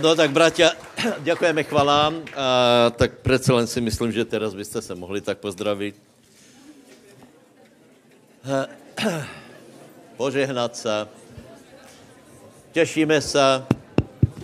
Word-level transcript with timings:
No 0.00 0.16
tak, 0.16 0.30
bratia, 0.30 0.72
děkujeme 1.18 1.62
chvalám. 1.62 2.24
A, 2.36 2.90
tak 2.90 3.18
přece 3.18 3.52
len 3.52 3.66
si 3.66 3.80
myslím, 3.80 4.12
že 4.12 4.24
teraz 4.24 4.54
byste 4.54 4.82
se 4.82 4.94
mohli 4.94 5.20
tak 5.20 5.38
pozdravit. 5.38 5.96
Požehnat 10.16 10.76
se. 10.76 11.08
Těšíme 12.72 13.20
se, 13.20 13.64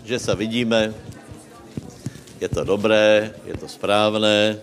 že 0.04 0.18
se 0.18 0.34
vidíme. 0.34 0.94
Je 2.40 2.48
to 2.48 2.64
dobré, 2.64 3.34
je 3.44 3.56
to 3.56 3.68
správné. 3.68 4.60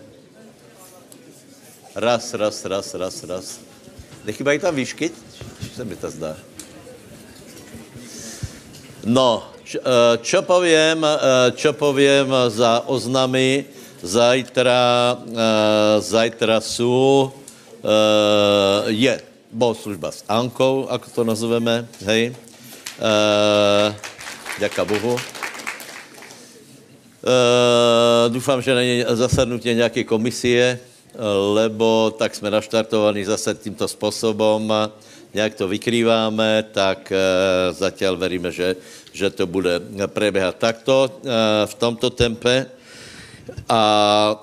Raz, 1.94 2.34
raz, 2.34 2.64
raz, 2.64 2.94
raz, 2.94 3.24
raz. 3.24 3.60
Nechybají 4.24 4.58
tam 4.58 4.74
výšky? 4.74 5.10
Co 5.60 5.74
se 5.74 5.84
mi 5.84 5.96
to 5.96 6.10
zdá? 6.10 6.36
No, 9.04 9.55
eh, 9.74 10.18
čo 10.22 10.42
povím, 10.42 11.02
eh, 11.02 11.50
čo 11.58 11.72
povím 11.74 12.30
za 12.48 12.86
oznamy, 12.86 13.64
zajtra, 14.02 15.16
eh, 15.18 16.00
zajtra 16.00 16.60
jsou, 16.60 17.32
je 18.86 19.14
bohoslužba 19.52 20.10
s 20.10 20.26
Ankou, 20.26 20.90
ako 20.90 21.06
to 21.14 21.22
nazveme, 21.22 21.86
hej. 22.02 22.34
Děká 24.58 24.82
Bohu. 24.84 25.14
Doufám, 28.28 28.62
že 28.62 28.74
není 28.74 29.04
zasadnutí 29.06 29.74
nějaké 29.74 30.04
komisie, 30.04 30.80
lebo 31.54 32.10
tak 32.18 32.34
jsme 32.34 32.50
naštartovaní 32.50 33.24
zase 33.24 33.54
tímto 33.54 33.88
způsobem, 33.88 34.72
nějak 35.36 35.54
to 35.54 35.68
vykrýváme, 35.68 36.64
tak 36.72 37.12
zatím 37.70 38.16
veríme, 38.16 38.48
že, 38.48 38.76
že 39.12 39.30
to 39.30 39.44
bude 39.46 39.80
preběhat 40.08 40.56
takto 40.56 41.20
v 41.66 41.74
tomto 41.76 42.10
tempe. 42.10 42.66
A 43.68 43.80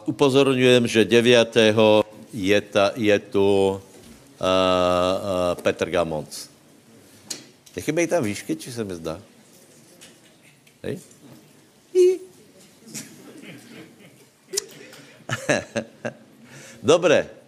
upozorňujem, 0.06 0.88
že 0.88 1.06
9. 1.06 1.58
je, 2.34 2.62
ta, 2.62 2.92
je 2.96 3.20
tu 3.20 3.76
uh, 3.76 3.82
Petr 5.60 5.90
Gamonc. 5.90 6.30
Nechybej 7.76 8.08
tam 8.08 8.24
výšky, 8.24 8.56
či 8.56 8.72
se 8.72 8.84
mi 8.84 8.96
zdá? 8.96 9.20
Hej? 10.84 11.00
Dobré. 16.84 17.43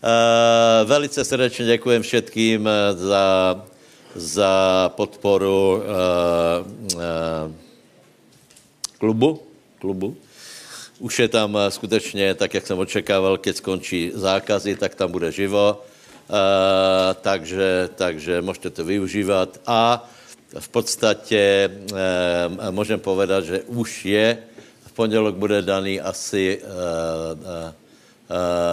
Uh, 0.00 0.88
velice 0.88 1.24
srdečně 1.24 1.64
děkujem 1.66 2.02
všetkým 2.02 2.68
za, 2.94 3.62
za 4.14 4.52
podporu 4.96 5.82
uh, 5.82 7.02
klubu. 8.98 9.42
klubu. 9.78 10.16
Už 10.98 11.18
je 11.18 11.28
tam 11.28 11.58
skutečně, 11.68 12.34
tak 12.34 12.54
jak 12.54 12.66
jsem 12.66 12.78
očekával, 12.78 13.38
keď 13.38 13.56
skončí 13.56 14.12
zákazy, 14.14 14.76
tak 14.76 14.94
tam 14.94 15.12
bude 15.12 15.32
živo. 15.32 15.82
Takže, 17.20 17.88
takže 17.94 18.42
můžete 18.42 18.70
to 18.70 18.84
využívat. 18.84 19.60
A 19.66 20.08
v 20.58 20.68
podstatě 20.68 21.70
uh, 21.92 22.70
můžem 22.70 23.00
povedat, 23.00 23.44
že 23.44 23.62
už 23.62 24.04
je, 24.04 24.38
v 24.86 24.92
pondělok 24.92 25.34
bude 25.34 25.62
daný 25.62 26.00
asi 26.00 26.60
Eh, 27.40 27.72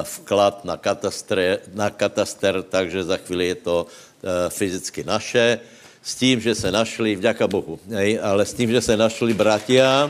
vklad 0.04 0.66
na 0.66 0.78
kataster, 0.78 1.60
na 1.74 1.90
kataster, 1.90 2.64
takže 2.64 3.04
za 3.04 3.18
chvíli 3.18 3.48
je 3.48 3.56
to 3.56 3.76
eh, 3.88 4.50
fyzicky 4.50 5.04
naše, 5.04 5.60
s 6.04 6.16
tím, 6.16 6.40
že 6.40 6.56
se 6.56 6.72
našli, 6.72 7.16
vďaka 7.16 7.48
Bohu, 7.48 7.80
hej, 7.90 8.20
ale 8.24 8.46
s 8.46 8.54
tím, 8.54 8.72
že 8.72 8.82
se 8.82 8.98
našli 8.98 9.34
bratia, 9.34 10.10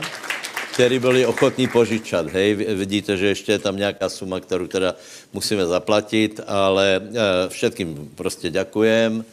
kteří 0.74 0.98
byli 0.98 1.26
ochotní 1.26 1.66
požičat. 1.66 2.26
Hej, 2.30 2.54
vidíte, 2.54 3.16
že 3.16 3.26
ještě 3.26 3.52
je 3.52 3.58
tam 3.58 3.76
nějaká 3.76 4.08
suma, 4.08 4.40
kterou 4.40 4.66
teda 4.66 4.94
musíme 5.32 5.66
zaplatit, 5.66 6.40
ale 6.46 7.02
uh, 7.02 7.16
všetkým 7.48 8.14
prostě 8.14 8.50
děkujem. 8.50 9.24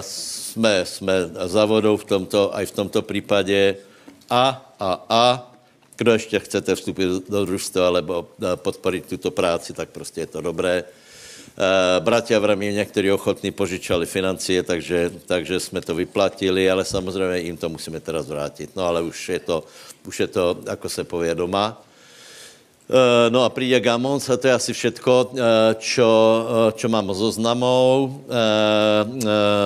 Jsme, 0.00 0.84
jsme 0.84 1.12
za 1.44 1.64
vodou 1.64 1.96
v 1.96 2.04
tomto, 2.04 2.56
aj 2.56 2.66
v 2.66 2.70
tomto 2.76 3.02
případě. 3.02 3.76
A, 4.30 4.74
a, 4.80 4.90
a, 5.08 5.47
kdo 5.98 6.12
ještě 6.12 6.38
chcete 6.38 6.74
vstupit 6.74 7.28
do 7.28 7.44
družstva 7.44 7.86
alebo 7.86 8.30
eh, 8.38 8.56
podporit 8.56 9.06
tuto 9.06 9.30
práci, 9.30 9.72
tak 9.72 9.90
prostě 9.90 10.20
je 10.20 10.26
to 10.26 10.40
dobré. 10.40 10.84
Eh, 10.86 12.00
bratia 12.00 12.38
v 12.38 12.44
Rami 12.44 12.72
někteří 12.72 13.10
ochotní 13.10 13.50
požičali 13.50 14.06
financie, 14.06 14.62
takže, 14.62 15.10
takže 15.26 15.60
jsme 15.60 15.80
to 15.80 15.94
vyplatili, 15.94 16.70
ale 16.70 16.84
samozřejmě 16.84 17.38
jim 17.38 17.56
to 17.56 17.68
musíme 17.68 18.00
teraz 18.00 18.30
vrátit. 18.30 18.70
No 18.76 18.86
ale 18.86 19.02
už 19.02 19.28
je 19.28 19.38
to, 19.38 19.64
už 20.06 20.20
je 20.20 20.26
to 20.26 20.58
jako 20.70 20.88
se 20.88 21.04
pově 21.04 21.34
doma. 21.34 21.82
Eh, 22.88 23.30
no 23.30 23.44
a 23.44 23.48
přijde 23.48 23.80
Gamons 23.80 24.30
a 24.30 24.36
to 24.36 24.48
je 24.48 24.52
asi 24.52 24.72
všetko, 24.72 25.12
eh, 25.28 25.40
čo, 25.76 26.08
eh, 26.08 26.72
čo 26.72 26.88
mám 26.88 27.12
so 27.12 27.28
znamou. 27.28 28.24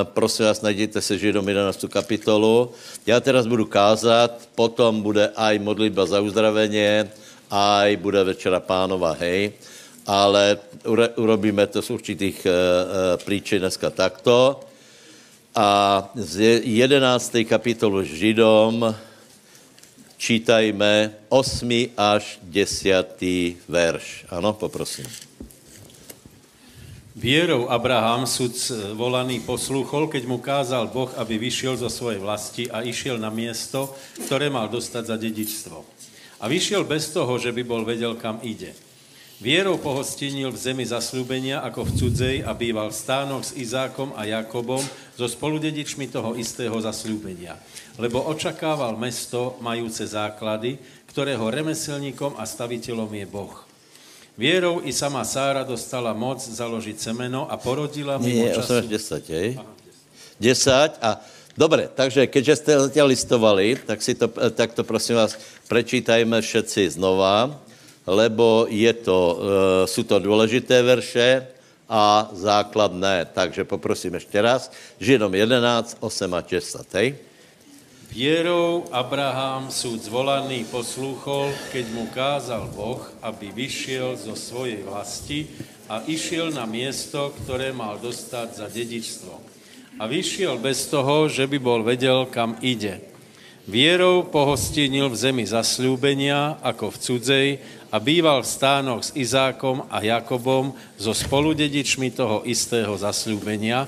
Prosím 0.03 0.45
vás, 0.45 0.63
najděte 0.63 1.01
se 1.01 1.19
Židom 1.19 1.49
11. 1.49 1.89
kapitolu. 1.89 2.71
Já 3.07 3.21
teraz 3.21 3.47
budu 3.47 3.65
kázat, 3.71 4.49
potom 4.55 5.03
bude 5.03 5.31
aj 5.37 5.59
modlitba 5.59 6.07
za 6.07 6.21
uzdraveně, 6.21 7.11
aj 7.51 7.97
bude 7.97 8.25
večera 8.25 8.61
pánova, 8.61 9.15
hej. 9.21 9.53
Ale 10.07 10.59
urobíme 11.15 11.67
to 11.67 11.83
z 11.83 11.91
určitých 11.91 12.47
příčin 13.23 13.59
dneska 13.59 13.91
takto. 13.91 14.61
A 15.55 16.11
z 16.15 16.61
11. 16.67 17.45
kapitolu 17.45 18.03
Židom, 18.03 18.95
čítajme 20.23 21.27
8. 21.35 21.99
až 21.99 22.39
10. 22.47 23.67
verš. 23.67 24.31
Ano, 24.31 24.55
poprosím. 24.55 25.11
Vierou 27.19 27.67
Abraham, 27.67 28.25
sud 28.25 28.55
volaný, 28.95 29.43
posluchol, 29.43 30.07
keď 30.07 30.23
mu 30.31 30.39
kázal 30.39 30.89
Boh, 30.95 31.11
aby 31.19 31.43
vyšiel 31.43 31.75
zo 31.75 31.91
svojej 31.91 32.23
vlasti 32.23 32.71
a 32.71 32.87
išiel 32.87 33.19
na 33.19 33.35
miesto, 33.35 33.91
ktoré 34.25 34.47
mal 34.47 34.71
dostať 34.71 35.05
za 35.11 35.17
dedičstvo. 35.19 35.79
A 36.39 36.45
vyšiel 36.47 36.87
bez 36.87 37.11
toho, 37.11 37.35
že 37.37 37.51
by 37.51 37.63
bol 37.67 37.83
vedel, 37.83 38.15
kam 38.15 38.39
ide. 38.47 38.73
Vierou 39.43 39.75
pohostinil 39.75 40.55
v 40.55 40.63
zemi 40.71 40.87
zaslúbenia 40.87 41.67
ako 41.67 41.83
v 41.83 41.95
cudzej 41.99 42.37
a 42.47 42.55
býval 42.55 42.95
v 42.95 43.01
stánoch 43.03 43.43
s 43.43 43.59
Izákom 43.59 44.15
a 44.15 44.23
Jakobom 44.23 44.79
so 45.19 45.27
spoludedičmi 45.27 46.07
toho 46.07 46.39
istého 46.39 46.79
zaslúbenia. 46.79 47.59
Lebo 48.01 48.25
očakával 48.25 48.97
mesto 48.97 49.61
majúce 49.61 50.05
základy, 50.09 50.81
ktorého 51.13 51.45
remeselníkom 51.53 52.41
a 52.41 52.49
staviteľom 52.49 53.11
je 53.13 53.27
Boh. 53.29 53.55
Vierou 54.33 54.81
i 54.81 54.97
sama 54.97 55.21
Sára 55.29 55.61
dostala 55.61 56.17
moc 56.17 56.41
založiť 56.41 56.97
semeno 56.97 57.45
a 57.53 57.61
porodila 57.61 58.17
mimo 58.17 58.49
Nie, 58.49 58.57
času... 58.57 58.81
10, 58.89 59.29
hej? 59.29 59.49
10 60.41 61.05
a 61.05 61.21
Dobre, 61.53 61.85
takže 61.85 62.33
keďže 62.33 62.57
jste 62.57 62.73
zatiaľ 62.89 63.13
listovali, 63.13 63.77
tak, 63.77 64.01
si 64.01 64.17
to, 64.17 64.25
tak 64.57 64.73
to 64.73 64.89
prosím 64.89 65.21
vás 65.21 65.37
prečítajme 65.69 66.41
všetci 66.41 66.97
znova 66.97 67.61
lebo 68.07 68.67
je 68.69 68.93
to, 68.93 69.39
uh, 69.39 69.87
jsou 69.87 70.03
to 70.03 70.19
důležité 70.19 70.83
verše 70.83 71.47
a 71.89 72.31
základné. 72.33 73.27
Takže 73.33 73.65
poprosím 73.65 74.15
ještě 74.15 74.43
raz. 74.43 74.73
Židom 75.01 75.35
11, 75.35 75.97
8 76.01 76.35
a 76.35 76.41
10. 76.41 76.95
Hej? 76.95 77.15
Vierou 78.13 78.85
Abraham 78.93 79.73
súd 79.73 80.05
zvolaný 80.05 80.69
poslúchol, 80.69 81.49
keď 81.73 81.85
mu 81.97 82.05
kázal 82.13 82.69
Boh, 82.69 83.01
aby 83.25 83.49
vyšiel 83.49 84.21
zo 84.21 84.37
svojej 84.37 84.85
vlasti 84.85 85.49
a 85.89 86.05
išiel 86.05 86.53
na 86.53 86.69
miesto, 86.69 87.33
ktoré 87.41 87.73
mal 87.73 87.97
dostať 87.97 88.49
za 88.53 88.69
dedičstvo. 88.69 89.33
A 89.97 90.05
vyšiel 90.05 90.61
bez 90.61 90.93
toho, 90.93 91.25
že 91.33 91.49
by 91.49 91.57
bol 91.57 91.81
vedel, 91.81 92.29
kam 92.29 92.61
ide. 92.61 93.01
Vierou 93.65 94.29
pohostinil 94.29 95.09
v 95.09 95.17
zemi 95.17 95.49
zasľúbenia, 95.49 96.61
ako 96.61 96.93
v 96.93 97.01
cudzej, 97.01 97.49
a 97.93 98.01
býval 98.01 98.41
v 98.41 98.49
stánoch 98.49 99.05
s 99.05 99.13
Izákom 99.13 99.85
a 99.93 100.01
Jakobom 100.01 100.73
so 100.97 101.13
spoludedičmi 101.13 102.09
toho 102.17 102.41
istého 102.49 102.97
zasľúbenia, 102.97 103.85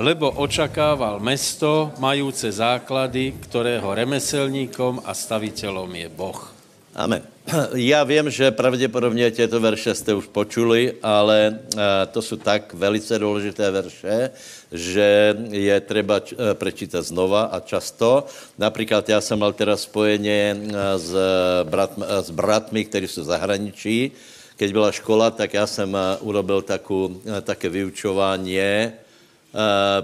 lebo 0.00 0.32
očakával 0.40 1.20
mesto 1.20 1.92
majúce 2.00 2.48
základy, 2.48 3.36
ktorého 3.44 3.92
remeselníkom 3.92 5.04
a 5.04 5.12
staviteľom 5.12 5.92
je 5.92 6.08
Boh. 6.08 6.51
Amen. 6.94 7.22
Já 7.74 8.04
vím, 8.04 8.30
že 8.30 8.50
pravděpodobně 8.50 9.30
těto 9.30 9.60
verše 9.60 9.94
jste 9.94 10.14
už 10.14 10.26
počuli, 10.26 10.94
ale 11.02 11.58
eh, 11.76 11.80
to 12.10 12.22
jsou 12.22 12.36
tak 12.36 12.74
velice 12.74 13.18
důležité 13.18 13.70
verše, 13.70 14.30
že 14.72 15.36
je 15.50 15.80
třeba 15.80 16.20
eh, 16.20 16.54
prečítat 16.54 17.02
znova 17.02 17.42
a 17.42 17.60
často. 17.60 18.26
Například 18.58 19.08
já 19.08 19.20
jsem 19.20 19.38
mal 19.38 19.52
teda 19.52 19.76
spojeně 19.76 20.56
eh, 20.56 20.98
s, 20.98 21.16
brat, 21.64 21.98
s 22.20 22.30
bratmi, 22.30 22.84
kteří 22.84 23.08
jsou 23.08 23.24
zahraničí. 23.24 24.12
Keď 24.56 24.72
byla 24.72 24.92
škola, 24.92 25.30
tak 25.30 25.54
já 25.54 25.66
jsem 25.66 25.96
urobil 26.20 26.62
taku, 26.62 27.22
také 27.42 27.68
vyučování 27.68 28.52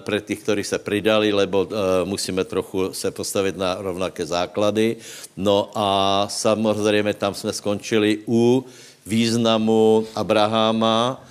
pre 0.05 0.21
tých, 0.21 0.45
ktorí 0.45 0.61
sa 0.61 0.77
pridali, 0.77 1.33
lebo 1.33 1.65
musíme 2.05 2.45
trochu 2.45 2.93
se 2.93 3.09
postavit 3.11 3.57
na 3.57 3.81
rovnaké 3.81 4.27
základy. 4.27 4.97
No 5.37 5.73
a 5.75 5.89
samozřejmě 6.29 7.15
tam 7.15 7.35
jsme 7.35 7.53
skončili 7.53 8.19
u 8.29 8.65
významu 9.07 10.07
Abraháma. 10.15 11.25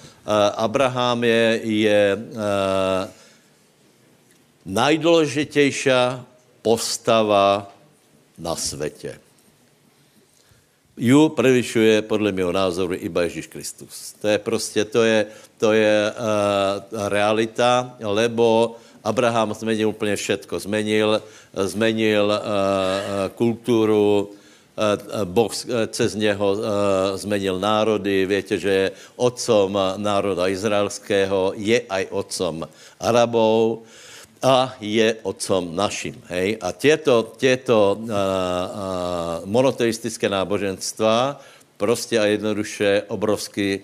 Abraham 0.58 1.24
je, 1.24 1.60
je 1.64 2.18
najdůležitější 4.66 6.26
postava 6.62 7.72
na 8.38 8.56
světě. 8.56 9.20
Ju 10.98 11.30
prevyšuje 11.30 12.02
podle 12.10 12.34
mého 12.34 12.50
názoru 12.50 12.98
iba 12.98 13.22
Ježíš 13.22 13.48
Kristus. 13.54 14.18
To 14.22 14.28
je 14.28 14.38
prostě, 14.38 14.86
to 14.86 15.04
je, 15.06 15.26
to 15.62 15.74
je 15.74 16.10
uh, 16.10 17.10
realita, 17.10 17.94
lebo 18.02 18.76
Abraham 19.04 19.54
zmenil 19.54 19.90
úplně 19.90 20.16
všetko. 20.16 20.60
Zmenil, 20.60 21.22
zmenil 21.54 22.26
uh, 22.26 22.42
kulturu, 23.38 24.34
uh, 24.34 25.24
Boh 25.24 25.54
cez 25.88 26.16
něho 26.16 26.52
uh, 26.52 26.66
zmenil 27.14 27.60
národy. 27.60 28.26
Víte, 28.26 28.58
že 28.58 28.70
je 28.70 28.92
otcom 29.16 29.78
národa 30.02 30.50
izraelského, 30.50 31.54
je 31.62 31.78
aj 31.90 32.10
otcom 32.10 32.66
Arabov 32.98 33.86
a 34.42 34.76
je 34.82 35.16
otcom 35.24 35.76
naším. 35.76 36.22
Hej? 36.28 36.58
A 36.62 36.72
těto, 36.72 37.34
těto 37.38 37.98
uh, 38.00 38.10
uh, 38.10 38.12
monoteistické 39.46 40.30
náboženstva 40.30 41.42
prostě 41.78 42.20
a 42.20 42.26
jednoduše 42.26 43.04
obrovsky 43.08 43.82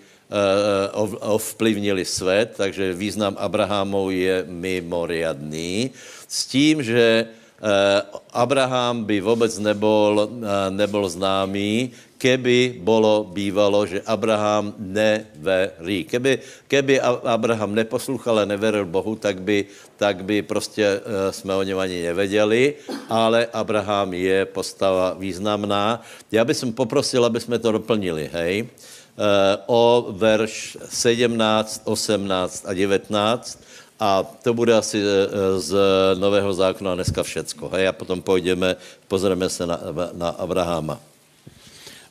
uh, 0.97 1.13
ovplyvnili 1.19 2.05
svět, 2.05 2.53
takže 2.57 2.93
význam 2.93 3.35
Abrahamov 3.39 4.11
je 4.11 4.45
mimoriadný. 4.47 5.91
S 6.27 6.45
tím, 6.45 6.83
že 6.83 7.27
Abraham 8.33 9.03
by 9.03 9.21
vůbec 9.21 9.59
nebol, 9.59 10.29
nebol 10.69 11.09
známý, 11.09 11.91
keby 12.23 12.79
bolo 12.79 13.27
bývalo, 13.27 13.83
že 13.83 13.99
Abraham 14.07 14.71
neverí. 14.79 16.07
Keby, 16.07 16.39
keby 16.71 17.03
Abraham 17.27 17.75
neposlouchal 17.75 18.39
a 18.39 18.47
neveril 18.47 18.87
Bohu, 18.87 19.19
tak 19.19 19.43
by, 19.43 19.67
tak 19.99 20.23
by 20.23 20.39
prostě 20.39 21.03
uh, 21.03 21.35
jsme 21.35 21.51
o 21.51 21.63
něm 21.63 21.75
ani 21.75 21.99
nevěděli, 22.07 22.79
ale 23.11 23.51
Abraham 23.51 24.15
je 24.15 24.47
postava 24.47 25.19
významná. 25.19 25.99
Já 26.31 26.47
bych 26.47 26.63
poprosil, 26.71 27.27
aby 27.27 27.43
jsme 27.43 27.59
to 27.59 27.71
doplnili, 27.71 28.31
hej, 28.31 28.63
uh, 28.63 28.67
o 29.67 30.07
verš 30.15 30.77
17, 30.87 31.81
18 31.83 32.63
a 32.67 32.73
19, 32.73 33.59
a 33.99 34.23
to 34.43 34.51
bude 34.53 34.73
asi 34.75 34.99
e, 34.99 35.05
z 35.61 35.71
Nového 36.19 36.53
zákona 36.53 36.95
dneska 36.95 37.23
všecko. 37.23 37.69
Hej? 37.69 37.87
A 37.87 37.93
potom 37.93 38.19
půjdeme, 38.19 38.75
pozrieme 39.07 39.47
se 39.49 39.63
na, 39.63 39.79
na 40.13 40.29
Abrahama. 40.29 41.12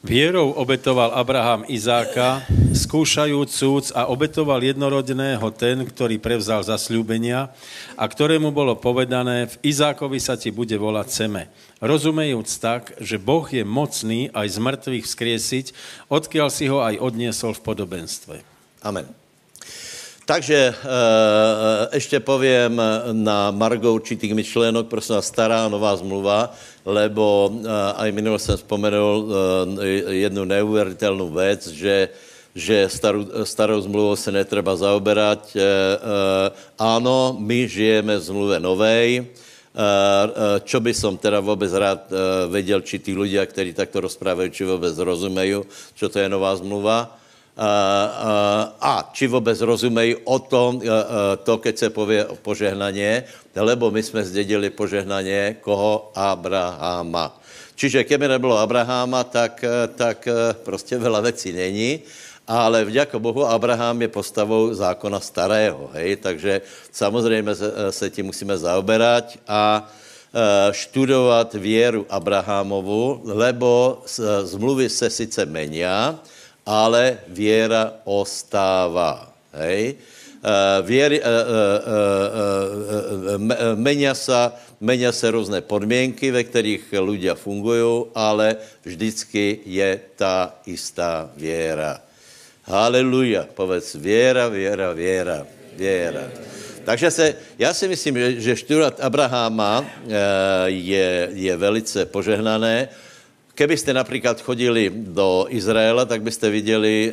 Vierou 0.02 0.50
obetoval 0.58 1.14
Abraham 1.14 1.62
Izáka, 1.70 2.42
skúšajúc 2.74 3.50
súc 3.54 3.86
a 3.94 4.10
obetoval 4.10 4.58
jednorodného 4.58 5.46
ten, 5.54 5.78
ktorý 5.86 6.18
prevzal 6.18 6.66
zasľúbenia 6.66 7.54
a 7.94 8.04
ktorému 8.10 8.50
bolo 8.50 8.74
povedané, 8.74 9.46
v 9.46 9.54
Izákovi 9.62 10.18
sa 10.18 10.34
ti 10.34 10.50
bude 10.50 10.74
volať 10.74 11.06
Seme. 11.06 11.54
Rozumejúc 11.78 12.50
tak, 12.58 12.98
že 12.98 13.14
Boh 13.14 13.46
je 13.46 13.62
mocný 13.62 14.26
aj 14.34 14.46
z 14.50 14.58
mŕtvych 14.58 15.06
vzkriesiť, 15.06 15.66
odkiaľ 16.10 16.48
si 16.50 16.66
ho 16.66 16.82
aj 16.82 16.98
odniesol 16.98 17.54
v 17.54 17.62
podobenstve. 17.62 18.36
Amen. 18.82 19.21
Takže 20.26 20.54
e, 20.54 20.74
ještě 21.94 22.20
povím 22.20 22.82
na 23.12 23.50
Margo 23.50 23.92
určitých 23.92 24.34
myšlenok, 24.34 24.86
prosím 24.86 25.14
vás, 25.18 25.26
stará 25.26 25.68
nová 25.68 25.96
zmluva, 25.96 26.54
lebo 26.86 27.50
aj 27.96 28.12
minule 28.12 28.38
jsem 28.38 28.56
vzpomenul 28.56 29.34
jednu 30.08 30.44
neuvěřitelnou 30.44 31.30
věc, 31.30 31.68
že 31.68 32.08
že 32.54 32.88
starou, 32.88 33.24
starou 33.44 33.80
zmluvou 33.80 34.16
se 34.16 34.32
netreba 34.32 34.76
zaoberať. 34.76 35.56
Ano, 36.78 37.36
my 37.40 37.64
žijeme 37.68 38.20
v 38.20 38.20
zmluve 38.20 38.60
novej, 38.60 39.24
čo 40.60 40.78
by 40.80 40.92
som 40.92 41.16
teda 41.16 41.40
vůbec 41.40 41.72
rád 41.72 42.12
věděl, 42.52 42.80
či 42.84 43.00
tí 43.00 43.16
ľudia, 43.16 43.46
kteří 43.48 43.72
takto 43.72 44.04
rozprávají, 44.04 44.52
či 44.52 44.68
vůbec 44.68 44.98
rozumejí, 44.98 45.64
čo 45.96 46.08
to 46.12 46.18
je 46.20 46.28
nová 46.28 46.52
zmluva 46.56 47.21
a 48.80 49.10
či 49.12 49.26
vůbec 49.26 49.60
rozumejí 49.60 50.16
o 50.24 50.38
tom, 50.38 50.80
to, 51.42 51.58
keď 51.58 51.78
se 51.78 51.90
pově 51.90 52.26
o 52.26 52.36
požehnaně, 52.36 53.24
lebo 53.56 53.90
my 53.90 54.02
jsme 54.02 54.24
zdědili 54.24 54.70
požehnaně 54.70 55.56
koho? 55.60 56.10
Abrahama. 56.14 57.40
Čiže 57.76 58.04
keby 58.04 58.28
nebylo 58.28 58.58
Abrahama, 58.58 59.24
tak, 59.24 59.64
tak 59.96 60.28
prostě 60.64 60.98
veľa 60.98 61.20
věcí 61.20 61.52
není, 61.52 62.00
ale 62.48 62.84
vďaka 62.84 63.18
Bohu 63.18 63.46
Abraham 63.46 64.02
je 64.02 64.08
postavou 64.08 64.74
zákona 64.74 65.20
starého, 65.20 65.90
hej? 65.92 66.16
takže 66.16 66.60
samozřejmě 66.92 67.54
se, 67.54 67.68
se 67.90 68.10
tím 68.10 68.26
musíme 68.26 68.58
zaoberať 68.58 69.38
a 69.48 69.90
študovat 70.70 71.54
věru 71.54 72.06
Abrahamovu, 72.10 73.20
lebo 73.24 74.02
zmluvy 74.42 74.88
se 74.88 75.10
sice 75.10 75.46
menia, 75.46 76.18
ale 76.66 77.18
věra 77.28 77.92
ostává. 78.04 79.32
Hej? 79.52 79.94
Uh, 80.42 80.48
věry, 80.86 81.22
uh, 81.22 81.26
uh, 81.26 81.30
menia, 83.78 84.14
sa, 84.14 84.52
menia 84.80 85.12
se 85.12 85.30
různé 85.30 85.60
podmínky, 85.62 86.30
ve 86.34 86.42
kterých 86.42 86.90
ľudia 86.90 87.34
fungují, 87.38 88.10
ale 88.14 88.56
vždycky 88.82 89.60
je 89.66 90.00
ta 90.18 90.54
istá 90.66 91.30
věra. 91.38 92.02
Haleluja, 92.66 93.46
povedz 93.54 93.94
věra, 93.94 94.48
věra, 94.48 94.92
věra, 94.92 95.46
věra. 95.78 96.26
Takže 96.84 97.10
se, 97.10 97.34
já 97.58 97.74
si 97.74 97.88
myslím, 97.88 98.18
že, 98.18 98.40
že 98.40 98.56
študovat 98.56 99.00
Abraháma 99.00 99.84
je, 100.66 101.28
je 101.32 101.56
velice 101.56 102.06
požehnané, 102.06 102.88
Kebyste 103.54 103.94
například 103.94 104.40
chodili 104.40 104.92
do 104.94 105.46
Izraela, 105.48 106.04
tak 106.04 106.22
byste 106.22 106.50
viděli 106.50 107.12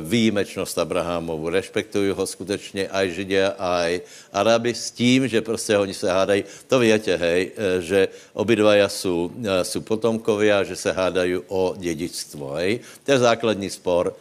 výjimečnost 0.00 0.78
Abrahamovu. 0.78 1.48
Respektují 1.48 2.12
ho 2.12 2.26
skutečně 2.26 2.88
aj 2.88 3.10
Židě, 3.10 3.52
aj 3.58 4.00
Arabi 4.32 4.74
s 4.74 4.90
tím, 4.90 5.28
že 5.28 5.40
prostě 5.40 5.78
oni 5.78 5.94
se 5.94 6.12
hádají, 6.12 6.44
to 6.66 6.78
víte, 6.78 7.16
hej, 7.16 7.50
e, 7.56 7.82
že 7.82 8.08
obidvaja 8.32 8.88
jsou, 8.88 9.30
e, 9.44 9.64
jsou 9.64 9.80
potomkovia, 9.80 10.64
že 10.64 10.76
se 10.76 10.92
hádají 10.92 11.40
o 11.48 11.74
dědičstvo, 11.78 12.52
hej. 12.60 12.80
To 13.04 13.12
je 13.12 13.18
základní 13.18 13.70
spor. 13.70 14.12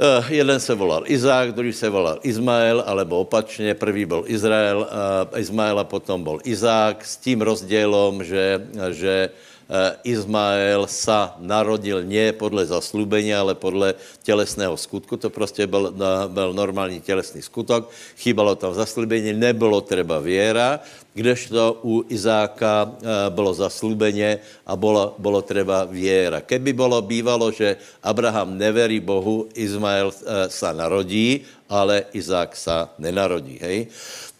Uh, 0.00 0.32
jeden 0.32 0.60
se 0.60 0.74
volal 0.74 1.04
Izák, 1.06 1.52
druhý 1.52 1.72
se 1.72 1.88
volal 1.88 2.18
Izmael, 2.22 2.84
alebo 2.86 3.20
opačně, 3.20 3.74
prvý 3.74 4.04
byl 4.04 4.24
Izrael, 4.26 4.88
uh, 5.32 5.40
Izmael 5.40 5.78
a 5.78 5.84
potom 5.84 6.24
byl 6.24 6.40
Izák, 6.44 7.04
s 7.04 7.16
tím 7.16 7.40
rozdělom, 7.40 8.24
že, 8.24 8.64
že 8.90 9.30
Eh, 9.30 9.59
Izmael 10.02 10.90
sa 10.90 11.38
narodil 11.38 12.02
nie 12.02 12.34
podle 12.34 12.66
zaslúbenia, 12.66 13.38
ale 13.38 13.54
podle 13.54 13.94
tělesného 14.22 14.74
skutku. 14.76 15.16
To 15.16 15.30
prostě 15.30 15.66
byl, 15.66 15.94
byl 16.28 16.52
normální 16.52 17.00
tělesný 17.00 17.42
skutok. 17.42 17.90
Chýbalo 18.18 18.58
tam 18.58 18.74
zaslúbení, 18.74 19.32
nebylo 19.32 19.80
třeba 19.80 20.18
věra, 20.18 20.80
kdežto 21.14 21.78
u 21.82 22.02
Izáka 22.08 22.86
eh, 22.86 23.30
bylo 23.30 23.54
zaslúbenie 23.54 24.38
a 24.66 24.76
bylo, 24.76 25.14
bylo 25.18 25.42
třeba 25.42 25.84
věra. 25.84 26.40
Keby 26.40 26.72
bylo 26.72 27.02
bývalo, 27.02 27.50
že 27.50 27.76
Abraham 28.02 28.58
neverí 28.58 29.00
Bohu, 29.00 29.46
Izmael 29.54 30.10
eh, 30.10 30.50
sa 30.50 30.74
narodí, 30.74 31.46
ale 31.70 32.10
Izák 32.10 32.50
sa 32.58 32.90
nenarodí. 32.98 33.62
Hej? 33.62 33.86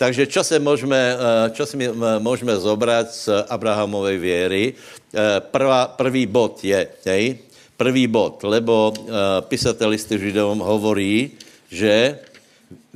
Takže 0.01 0.33
čo, 0.33 0.41
se 0.41 0.57
můžeme, 0.57 1.17
čo 1.53 1.69
si 1.69 1.77
můžeme 2.25 2.57
zobrať 2.57 3.07
z 3.13 3.25
Abrahamovej 3.53 4.17
věry? 4.17 4.65
Eh, 4.73 5.41
prvá, 5.53 5.93
prvý 5.93 6.25
bod 6.25 6.65
je, 6.65 6.89
hej, 7.05 7.37
prvý 7.77 8.09
bod, 8.09 8.41
lebo 8.41 8.97
pisatel 9.53 9.93
listy 9.93 10.17
Židom 10.17 10.65
hovorí, 10.65 11.37
že 11.69 12.17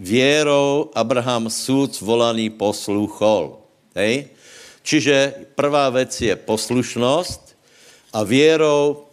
věrou 0.00 0.92
Abraham 0.96 1.52
súd 1.52 2.00
volaný 2.00 2.48
posluchol. 2.48 3.60
Hej? 3.92 4.32
Čiže 4.80 5.34
prvá 5.56 5.88
věc 5.92 6.20
je 6.20 6.36
poslušnost 6.36 7.56
a 8.12 8.24
věrou 8.24 9.04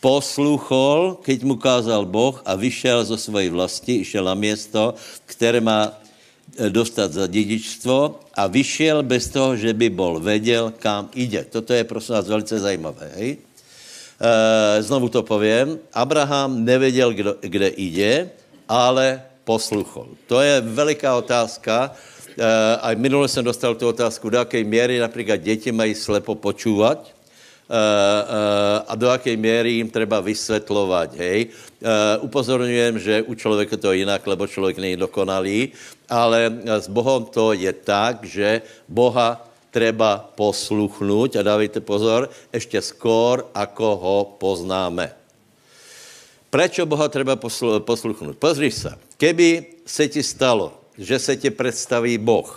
posluchol, 0.00 1.16
keď 1.24 1.38
mu 1.44 1.56
kázal 1.56 2.04
Boh 2.04 2.40
a 2.44 2.56
vyšel 2.56 3.04
zo 3.04 3.16
svojej 3.16 3.48
vlasti, 3.48 4.04
išel 4.04 4.24
na 4.24 4.36
město, 4.36 4.94
které 5.28 5.60
má 5.60 5.92
Eh, 5.92 6.07
dostat 6.68 7.12
za 7.12 7.26
dědičstvo 7.26 8.20
a 8.34 8.46
vyšel 8.46 9.02
bez 9.02 9.28
toho, 9.28 9.56
že 9.56 9.72
by 9.74 9.90
bol 9.90 10.20
věděl, 10.20 10.72
kam 10.78 11.08
jde. 11.14 11.44
Toto 11.44 11.72
je 11.72 11.84
prosím 11.84 12.14
vás 12.14 12.28
velice 12.28 12.58
zajímavé. 12.58 13.10
Hej? 13.14 13.36
E, 14.20 14.82
znovu 14.82 15.08
to 15.08 15.22
povím. 15.22 15.78
Abraham 15.94 16.64
nevěděl, 16.64 17.12
kdo, 17.12 17.36
kde 17.40 17.72
jde, 17.76 18.30
ale 18.68 19.22
posluchol? 19.44 20.08
To 20.26 20.40
je 20.40 20.60
veliká 20.60 21.16
otázka. 21.16 21.92
Uh, 22.38 22.78
aj 22.86 22.94
minule 22.96 23.26
jsem 23.28 23.42
dostal 23.44 23.74
tu 23.74 23.88
otázku, 23.88 24.30
do 24.30 24.38
jaké 24.38 24.64
míry 24.64 24.98
například 24.98 25.36
děti 25.36 25.72
mají 25.72 25.94
slepo 25.94 26.34
počúvat, 26.34 27.10
a 28.86 28.94
do 28.96 29.06
jaké 29.06 29.36
míry 29.36 29.72
jim 29.72 29.90
treba 29.90 30.20
vysvětlovat, 30.20 31.14
hej. 31.14 31.52
Uh, 31.78 32.24
upozorňujem, 32.26 32.98
že 32.98 33.22
u 33.22 33.34
člověka 33.34 33.76
to 33.76 33.92
je 33.92 33.98
jinak, 33.98 34.26
lebo 34.26 34.46
člověk 34.46 34.78
není 34.78 34.96
dokonalý, 34.96 35.72
ale 36.08 36.50
s 36.66 36.88
Bohem 36.88 37.24
to 37.30 37.52
je 37.52 37.72
tak, 37.72 38.24
že 38.24 38.62
Boha 38.88 39.38
treba 39.70 40.18
posluchnout 40.34 41.36
a 41.36 41.42
dávajte 41.42 41.80
pozor, 41.80 42.30
ještě 42.52 42.82
skôr, 42.82 43.46
ako 43.54 43.86
ho 43.96 44.18
poznáme. 44.40 45.12
Prečo 46.50 46.88
Boha 46.88 47.08
treba 47.12 47.36
poslu, 47.36 47.80
posluchnout? 47.80 48.40
Pozri 48.40 48.72
se, 48.72 48.96
keby 49.20 49.66
se 49.86 50.08
ti 50.08 50.22
stalo, 50.22 50.72
že 50.98 51.18
se 51.18 51.36
ti 51.36 51.50
představí 51.50 52.18
Boh 52.18 52.48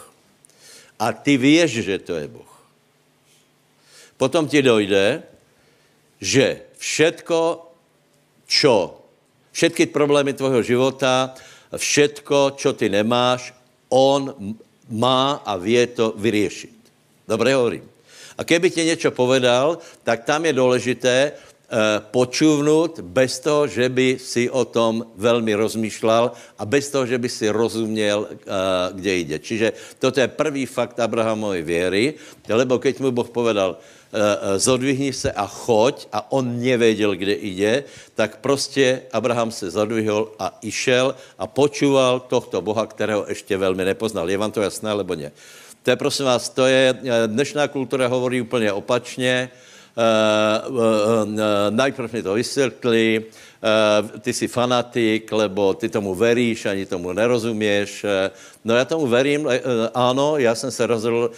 a 1.00 1.12
ty 1.14 1.38
víš, 1.38 1.84
že 1.84 2.00
to 2.00 2.16
je 2.16 2.28
Boh, 2.28 2.51
Potom 4.22 4.46
ti 4.46 4.62
dojde, 4.62 5.26
že 6.22 6.70
všetko, 6.78 7.40
čo, 8.46 9.02
všetky 9.50 9.90
problémy 9.90 10.38
tvojho 10.38 10.62
života, 10.62 11.34
všetko, 11.74 12.54
čo 12.54 12.78
ty 12.78 12.94
nemáš, 12.94 13.50
on 13.90 14.54
má 14.94 15.42
a 15.42 15.58
vie 15.58 15.82
to 15.90 16.14
vyriešiť. 16.14 16.78
Dobre 17.26 17.58
hovorím. 17.58 17.86
A 18.38 18.46
keby 18.46 18.70
ti 18.70 18.86
něco 18.86 19.10
povedal, 19.10 19.82
tak 20.06 20.22
tam 20.22 20.46
je 20.46 20.54
důležité 20.54 21.18
e, 21.18 21.32
počuvnout 22.14 23.02
bez 23.02 23.42
toho, 23.42 23.66
že 23.66 23.90
by 23.90 24.22
si 24.22 24.50
o 24.50 24.66
tom 24.66 25.02
velmi 25.18 25.54
rozmýšlel 25.58 26.32
a 26.58 26.64
bez 26.66 26.94
toho, 26.94 27.10
že 27.10 27.18
by 27.18 27.30
si 27.30 27.50
rozuměl, 27.50 28.30
e, 28.30 28.36
kde 28.94 29.14
jde. 29.16 29.38
Čiže 29.40 29.68
toto 29.98 30.22
je 30.22 30.30
prvý 30.30 30.66
fakt 30.70 31.00
Abrahamovej 31.02 31.64
věry, 31.66 32.06
lebo 32.50 32.78
keď 32.78 33.02
mu 33.02 33.10
Boh 33.10 33.30
povedal, 33.30 33.82
Eh, 33.82 33.90
eh, 33.92 34.01
zodvihni 34.58 35.14
se 35.14 35.32
a 35.32 35.48
choď 35.48 36.08
a 36.14 36.32
on 36.32 36.60
nevěděl, 36.60 37.16
kde 37.16 37.34
jde, 37.34 37.84
tak 38.16 38.38
prostě 38.38 39.02
Abraham 39.12 39.52
se 39.52 39.72
zodvihl 39.72 40.32
a 40.40 40.58
išel 40.62 41.16
a 41.38 41.48
počúval 41.48 42.20
tohto 42.20 42.62
Boha, 42.62 42.86
kterého 42.86 43.26
ještě 43.28 43.58
velmi 43.58 43.86
nepoznal. 43.86 44.30
Je 44.30 44.38
vám 44.38 44.52
to 44.52 44.62
jasné, 44.62 44.96
nebo 44.96 45.16
ne? 45.16 45.32
To 45.84 45.90
je, 45.90 45.96
prosím 45.96 46.26
vás, 46.26 46.50
to 46.50 46.66
je, 46.66 47.00
eh, 47.04 47.28
dnešná 47.28 47.68
kultura 47.68 48.08
hovorí 48.08 48.42
úplně 48.42 48.72
opačně, 48.72 49.50
uh, 49.98 50.76
uh, 50.76 50.78
uh, 50.78 51.38
najprv 51.70 52.14
mi 52.14 52.24
to 52.24 52.34
vysvětlí, 52.34 53.20
uh, 53.20 53.26
ty 54.22 54.34
jsi 54.34 54.48
fanatik, 54.48 55.32
lebo 55.32 55.74
ty 55.74 55.90
tomu 55.90 56.16
veríš, 56.16 56.66
ani 56.66 56.86
tomu 56.86 57.14
nerozumíš. 57.14 58.06
No 58.66 58.76
já 58.76 58.86
tomu 58.86 59.08
verím, 59.08 59.46
uh, 59.46 59.52
ano, 59.94 60.38
já 60.38 60.56
jsem 60.56 60.72
se 60.72 60.88
rozhodl 60.88 61.32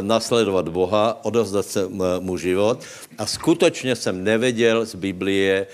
nasledovat 0.00 0.68
Boha, 0.68 1.18
odozdat 1.22 1.66
se 1.66 1.88
mu 2.20 2.36
život 2.36 2.78
a 3.18 3.26
skutečně 3.26 3.96
jsem 3.96 4.24
nevěděl 4.24 4.86
z 4.86 4.94
Biblie 4.94 5.66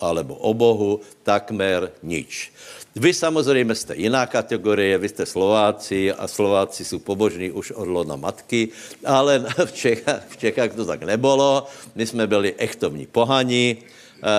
alebo 0.00 0.34
o 0.34 0.54
Bohu 0.54 1.00
takmer 1.22 1.90
nič. 2.02 2.52
Vy 2.96 3.14
samozřejmě 3.14 3.74
jste 3.74 3.96
jiná 3.96 4.26
kategorie, 4.26 4.98
vy 4.98 5.08
jste 5.08 5.26
Slováci 5.26 6.12
a 6.12 6.28
Slováci 6.28 6.84
jsou 6.84 6.98
pobožní 6.98 7.50
už 7.50 7.70
od 7.70 7.88
lona 7.88 8.16
matky, 8.16 8.68
ale 9.04 9.38
v 9.64 9.72
Čechách, 9.72 10.22
v 10.28 10.36
Čechách 10.36 10.72
to 10.72 10.84
tak 10.84 11.02
nebylo. 11.02 11.66
My 11.94 12.06
jsme 12.06 12.26
byli 12.26 12.54
echtovní 12.58 13.06
pohani, 13.06 13.76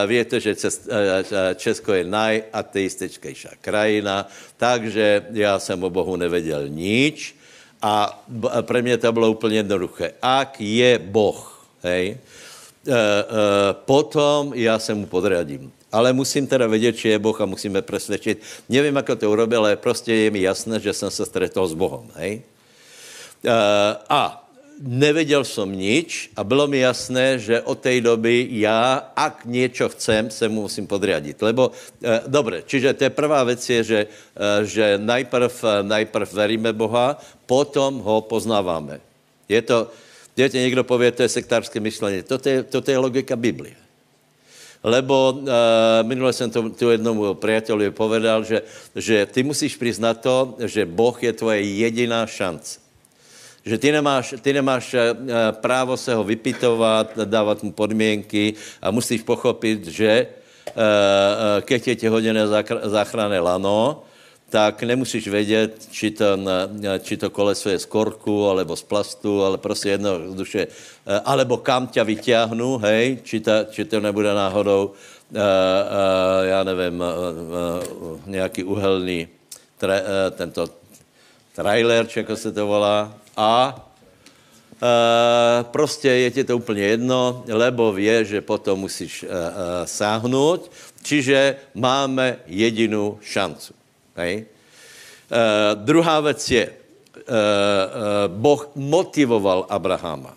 Víte, 0.07 0.39
že 0.39 0.55
Česko 1.55 1.93
je 1.93 2.03
najateističkejší 2.03 3.47
krajina, 3.61 4.27
takže 4.57 5.25
já 5.31 5.59
jsem 5.59 5.83
o 5.83 5.89
Bohu 5.89 6.15
nevěděl 6.15 6.67
nič 6.67 7.35
a 7.81 8.23
pro 8.61 8.81
mě 8.81 8.97
to 8.97 9.11
bylo 9.11 9.31
úplně 9.31 9.57
jednoduché. 9.57 10.13
Ak 10.21 10.61
je 10.61 10.99
Boh, 10.99 11.67
hej, 11.83 12.17
potom 13.85 14.53
já 14.55 14.79
se 14.79 14.93
mu 14.93 15.05
podradím 15.05 15.71
ale 15.93 16.13
musím 16.13 16.47
teda 16.47 16.67
vědět, 16.67 16.97
či 16.97 17.09
je 17.09 17.19
Boh 17.19 17.41
a 17.41 17.45
musíme 17.45 17.81
přesvědčit. 17.81 18.41
Nevím, 18.69 18.95
jak 18.95 19.09
to 19.19 19.31
urobil, 19.31 19.59
ale 19.59 19.75
prostě 19.75 20.13
je 20.13 20.31
mi 20.31 20.41
jasné, 20.41 20.79
že 20.79 20.93
jsem 20.93 21.11
se 21.11 21.25
stretol 21.25 21.67
s 21.67 21.73
Bohem. 21.73 22.09
Hej? 22.15 22.41
A 24.09 24.49
nevěděl 24.81 25.43
jsem 25.43 25.71
nič 25.71 26.29
a 26.35 26.43
bylo 26.43 26.67
mi 26.67 26.79
jasné, 26.79 27.39
že 27.39 27.61
od 27.61 27.79
té 27.79 28.01
doby 28.01 28.47
já, 28.51 29.11
ak 29.15 29.45
něco 29.45 29.89
chcem, 29.89 30.31
se 30.31 30.49
mu 30.49 30.61
musím 30.61 30.87
podriadit. 30.87 31.41
Lebo, 31.41 31.71
e, 32.03 32.21
dobře, 32.27 32.63
čiže 32.65 32.93
to 32.93 33.03
je 33.03 33.09
prvá 33.09 33.43
věc 33.43 33.69
je, 33.69 33.83
že, 33.83 33.99
e, 34.35 34.65
že 34.65 34.97
najprv, 34.97 35.63
najprv 35.81 36.33
veríme 36.33 36.73
Boha, 36.73 37.17
potom 37.45 37.99
ho 37.99 38.21
poznáváme. 38.21 38.99
Je 39.49 39.61
to, 39.61 39.91
Víte, 40.37 40.57
někdo 40.57 40.83
pově, 40.83 41.11
to 41.11 41.21
je 41.21 41.29
sektárské 41.29 41.79
myšlení. 41.79 42.23
Toto 42.25 42.49
je, 42.49 42.63
toto 42.63 42.91
je 42.91 42.97
logika 42.97 43.35
Biblie 43.35 43.83
lebo 44.83 45.31
uh, 45.31 45.47
minule 46.03 46.33
jsem 46.33 46.51
to 46.51 46.69
tu 46.69 46.91
jednomu 46.91 47.33
priateľovi 47.39 47.95
povedal, 47.95 48.43
že, 48.43 48.67
že 48.95 49.25
ty 49.25 49.43
musíš 49.43 49.79
přiznat 49.79 50.19
to, 50.19 50.59
že 50.59 50.83
Boh 50.83 51.15
je 51.23 51.33
tvoje 51.33 51.63
jediná 51.63 52.27
šance. 52.27 52.82
Že 53.65 53.77
ty 53.77 53.91
nemáš, 53.91 54.35
ty 54.41 54.53
nemáš 54.53 54.93
uh, 54.93 54.99
právo 55.51 55.97
se 55.97 56.15
ho 56.15 56.23
vypitovat, 56.23 57.17
dávat 57.25 57.63
mu 57.63 57.71
podmínky 57.71 58.53
a 58.81 58.91
musíš 58.91 59.21
pochopit, 59.21 59.87
že 59.87 60.27
uh, 60.27 60.73
uh, 60.75 61.61
keď 61.63 61.87
je 61.87 61.95
ti 61.95 62.07
hodené 62.07 62.43
záchranné 62.83 63.39
lano, 63.39 64.03
tak 64.53 64.83
nemusíš 64.83 65.27
vědět, 65.27 65.87
či 65.91 66.11
to, 66.11 66.37
či 67.01 67.17
to 67.17 67.29
koleso 67.33 67.73
je 67.73 67.79
z 67.79 67.89
korku, 67.89 68.49
alebo 68.49 68.75
z 68.75 68.83
plastu, 68.83 69.43
ale 69.43 69.57
prostě 69.57 69.89
jedno 69.89 70.37
duše, 70.37 70.67
eh, 70.69 71.21
alebo 71.25 71.57
kam 71.57 71.87
tě 71.87 72.03
vyťahnu, 72.03 72.77
hej, 72.77 73.25
či, 73.25 73.39
ta, 73.39 73.65
či 73.65 73.85
to 73.85 73.97
nebude 73.99 74.29
náhodou, 74.33 74.93
uh, 74.93 75.37
uh, 75.37 76.45
já 76.45 76.63
nevím, 76.63 77.01
uh, 77.01 78.21
nějaký 78.29 78.63
uhelný 78.63 79.27
uh, 79.83 79.89
tento 80.37 80.69
trailer, 81.55 82.07
či 82.07 82.19
jako 82.19 82.35
se 82.35 82.51
to 82.51 82.67
volá, 82.67 83.09
a 83.37 83.75
Uh, 84.83 85.63
prostě 85.63 86.09
je 86.11 86.31
ti 86.31 86.43
to 86.43 86.59
úplně 86.59 86.83
jedno, 86.83 87.43
lebo 87.47 87.95
vie, 87.95 88.25
že 88.25 88.43
potom 88.43 88.83
musíš 88.83 89.23
uh, 89.23 89.29
uh, 89.29 89.35
sáhnout, 89.87 90.67
čiže 90.99 91.55
máme 91.71 92.43
jedinou 92.51 93.15
šancu. 93.23 93.71
Hej? 94.15 94.43
Uh, 94.43 95.79
druhá 95.87 96.19
věc 96.19 96.51
je, 96.51 96.65
uh, 96.67 96.73
uh, 97.23 97.23
Boh 98.27 98.69
motivoval 98.75 99.71
Abrahama. 99.71 100.35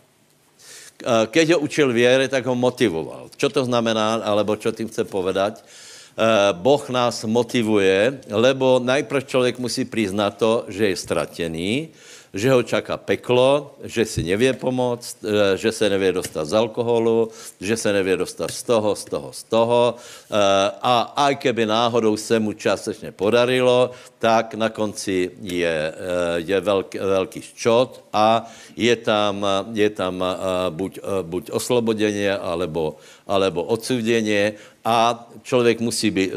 Keď 1.26 1.58
ho 1.58 1.58
učil 1.66 1.90
věry, 1.90 2.28
tak 2.28 2.46
ho 2.46 2.54
motivoval. 2.54 3.26
Co 3.36 3.48
to 3.50 3.64
znamená, 3.64 4.22
alebo 4.22 4.54
čo 4.54 4.70
tím 4.70 4.86
chce 4.86 5.02
povedať? 5.10 5.58
Uh, 5.58 6.54
boh 6.54 6.86
nás 6.88 7.24
motivuje, 7.26 8.20
lebo 8.30 8.78
najprv 8.78 9.26
člověk 9.26 9.58
musí 9.58 9.84
přiznat 9.84 10.38
to, 10.38 10.64
že 10.70 10.86
je 10.88 10.96
stratený, 10.96 11.88
že 12.34 12.52
ho 12.52 12.62
čaká 12.62 12.96
peklo, 12.96 13.74
že 13.84 14.04
si 14.04 14.22
nevě 14.22 14.52
pomoct, 14.52 15.24
eh, 15.24 15.56
že 15.56 15.72
se 15.72 15.90
nevě 15.90 16.12
dostat 16.12 16.44
z 16.44 16.54
alkoholu, 16.54 17.30
že 17.60 17.76
se 17.76 17.92
nevě 17.92 18.16
dostat 18.16 18.50
z 18.50 18.62
toho, 18.62 18.96
z 18.96 19.04
toho, 19.04 19.28
z 19.32 19.42
toho. 19.42 19.94
Eh, 19.96 20.70
a 20.82 20.94
aj 21.16 21.36
keby 21.36 21.66
náhodou 21.66 22.16
se 22.16 22.38
mu 22.38 22.52
částečně 22.52 23.12
podarilo, 23.12 23.90
tak 24.18 24.54
na 24.54 24.68
konci 24.68 25.30
je, 25.42 25.92
eh, 25.92 25.94
je 26.36 26.60
velký, 26.60 26.98
velký 26.98 27.40
ščot 27.42 28.04
a 28.12 28.44
je 28.76 28.96
tam, 28.96 29.46
je 29.72 29.90
tam 29.90 30.24
buď, 30.70 30.98
buď 31.22 31.50
osloboděně, 31.50 32.36
alebo, 32.36 32.96
alebo 33.26 33.64
odsuděně 33.64 34.52
a 34.84 35.28
člověk 35.42 35.80
musí 35.80 36.10
být, 36.10 36.30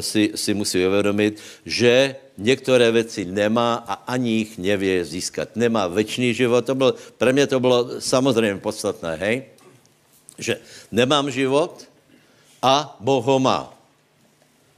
si, 0.00 0.32
si 0.34 0.54
musí 0.54 0.86
uvědomit, 0.86 1.40
že 1.66 2.16
některé 2.38 2.90
věci 2.90 3.24
nemá 3.24 3.84
a 3.86 3.92
ani 4.12 4.30
jich 4.30 4.58
nevě 4.58 5.04
získat. 5.04 5.56
Nemá 5.56 5.86
večný 5.86 6.34
život. 6.34 6.66
To 6.66 6.74
bylo, 6.74 6.94
pro 7.18 7.32
mě 7.32 7.46
to 7.46 7.60
bylo 7.60 8.00
samozřejmě 8.00 8.60
podstatné, 8.60 9.16
hej? 9.16 9.44
Že 10.38 10.60
nemám 10.92 11.30
život 11.30 11.88
a 12.62 12.96
Boh 13.00 13.24
ho 13.24 13.38
má. 13.38 13.72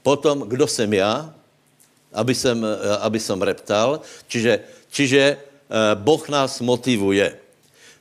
Potom, 0.02 0.40
kdo 0.40 0.66
jsem 0.66 0.92
já, 0.92 1.34
aby 2.12 2.34
jsem, 2.34 2.66
aby 3.00 3.20
jsem 3.20 3.42
reptal. 3.42 4.00
Čiže, 4.28 4.60
čiže 4.90 5.20
eh, 5.20 5.38
Boh 5.94 6.28
nás 6.28 6.60
motivuje. 6.60 7.47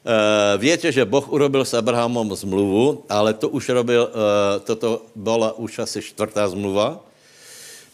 Uh, 0.07 0.55
víte, 0.55 0.87
že 0.87 1.03
Boh 1.03 1.27
urobil 1.27 1.67
s 1.67 1.75
Abrahamom 1.75 2.31
zmluvu, 2.31 3.03
ale 3.11 3.35
to 3.35 3.51
už 3.51 3.75
robil, 3.75 4.07
uh, 4.07 4.63
toto 4.63 5.03
byla 5.11 5.59
už 5.59 5.83
asi 5.83 5.99
čtvrtá 5.99 6.47
zmluva, 6.47 7.03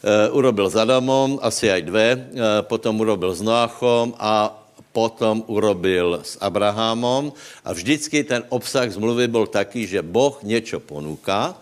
Eh, 0.04 0.28
urobil 0.36 0.68
s 0.68 0.76
Adamom, 0.76 1.40
asi 1.40 1.72
aj 1.72 1.80
dve, 1.88 2.08
eh, 2.12 2.20
potom 2.68 3.00
urobil 3.00 3.32
s 3.32 3.40
Noachom 3.40 4.12
a 4.20 4.52
potom 4.92 5.40
urobil 5.48 6.20
s 6.20 6.36
Abrahamom. 6.44 7.32
A 7.64 7.72
vždycky 7.72 8.20
ten 8.20 8.44
obsah 8.52 8.84
zmluvy 8.84 9.32
byl 9.32 9.48
taký, 9.48 9.88
že 9.88 10.04
Boh 10.04 10.36
něco 10.44 10.76
ponúka, 10.76 11.56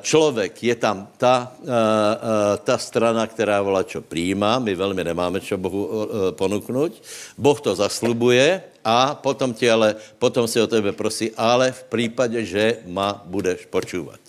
člověk, 0.00 0.62
je 0.62 0.74
tam 0.74 1.08
ta, 1.16 1.52
ta 2.64 2.78
strana, 2.78 3.26
která 3.26 3.62
volá, 3.62 3.82
čo 3.82 4.00
přijímá, 4.00 4.58
my 4.58 4.74
velmi 4.74 5.04
nemáme 5.04 5.40
čo 5.40 5.58
Bohu 5.58 6.08
ponuknout, 6.30 6.92
Boh 7.38 7.60
to 7.60 7.74
zaslubuje 7.74 8.62
a 8.84 9.14
potom, 9.14 9.54
tě 9.54 9.72
ale, 9.72 9.96
potom 10.18 10.48
si 10.48 10.60
o 10.60 10.66
tebe 10.66 10.92
prosí, 10.92 11.30
ale 11.36 11.72
v 11.72 11.82
případě, 11.84 12.44
že 12.44 12.76
ma 12.86 13.22
budeš 13.26 13.66
počúvat. 13.66 14.20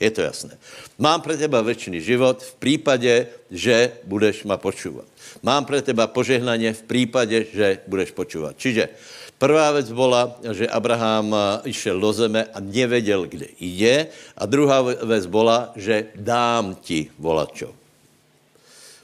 Je 0.00 0.10
to 0.10 0.20
jasné. 0.20 0.60
Mám 0.98 1.20
pro 1.20 1.36
teba 1.36 1.60
věčný 1.60 2.00
život 2.00 2.42
v 2.42 2.54
případě, 2.54 3.26
že 3.50 3.92
budeš 4.04 4.44
ma 4.44 4.56
počúvat. 4.56 5.04
Mám 5.42 5.64
pro 5.64 5.82
teba 5.82 6.06
požehnaně 6.06 6.72
v 6.72 6.82
případě, 6.82 7.46
že 7.52 7.78
budeš 7.86 8.10
počúvat. 8.10 8.56
Čiže 8.56 8.88
prvá 9.38 9.70
věc 9.72 9.92
byla, 9.92 10.40
že 10.52 10.68
Abraham 10.68 11.36
išel 11.64 12.00
do 12.00 12.12
zeme 12.12 12.44
a 12.44 12.60
nevěděl, 12.60 13.26
kde 13.26 13.46
jde. 13.60 14.06
A 14.36 14.46
druhá 14.46 14.82
věc 14.82 15.26
byla, 15.26 15.72
že 15.76 16.06
dám 16.16 16.74
ti 16.74 17.10
volačo. 17.18 17.74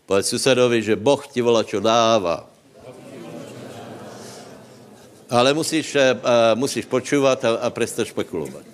Povedz 0.06 0.28
susedovi, 0.28 0.82
že 0.82 0.96
Boh 0.96 1.26
ti 1.26 1.40
volačo 1.40 1.80
dává. 1.80 2.48
Ale 5.30 5.54
musíš, 5.54 5.96
uh, 5.96 6.00
musíš 6.54 6.84
počúvat 6.84 7.44
a, 7.44 7.50
a 7.64 7.70
prestat 7.70 8.04
špekulovat. 8.04 8.71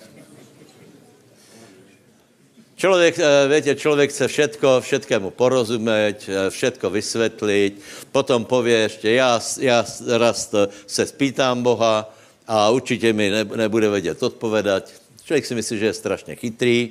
Člověk, 2.79 3.19
eh, 3.19 3.47
víte, 3.55 3.75
člověk 3.75 4.09
chce 4.09 4.27
všetko, 4.27 4.81
všetkému 4.81 5.29
porozumět, 5.35 6.15
eh, 6.15 6.49
všetko 6.49 6.89
vysvětlit, 6.89 7.81
potom 8.11 8.45
pově 8.45 8.77
ještě, 8.77 9.11
já, 9.11 9.39
já 9.59 9.85
raz 10.07 10.55
se 10.87 11.05
spýtám 11.05 11.63
Boha 11.63 12.07
a 12.47 12.69
určitě 12.69 13.13
mi 13.13 13.29
ne, 13.29 13.43
nebude 13.43 13.89
vědět 13.89 14.23
odpovedať. 14.23 14.91
Člověk 15.25 15.45
si 15.45 15.55
myslí, 15.55 15.77
že 15.79 15.85
je 15.85 15.93
strašně 15.93 16.35
chytrý. 16.35 16.89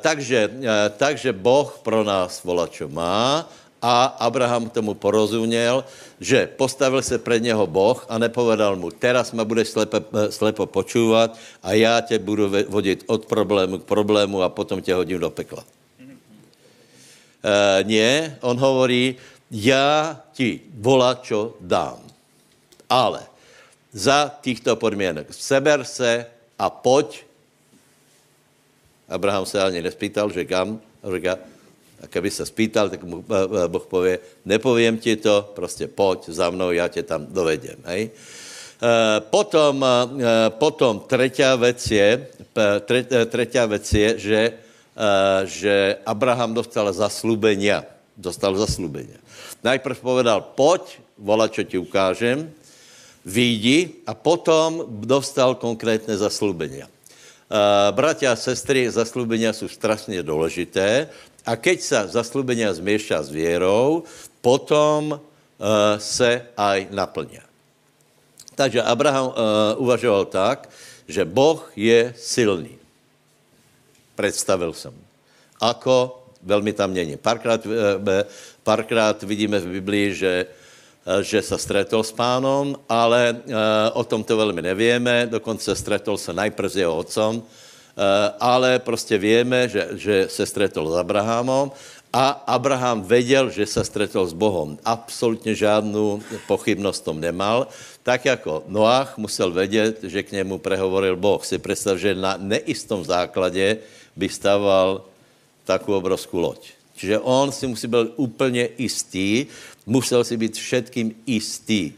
Takže, 0.00 0.50
takže 0.96 1.32
Boh 1.32 1.80
pro 1.82 2.04
nás 2.04 2.40
volá, 2.44 2.66
čo 2.66 2.88
má 2.88 3.44
a 3.82 4.04
Abraham 4.04 4.70
tomu 4.70 4.94
porozuměl, 4.94 5.84
že 6.20 6.46
postavil 6.46 7.02
se 7.02 7.18
před 7.18 7.42
něho 7.42 7.66
Boh 7.66 8.06
a 8.08 8.18
nepovedal 8.18 8.76
mu, 8.76 8.90
teraz 8.90 9.32
ma 9.32 9.44
budeš 9.44 9.68
slepe, 9.68 10.02
slepo 10.30 10.66
počúvat 10.66 11.38
a 11.62 11.72
já 11.72 12.00
tě 12.00 12.18
budu 12.18 12.50
vodit 12.68 13.04
od 13.06 13.26
problému 13.26 13.78
k 13.78 13.84
problému 13.84 14.42
a 14.42 14.48
potom 14.48 14.82
tě 14.82 14.94
hodím 14.94 15.18
do 15.18 15.30
pekla. 15.30 15.64
E, 17.38 17.84
nie, 17.84 18.36
on 18.40 18.58
hovorí, 18.58 19.16
já 19.50 20.20
ti 20.32 20.60
volá, 20.74 21.14
čo 21.22 21.54
dám. 21.60 22.02
Ale 22.88 23.22
za 23.92 24.38
těchto 24.40 24.76
podmínek 24.76 25.34
seber 25.34 25.84
se 25.84 26.26
a 26.58 26.70
pojď. 26.70 27.24
Abraham 29.08 29.46
se 29.46 29.62
ani 29.62 29.82
nespýtal, 29.82 30.30
že 30.32 30.44
kam. 30.44 30.80
Říká, 31.14 31.38
a 32.02 32.06
kdyby 32.06 32.30
se 32.30 32.46
spýtal, 32.46 32.90
tak 32.90 33.02
mu 33.02 33.24
eh, 33.26 33.64
eh, 33.64 33.68
Boh 33.68 33.86
pově, 33.86 34.18
nepovím 34.44 34.98
ti 34.98 35.16
to, 35.16 35.52
prostě 35.54 35.86
pojď 35.86 36.28
za 36.28 36.50
mnou, 36.50 36.70
já 36.70 36.88
tě 36.88 37.02
tam 37.02 37.26
dovedem. 37.26 37.76
Hej? 37.84 38.10
Eh, 38.78 39.20
potom, 39.20 39.84
potom 40.48 41.02
třetí 41.06 41.42
věc 41.56 41.90
je, 41.90 42.26
třetí 43.26 43.58
věc 43.66 43.92
je, 43.92 44.08
že, 44.18 44.42
že 45.44 45.96
Abraham 46.06 46.54
dostal 46.54 46.92
zaslubenia. 46.92 47.84
Dostal 48.18 48.54
zaslubenia. 48.58 49.18
Najprv 49.62 49.98
povedal, 49.98 50.42
pojď, 50.54 51.02
vola, 51.18 51.46
čo 51.46 51.62
ti 51.62 51.78
ukážem, 51.78 52.50
výjdi 53.26 54.02
a 54.06 54.14
potom 54.14 54.86
dostal 55.02 55.54
konkrétné 55.54 56.18
zaslubenia. 56.18 56.90
Bratia 57.90 58.32
a 58.32 58.36
sestry, 58.36 58.90
zaslubenia 58.90 59.52
jsou 59.52 59.68
strašně 59.68 60.22
důležité, 60.22 61.08
a 61.48 61.56
keď 61.56 61.78
sa 61.80 62.00
zaslúbenia 62.04 62.68
zmieša 62.68 63.24
s 63.24 63.32
vierou, 63.32 64.04
potom 64.44 65.16
uh, 65.16 65.20
se 65.96 66.44
aj 66.52 66.92
naplňa. 66.92 67.40
Takže 68.52 68.84
Abraham 68.84 69.32
uh, 69.32 69.34
uvažoval 69.80 70.28
tak, 70.28 70.68
že 71.08 71.24
Boh 71.24 71.64
je 71.72 72.12
silný. 72.20 72.76
Představil 74.12 74.76
jsem. 74.76 74.92
Ako, 75.56 76.20
velmi 76.44 76.76
tam 76.76 76.92
není. 76.92 77.16
Párkrát, 77.16 77.64
uh, 77.64 77.72
párkrát 78.60 79.16
vidíme 79.24 79.56
v 79.56 79.80
Biblii, 79.80 80.14
že, 80.14 80.46
že 81.24 81.40
se 81.40 81.56
stretol 81.56 82.04
s 82.04 82.12
pánom, 82.12 82.76
ale 82.84 83.40
o 83.96 84.04
tom 84.04 84.20
to 84.20 84.36
velmi 84.36 84.60
nevíme. 84.60 85.32
Dokonce 85.32 85.72
stretol 85.72 86.20
se 86.20 86.36
najprv 86.36 86.68
s 86.68 86.76
jeho 86.76 86.92
otcom, 86.92 87.40
Eh, 87.40 87.67
ale 88.40 88.78
prostě 88.78 89.18
víme, 89.18 89.68
že, 89.68 89.88
že 89.92 90.26
se 90.30 90.46
stretol 90.46 90.90
s 90.90 90.96
Abrahamom 90.96 91.72
a 92.12 92.28
Abraham 92.28 93.02
věděl, 93.02 93.50
že 93.50 93.66
se 93.66 93.84
stretol 93.84 94.26
s 94.26 94.32
Bohem. 94.32 94.78
Absolutně 94.84 95.54
žádnou 95.54 96.22
pochybnost 96.46 97.04
tom 97.04 97.20
nemal. 97.20 97.68
Tak 98.02 98.24
jako 98.24 98.62
Noach 98.68 99.18
musel 99.18 99.50
vědět, 99.50 99.98
že 100.02 100.22
k 100.22 100.32
němu 100.32 100.58
prehovoril 100.58 101.16
Boh. 101.16 101.44
Si 101.44 101.58
představ, 101.58 101.98
že 101.98 102.14
na 102.14 102.36
neistom 102.40 103.04
základě 103.04 103.78
by 104.16 104.28
staval 104.28 105.04
takovou 105.64 105.98
obrovskou 105.98 106.38
loď. 106.38 106.70
Čiže 106.96 107.18
on 107.18 107.52
si 107.52 107.66
musí 107.66 107.86
být 107.86 108.16
úplně 108.16 108.68
jistý, 108.78 109.46
musel 109.86 110.24
si 110.24 110.36
být 110.36 110.56
všetkým 110.56 111.14
jistý. 111.26 111.92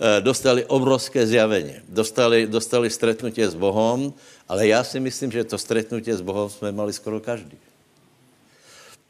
Eh, 0.00 0.20
dostali 0.20 0.64
obrovské 0.66 1.26
zjavení, 1.26 1.74
dostali, 1.88 2.46
dostali 2.50 2.90
stretnutie 2.90 3.46
s 3.46 3.54
Bohem, 3.54 4.12
ale 4.48 4.66
já 4.66 4.84
si 4.84 5.00
myslím, 5.00 5.32
že 5.32 5.44
to 5.44 5.58
stretnutí 5.58 6.12
s 6.12 6.20
Bohem 6.20 6.50
jsme 6.50 6.72
mali 6.72 6.92
skoro 6.92 7.20
každý. 7.20 7.58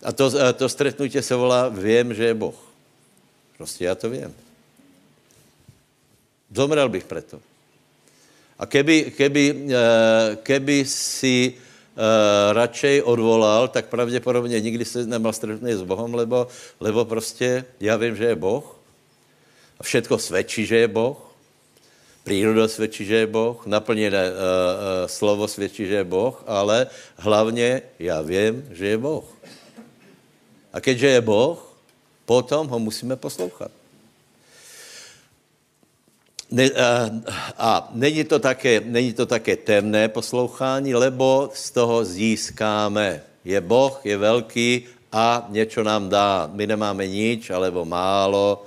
A 0.03 0.13
to, 0.13 0.31
to 0.55 0.69
stretnutí 0.69 1.23
se 1.23 1.35
volá 1.35 1.69
Vím, 1.69 2.15
že 2.15 2.25
je 2.25 2.35
Boh. 2.35 2.55
Prostě 3.57 3.85
já 3.85 3.95
to 3.95 4.11
vím. 4.11 4.35
Zomrel 6.55 6.89
bych 6.89 7.05
preto. 7.05 7.41
A 8.59 8.67
keby, 8.67 9.11
keby, 9.17 9.67
eh, 9.71 10.37
keby 10.37 10.85
si 10.87 11.59
uh, 11.59 12.53
radšej 12.53 13.03
odvolal, 13.03 13.69
tak 13.69 13.87
pravděpodobně 13.87 14.61
nikdy 14.61 14.85
se 14.85 15.07
nemal 15.07 15.33
stretnutí 15.33 15.75
s 15.75 15.83
Bohem, 15.83 16.15
lebo, 16.15 16.47
lebo 16.81 17.05
prostě 17.05 17.65
já 17.81 17.97
vím, 17.97 18.17
že 18.17 18.25
je 18.25 18.37
Boh 18.37 18.77
a 19.79 19.83
všetko 19.83 20.19
svědčí, 20.19 20.67
že 20.67 20.77
je 20.77 20.89
Boh 20.89 21.34
Příroda 22.25 22.69
svědčí, 22.69 23.05
že 23.05 23.15
je 23.15 23.27
Boh, 23.27 23.67
naplněné 23.67 24.31
uh, 24.31 24.35
uh, 24.35 24.41
slovo 25.07 25.49
svědčí, 25.49 25.87
že 25.87 25.95
je 25.95 26.05
Boh, 26.05 26.43
ale 26.47 26.87
hlavně 27.17 27.83
já 27.99 28.23
vím, 28.23 28.69
že 28.73 28.87
je 28.87 28.99
Boh. 28.99 29.25
A 30.73 30.81
keďže 30.81 31.07
je 31.07 31.21
Boh, 31.21 31.77
potom 32.25 32.69
ho 32.69 32.79
musíme 32.79 33.17
poslouchat. 33.17 33.71
Ne, 36.51 36.71
a, 36.71 37.11
a 37.59 37.89
není, 37.93 38.25
to 38.25 38.39
také, 38.39 38.81
není 38.85 39.13
to 39.13 39.27
také 39.27 39.57
temné 39.57 40.09
poslouchání, 40.09 40.95
lebo 40.95 41.51
z 41.55 41.71
toho 41.71 42.05
získáme. 42.05 43.23
Je 43.45 43.61
Boh, 43.61 44.01
je 44.05 44.17
velký 44.17 44.85
a 45.13 45.47
něco 45.49 45.83
nám 45.83 46.09
dá. 46.09 46.51
My 46.53 46.67
nemáme 46.67 47.07
nič, 47.07 47.51
alebo 47.51 47.85
málo, 47.85 48.65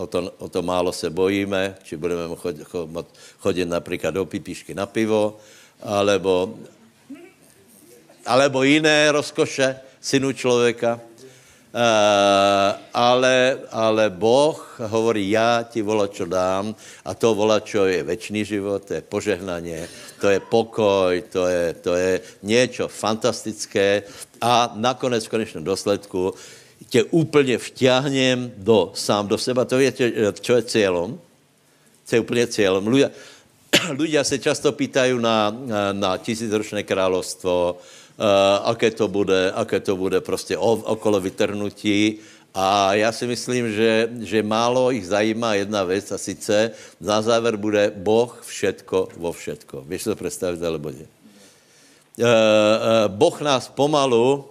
o 0.00 0.06
to, 0.06 0.32
o 0.38 0.48
to 0.48 0.62
málo 0.62 0.92
se 0.92 1.10
bojíme, 1.10 1.76
či 1.82 1.96
budeme 1.96 2.36
chodit, 2.36 2.64
chodit 3.38 3.64
například 3.64 4.10
do 4.10 4.24
pipišky 4.24 4.74
na 4.74 4.86
pivo, 4.86 5.36
alebo, 5.82 6.56
alebo 8.26 8.62
jiné 8.62 9.12
rozkoše 9.12 9.76
synu 10.00 10.32
člověka. 10.32 11.00
Uh, 11.70 12.74
ale, 12.94 13.58
ale 13.70 14.10
Boh 14.10 14.58
hovorí, 14.90 15.30
já 15.30 15.62
ti 15.62 15.82
volačo 15.82 16.26
dám 16.26 16.74
a 17.04 17.14
to 17.14 17.34
volačo 17.34 17.86
je 17.86 18.02
večný 18.02 18.44
život, 18.44 18.84
to 18.84 18.94
je 18.94 19.00
požehnaně, 19.00 19.88
to 20.20 20.28
je 20.28 20.40
pokoj, 20.40 21.22
to 21.30 21.46
je, 21.46 21.74
to 21.74 21.94
je 21.94 22.20
něco 22.42 22.88
fantastické 22.88 24.02
a 24.40 24.72
nakonec 24.74 25.26
v 25.26 25.28
konečném 25.28 25.64
důsledku 25.64 26.34
tě 26.90 27.04
úplně 27.14 27.58
vťahnem 27.58 28.52
do, 28.58 28.90
sám 28.94 29.30
do 29.30 29.38
seba. 29.38 29.64
To 29.64 29.78
je, 29.78 29.92
čo 30.40 30.52
je 30.58 30.62
cílem? 30.62 31.18
Co 32.06 32.16
je 32.16 32.20
úplně 32.20 32.46
cílem? 32.46 32.82
Ľudia, 32.82 33.08
ľudia 33.94 34.24
se 34.30 34.42
často 34.42 34.74
pýtají 34.74 35.14
na, 35.22 35.54
na 35.94 36.18
tisícročné 36.18 36.82
královstvo, 36.82 37.78
uh, 37.78 38.26
aké 38.66 38.90
to 38.90 39.06
bude, 39.06 39.54
aké 39.54 39.80
to 39.80 39.94
bude 39.94 40.20
prostě 40.20 40.58
okolo 40.58 41.20
vytrhnutí. 41.22 42.18
A 42.50 42.94
já 42.98 43.12
si 43.14 43.26
myslím, 43.30 43.70
že, 43.70 44.10
že 44.26 44.42
málo 44.42 44.90
jich 44.90 45.06
zajímá 45.06 45.54
jedna 45.54 45.86
věc 45.86 46.12
a 46.12 46.18
sice 46.18 46.70
na 47.00 47.22
závěr 47.22 47.56
bude 47.56 47.94
Boh 47.94 48.42
všetko 48.42 49.08
vo 49.16 49.30
všetko. 49.32 49.86
Víš 49.86 50.04
to 50.10 50.18
představit, 50.18 50.58
alebo 50.58 50.90
ne? 50.90 51.06
Uh, 52.18 52.26
uh, 52.26 53.06
boh 53.06 53.40
nás 53.40 53.70
pomalu 53.70 54.44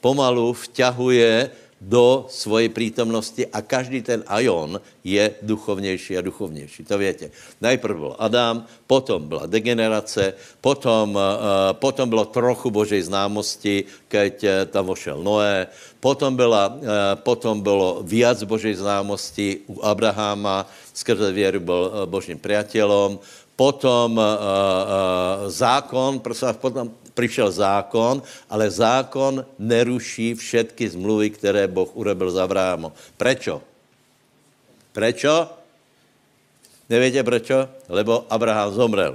pomalu 0.00 0.52
vťahuje 0.52 1.50
do 1.78 2.26
svojej 2.26 2.74
prítomnosti 2.74 3.46
a 3.54 3.62
každý 3.62 4.02
ten 4.02 4.26
aion 4.26 4.82
je 5.06 5.30
duchovnější 5.42 6.18
a 6.18 6.26
duchovnější. 6.26 6.84
To 6.84 6.98
větě. 6.98 7.30
Najprv 7.62 7.96
byl 7.96 8.14
Adam, 8.18 8.66
potom 8.86 9.28
byla 9.28 9.46
degenerace, 9.46 10.34
potom, 10.60 11.14
uh, 11.14 11.22
potom 11.78 12.10
bylo 12.10 12.24
trochu 12.24 12.70
Božej 12.70 13.02
známosti, 13.02 13.84
keď 14.10 14.34
uh, 14.42 14.50
tam 14.66 14.86
vošel 14.90 15.22
Noé, 15.22 15.66
potom, 16.02 16.34
byla, 16.36 16.66
uh, 16.66 16.82
potom 17.22 17.62
bylo 17.62 18.02
viac 18.02 18.42
Božej 18.42 18.74
známosti 18.74 19.62
u 19.70 19.78
Abraháma, 19.82 20.66
skrze 20.94 21.30
věru 21.32 21.60
byl 21.60 21.82
Božím 22.10 22.38
priateľom, 22.42 23.22
potom 23.58 24.14
uh, 24.14 24.22
uh, 24.22 25.50
zákon, 25.50 26.22
potom 26.62 26.94
přišel 27.14 27.50
zákon, 27.50 28.22
ale 28.46 28.70
zákon 28.70 29.42
neruší 29.58 30.38
všetky 30.38 30.86
zmluvy, 30.88 31.34
které 31.34 31.66
Boh 31.66 31.90
urobil 31.98 32.30
za 32.30 32.46
Abrahamom. 32.46 32.94
Prečo? 33.18 33.58
Prečo? 34.94 35.50
Nevíte 36.86 37.26
prečo? 37.26 37.66
Lebo 37.90 38.22
Abraham 38.30 38.70
zomrel. 38.70 39.14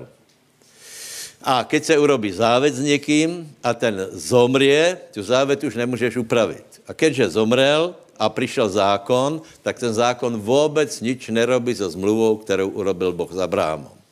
A 1.43 1.63
keď 1.63 1.81
se 1.83 1.95
urobí 1.99 2.31
závet 2.31 2.75
s 2.75 2.83
někým 2.83 3.47
a 3.63 3.73
ten 3.73 3.95
zomrie, 4.11 4.99
tu 5.15 5.23
závet 5.23 5.63
už 5.63 5.75
nemůžeš 5.75 6.19
upravit. 6.19 6.83
A 6.87 6.93
keďže 6.93 7.39
zomrel 7.39 7.95
a 8.19 8.29
přišel 8.29 8.69
zákon, 8.69 9.41
tak 9.63 9.79
ten 9.79 9.93
zákon 9.93 10.39
vůbec 10.39 11.01
nič 11.01 11.31
nerobí 11.31 11.75
so 11.75 11.91
zmluvou, 11.91 12.37
kterou 12.43 12.69
urobil 12.69 13.11
Boh 13.11 13.31
s 13.31 13.39
Abrahamom. 13.39 14.02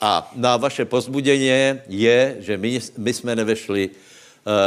A 0.00 0.30
na 0.34 0.56
vaše 0.56 0.84
pozbudění 0.84 1.46
je, 1.88 2.36
že 2.40 2.58
my, 2.58 2.80
my 2.98 3.12
jsme 3.14 3.36
nevešli 3.36 3.90
uh, 3.90 3.94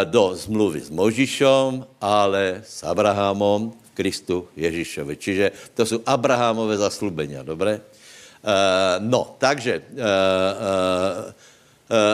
do 0.03 0.35
zmluvy 0.35 0.81
s 0.81 0.89
Možišom, 0.89 1.85
ale 2.01 2.61
s 2.65 2.83
Abrahamom 2.83 3.71
v 3.71 3.89
Kristu 3.93 4.47
Ježíšovi. 4.55 5.17
Čiže 5.17 5.51
to 5.75 5.85
jsou 5.85 5.99
Abrahamové 6.05 6.77
zaslubenia, 6.77 7.43
dobré? 7.43 7.77
Uh, 7.77 9.03
no, 9.03 9.35
takže 9.37 9.81
uh, 9.93 11.33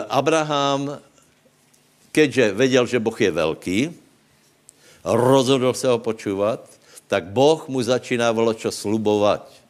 Abraham, 0.09 0.97
keďže 2.11 2.53
věděl, 2.53 2.85
že 2.85 2.99
Boh 2.99 3.21
je 3.21 3.31
velký, 3.31 3.79
rozhodl 5.03 5.73
se 5.73 5.87
ho 5.87 5.97
počúvat, 5.97 6.59
tak 7.07 7.23
Boh 7.29 7.67
mu 7.67 7.81
začínával 7.81 8.53
čo 8.53 8.71
slubovat. 8.71 9.62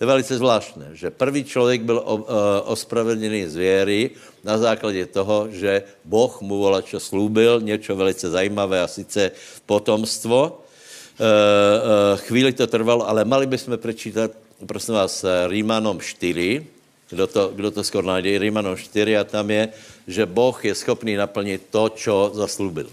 To 0.00 0.08
je 0.08 0.16
velice 0.16 0.32
zvláštné, 0.32 0.96
že 0.96 1.12
první 1.12 1.44
člověk 1.44 1.84
byl 1.84 2.00
eh, 2.00 2.32
ospravedlněný 2.72 3.52
z 3.52 3.56
věry 3.56 4.10
na 4.40 4.56
základě 4.56 5.06
toho, 5.06 5.52
že 5.52 5.84
Boh 6.08 6.40
mu 6.40 6.56
volal, 6.56 6.80
čo 6.80 6.96
slúbil, 6.96 7.60
něco 7.60 7.92
velice 7.92 8.32
zajímavé 8.32 8.80
a 8.80 8.88
sice 8.88 9.28
potomstvo. 9.68 10.56
Eh, 10.56 11.20
eh, 11.20 12.16
chvíli 12.16 12.56
to 12.56 12.64
trvalo, 12.64 13.04
ale 13.04 13.28
mali 13.28 13.44
bychom 13.44 13.76
prečítat, 13.76 14.32
prosím 14.64 14.96
vás, 15.04 15.20
Rímanom 15.52 16.00
4, 16.00 16.64
kdo 17.12 17.26
to, 17.28 17.52
kdo 17.52 17.68
to 17.68 17.84
skoro 17.84 18.08
najde, 18.08 18.40
Rímanom 18.40 18.80
4 18.80 19.20
a 19.20 19.28
tam 19.28 19.52
je, 19.52 19.68
že 20.08 20.24
Boh 20.24 20.56
je 20.64 20.72
schopný 20.72 21.12
naplnit 21.20 21.68
to, 21.68 21.92
čo 21.92 22.32
zaslúbil. 22.32 22.88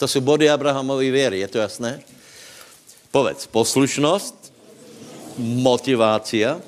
To 0.00 0.08
jsou 0.08 0.20
body 0.24 0.48
Abrahamovy 0.48 1.10
věry, 1.12 1.38
je 1.44 1.48
to 1.48 1.58
jasné? 1.58 2.00
Povedz, 3.12 3.44
poslušnost, 3.52 4.47
motivácia 5.38 6.58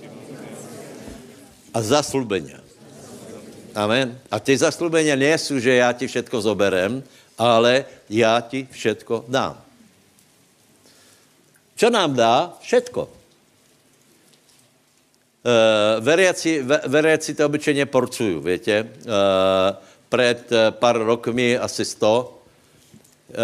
a 1.75 1.79
zaslubenia. 1.83 2.63
Amen. 3.75 4.19
A 4.31 4.39
ty 4.39 4.59
zaslubenia 4.59 5.15
nie 5.15 5.35
sú, 5.39 5.59
že 5.59 5.79
já 5.79 5.93
ti 5.93 6.07
všetko 6.07 6.41
zoberem, 6.41 7.03
ale 7.39 7.85
já 8.11 8.41
ti 8.41 8.67
všetko 8.71 9.25
dám. 9.29 9.59
Čo 11.77 11.91
nám 11.91 12.15
dá? 12.15 12.53
Všetko. 12.61 13.09
Uh, 15.41 15.97
veriaci, 16.05 16.61
veriaci 16.87 17.35
to 17.35 17.47
obyčejně 17.47 17.87
porcují, 17.87 18.41
větě. 18.41 18.85
Uh, 18.85 19.11
před 20.09 20.53
uh, 20.53 20.59
pár 20.71 20.99
rokmi, 20.99 21.59
asi 21.59 21.85
100, 21.85 22.21
uh, 22.21 23.35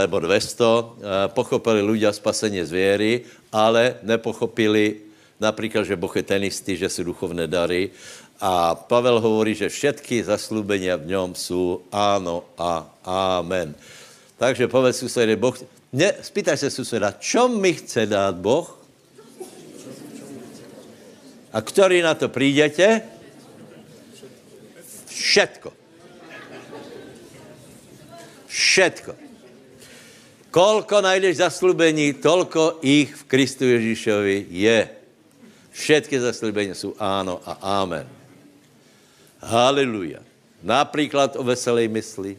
nebo 0.00 0.18
200, 0.20 0.64
uh, 0.64 0.84
pochopili 1.32 1.80
ľudia 1.80 2.12
spasení 2.12 2.60
z 2.64 2.70
věry 2.70 3.12
ale 3.52 3.96
nepochopili 4.02 4.96
například, 5.40 5.84
že 5.84 5.96
Boh 5.96 6.16
je 6.16 6.22
ten 6.22 6.44
istý, 6.44 6.76
že 6.76 6.88
jsou 6.88 7.02
duchovné 7.02 7.46
dary. 7.46 7.90
A 8.40 8.74
Pavel 8.74 9.20
hovorí, 9.20 9.54
že 9.54 9.68
všetky 9.68 10.24
zaslúbenia 10.24 10.96
v 10.98 11.06
něm 11.06 11.34
jsou 11.34 11.82
áno 11.92 12.42
a 12.58 12.90
amen. 13.04 13.74
Takže 14.34 14.66
povedz 14.66 14.98
susede, 14.98 15.36
Boh, 15.38 15.54
ne, 15.92 16.10
spýtaj 16.18 16.58
se 16.58 16.70
suseda, 16.70 17.14
čo 17.22 17.46
mi 17.46 17.74
chce 17.74 18.06
dát 18.06 18.34
Boh? 18.34 18.66
A 21.52 21.60
který 21.60 22.02
na 22.02 22.14
to 22.14 22.28
přijdete? 22.28 23.02
Všetko. 25.06 25.72
Všetko. 28.46 29.31
Kolko 30.52 31.00
najdeš 31.00 31.40
zaslubení, 31.40 32.12
tolko 32.12 32.76
ich 32.84 33.08
v 33.16 33.24
Kristu 33.24 33.64
Ježíšovi 33.64 34.52
je. 34.52 34.88
Všetky 35.72 36.20
zaslubení 36.20 36.76
jsou 36.76 36.92
áno 37.00 37.40
a 37.40 37.80
amen. 37.80 38.04
Haleluja. 39.40 40.20
Například 40.62 41.40
o 41.40 41.42
veselé 41.42 41.88
mysli, 41.88 42.36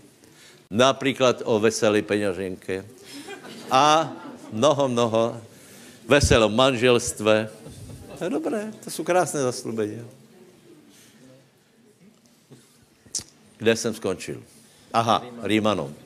například 0.69 1.41
o 1.43 1.59
veselé 1.59 2.05
peněženke 2.05 2.85
a 3.73 4.13
mnoho, 4.53 4.87
mnoho 4.87 5.41
veselom 6.05 6.53
manželstve. 6.53 7.49
To 8.17 8.23
je 8.23 8.29
dobré, 8.29 8.71
to 8.83 8.93
jsou 8.93 9.03
krásné 9.03 9.41
zaslubení. 9.41 10.05
Kde 13.57 13.75
jsem 13.75 13.93
skončil? 13.93 14.37
Aha, 14.93 15.25
Rímanom. 15.41 16.02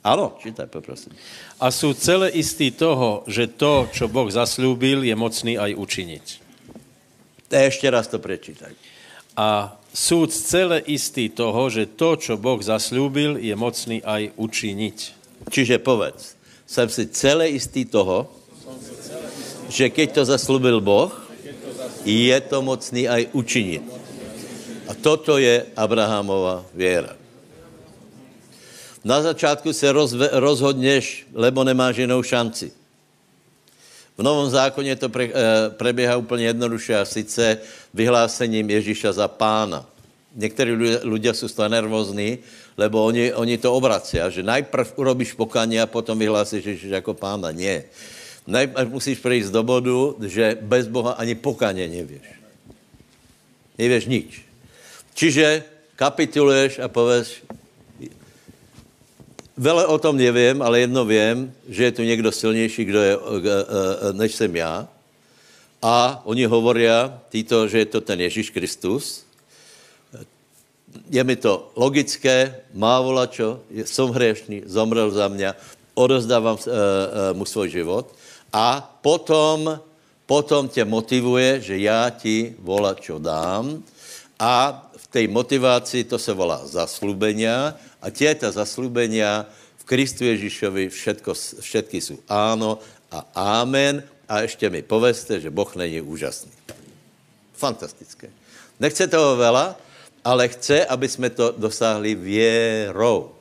Ano, 0.00 0.32
čítaj, 0.40 0.66
poprosím. 0.66 1.12
A 1.60 1.70
jsou 1.70 1.92
celé 1.92 2.28
istí 2.32 2.70
toho, 2.70 3.24
že 3.28 3.46
to, 3.46 3.88
čo 3.92 4.08
Boh 4.08 4.32
zaslúbil, 4.32 5.04
je 5.04 5.12
mocný 5.12 5.60
aj 5.60 5.76
učiniť. 5.76 6.26
Ještě 7.50 7.90
raz 7.90 8.06
to 8.06 8.18
prečítaj. 8.18 8.72
A 9.36 9.76
sú 9.92 10.26
celé 10.30 10.80
istí 10.86 11.28
toho, 11.28 11.66
že 11.70 11.86
to, 11.86 12.16
čo 12.16 12.38
Boh 12.38 12.62
zaslúbil, 12.62 13.36
je 13.36 13.52
mocný 13.58 14.00
aj 14.06 14.32
učiniť. 14.38 14.98
Čiže 15.50 15.82
povedz, 15.82 16.38
jsem 16.66 16.88
si 16.88 17.10
celé 17.10 17.50
istý 17.50 17.84
toho, 17.84 18.30
že 19.68 19.90
keď 19.90 20.08
to 20.12 20.22
zaslúbil 20.24 20.80
Boh, 20.80 21.10
je 22.06 22.38
to 22.40 22.62
mocný 22.62 23.04
aj 23.04 23.28
učinit. 23.36 23.82
A 24.88 24.94
toto 24.94 25.36
je 25.36 25.66
Abrahamova 25.76 26.64
věra. 26.74 27.19
Na 29.04 29.22
začátku 29.22 29.72
se 29.72 29.92
rozve, 29.92 30.28
rozhodněš, 30.32 31.26
lebo 31.32 31.64
nemáš 31.64 31.96
jinou 31.96 32.22
šanci. 32.22 32.72
V 34.18 34.22
Novom 34.22 34.50
zákoně 34.50 34.96
to 34.96 35.08
pre, 35.08 35.24
e, 35.24 35.70
preběhá 35.70 36.16
úplně 36.16 36.44
jednoduše 36.44 36.98
a 36.98 37.04
sice 37.04 37.58
vyhlásením 37.94 38.70
Ježíša 38.70 39.12
za 39.12 39.28
pána. 39.28 39.86
Někteří 40.36 40.72
lidé 41.02 41.34
jsou 41.34 41.48
z 41.48 41.52
toho 41.52 41.68
nervózní, 41.68 42.38
lebo 42.76 43.04
oni, 43.04 43.34
oni 43.34 43.58
to 43.58 43.74
obrací, 43.74 44.18
že 44.28 44.42
najprv 44.42 44.92
urobíš 44.96 45.32
pokaně 45.32 45.82
a 45.82 45.86
potom 45.86 46.18
vyhlásíš 46.18 46.64
Ježíš 46.64 46.90
jako 46.90 47.14
pána. 47.14 47.50
Nie. 47.50 47.84
Najprv 48.46 48.88
musíš 48.88 49.18
přijít 49.18 49.46
do 49.46 49.62
bodu, 49.62 50.16
že 50.26 50.58
bez 50.60 50.86
Boha 50.86 51.12
ani 51.12 51.34
pokaně 51.34 51.88
nevíš. 51.88 52.26
Nevíš 53.78 54.06
nič. 54.06 54.28
Čiže 55.14 55.64
kapituluješ 55.96 56.78
a 56.78 56.88
pověš, 56.88 57.42
Vele 59.60 59.84
o 59.84 60.00
tom 60.00 60.16
nevím, 60.16 60.64
ale 60.64 60.80
jedno 60.80 61.04
vím, 61.04 61.52
že 61.68 61.84
je 61.84 61.92
tu 61.92 62.02
někdo 62.02 62.32
silnější, 62.32 62.84
kdo 62.84 63.00
je, 63.02 63.12
eh, 63.12 63.20
eh, 63.20 64.08
eh, 64.08 64.12
než 64.16 64.34
jsem 64.34 64.56
já. 64.56 64.88
A 65.84 66.24
oni 66.24 66.48
hovorí, 66.48 66.88
týto, 67.28 67.68
že 67.68 67.84
je 67.84 67.88
to 67.92 68.00
ten 68.00 68.20
Ježíš 68.20 68.56
Kristus. 68.56 69.24
Je 71.12 71.24
mi 71.24 71.36
to 71.36 71.72
logické, 71.76 72.56
má 72.72 73.00
volačo, 73.00 73.60
jsem 73.68 74.08
hřešný, 74.08 74.62
zomrel 74.64 75.10
za 75.12 75.28
mě, 75.28 75.52
odozdávám 75.94 76.56
uh, 76.56 77.36
mu 77.36 77.44
svůj 77.44 77.68
život. 77.68 78.12
A 78.52 78.80
potom, 79.00 79.80
potom 80.26 80.68
tě 80.68 80.84
motivuje, 80.84 81.60
že 81.60 81.78
já 81.78 82.10
ti 82.10 82.56
volačo 82.58 83.18
dám. 83.18 83.84
A 84.40 84.84
v 84.96 85.06
té 85.06 85.28
motivaci 85.28 86.04
to 86.04 86.18
se 86.18 86.32
volá 86.32 86.66
zaslubenia 86.66 87.76
a 88.02 88.10
těta 88.10 88.50
zaslúbenia 88.50 89.46
v 89.80 89.84
Kristu 89.84 90.24
Ježíšovi 90.24 90.88
všetko, 90.88 91.30
všetky 91.60 92.00
jsou 92.00 92.18
áno 92.28 92.80
a 93.12 93.24
amen. 93.60 94.02
A 94.30 94.46
ještě 94.46 94.70
mi 94.70 94.82
poveste, 94.82 95.40
že 95.40 95.50
Boh 95.50 95.66
není 95.76 96.00
úžasný. 96.00 96.54
Fantastické. 97.54 98.30
Nechce 98.80 99.10
toho 99.10 99.36
vela, 99.36 99.74
ale 100.24 100.48
chce, 100.48 100.86
aby 100.86 101.08
jsme 101.08 101.30
to 101.30 101.50
dosáhli 101.58 102.14
věrou. 102.14 103.34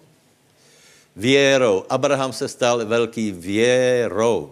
Věrou. 1.16 1.86
Abraham 1.90 2.34
se 2.34 2.48
stal 2.48 2.86
velký 2.86 3.32
věrou. 3.32 4.52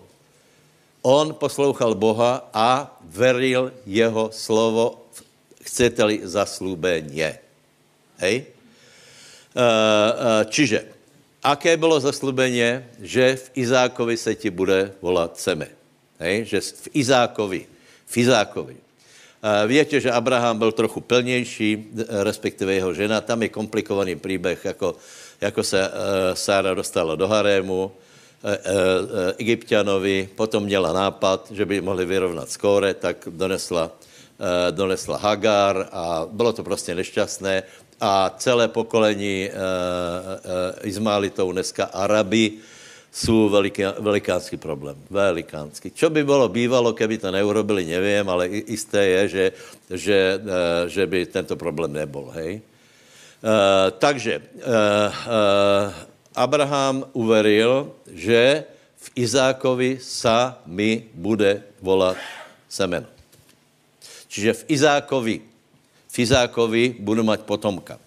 On 1.01 1.33
poslouchal 1.33 1.95
Boha 1.95 2.49
a 2.53 2.99
veril 3.01 3.73
jeho 3.85 4.29
slovo, 4.33 5.07
chcete-li 5.63 6.21
zaslúbeně. 6.23 7.39
Hej? 8.17 8.45
Eh, 9.57 9.61
eh, 9.61 10.45
čiže, 10.53 10.85
aké 11.43 11.77
bylo 11.77 11.97
zaslúbeně, 11.99 12.85
že 13.01 13.35
v 13.35 13.65
Izákovi 13.65 14.17
se 14.17 14.35
ti 14.35 14.49
bude 14.53 14.93
volat 15.01 15.33
seme. 15.33 15.67
Hej? 16.21 16.45
Že 16.45 16.57
v 16.61 16.87
Izákovi, 16.93 17.61
v 18.05 18.17
Izákovi. 18.17 18.77
Eh, 18.77 19.67
Víte, 19.67 19.97
že 19.97 20.13
Abraham 20.13 20.57
byl 20.61 20.71
trochu 20.71 21.01
plnější, 21.01 21.89
respektive 22.21 22.73
jeho 22.73 22.93
žena. 22.93 23.21
Tam 23.21 23.41
je 23.41 23.49
komplikovaný 23.49 24.15
příběh, 24.15 24.65
jako, 24.65 24.95
jako 25.41 25.63
se 25.63 25.89
Sára 26.33 26.73
dostala 26.73 27.15
do 27.15 27.27
harému, 27.27 27.91
egyptianovi, 29.37 30.29
potom 30.35 30.63
měla 30.63 30.93
nápad, 30.93 31.51
že 31.51 31.65
by 31.65 31.81
mohli 31.81 32.05
vyrovnat 32.05 32.49
skóre, 32.49 32.93
tak 32.93 33.17
donesla, 33.33 33.91
donesla 34.71 35.17
Hagar 35.17 35.89
a 35.91 36.29
bylo 36.29 36.53
to 36.53 36.63
prostě 36.63 36.95
nešťastné 36.95 37.63
a 38.01 38.29
celé 38.37 38.67
pokolení 38.67 39.49
uh, 39.49 39.53
uh, 39.53 40.87
Izmaelitov, 40.87 41.51
dneska 41.51 41.89
Araby, 41.93 42.61
jsou 43.11 43.49
veliký, 43.49 43.83
velikánský 43.99 44.57
problém. 44.57 44.95
Velikánský. 45.09 45.91
Čo 45.91 46.09
by 46.09 46.23
bylo 46.23 46.49
bývalo, 46.49 46.93
keby 46.93 47.17
to 47.17 47.31
neurobili, 47.31 47.85
nevím, 47.85 48.29
ale 48.29 48.47
jisté 48.47 49.05
je, 49.05 49.21
že, 49.27 49.45
že, 49.89 50.19
uh, 50.37 50.85
že 50.85 51.03
by 51.09 51.25
tento 51.25 51.55
problém 51.57 51.93
nebol, 51.93 52.29
hej. 52.37 52.61
Takže 54.01 54.41
Abraham 56.33 57.05
uveril, 57.13 57.93
že 58.09 58.65
v 58.97 59.07
Izákovi 59.13 60.01
sa 60.01 60.57
mi 60.65 61.05
bude 61.13 61.61
volat 61.77 62.17
semeno. 62.65 63.05
Čiže 64.25 64.51
v 64.53 64.63
Izákovi 64.73 65.35
Fizákovi 66.17 66.97
budu 66.97 67.21
mať 67.21 67.45
potomka. 67.45 68.01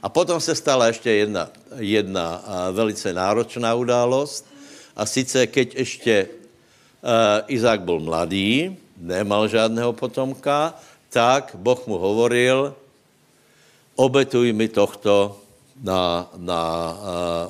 A 0.00 0.08
potom 0.08 0.40
se 0.40 0.56
stala 0.56 0.88
ještě 0.88 1.10
jedna, 1.28 1.52
jedna 1.76 2.40
velice 2.72 3.12
náročná 3.12 3.76
událost. 3.76 4.48
A 4.96 5.04
sice, 5.04 5.44
keď 5.46 5.74
ještě 5.74 6.14
uh, 6.24 7.44
Izák 7.52 7.84
byl 7.84 8.00
mladý, 8.00 8.76
nemal 8.96 9.44
žádného 9.44 9.92
potomka, 9.92 10.72
tak 11.12 11.52
Boh 11.54 11.76
mu 11.86 12.00
hovoril, 12.00 12.72
obetuj 13.94 14.48
mi 14.56 14.72
tohto 14.72 15.36
na, 15.84 16.32
na 16.40 16.62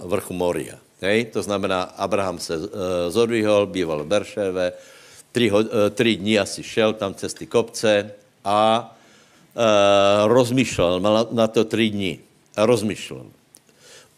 uh, 0.03 0.11
vrchu 0.11 0.35
Moria. 0.35 0.75
Hej? 1.01 1.39
To 1.39 1.41
znamená, 1.47 1.95
Abraham 1.95 2.43
se 2.43 2.59
uh, 2.59 2.67
zodvihol, 3.15 3.71
býval 3.71 4.03
v 4.03 4.11
Berševe, 4.11 4.73
tři, 5.33 5.47
uh, 5.53 5.63
tři 5.95 6.17
dní 6.17 6.35
asi 6.39 6.67
šel 6.67 6.99
tam 6.99 7.15
cez 7.15 7.31
ty 7.31 7.47
kopce 7.47 8.11
a 8.43 8.91
rozmýšlel, 10.27 11.01
mal 11.01 11.29
na 11.31 11.47
to 11.47 11.65
tři 11.65 11.91
dní 11.91 12.19
a 12.57 12.67
rozmýšlel. 12.67 13.27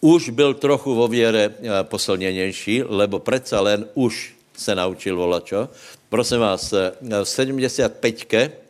Už 0.00 0.30
byl 0.30 0.54
trochu 0.54 0.94
vo 0.94 1.08
věre 1.08 1.50
eh, 1.50 1.68
posilněnější, 1.82 2.82
lebo 2.82 3.18
přece 3.18 3.58
len 3.58 3.86
už 3.94 4.34
se 4.56 4.74
naučil 4.74 5.16
volačo. 5.16 5.68
Prosím 6.08 6.40
vás, 6.40 6.72
eh, 6.72 6.92
v 7.00 7.28
75 7.28 8.60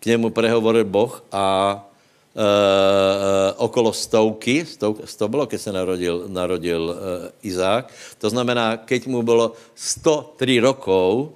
k 0.00 0.06
němu 0.06 0.30
prehovoril 0.30 0.84
Boh 0.84 1.24
a 1.32 1.84
e, 2.38 3.52
okolo 3.52 3.92
stovky, 3.92 4.66
stou, 4.66 4.96
sto 5.04 5.28
bylo, 5.28 5.46
když 5.46 5.60
se 5.60 5.72
narodil, 5.72 6.24
narodil 6.28 6.82
e, 6.94 7.32
Izák, 7.42 7.92
to 8.18 8.30
znamená, 8.30 8.76
keď 8.76 9.06
mu 9.06 9.22
bylo 9.22 9.52
103 9.74 10.60
rokov, 10.60 11.34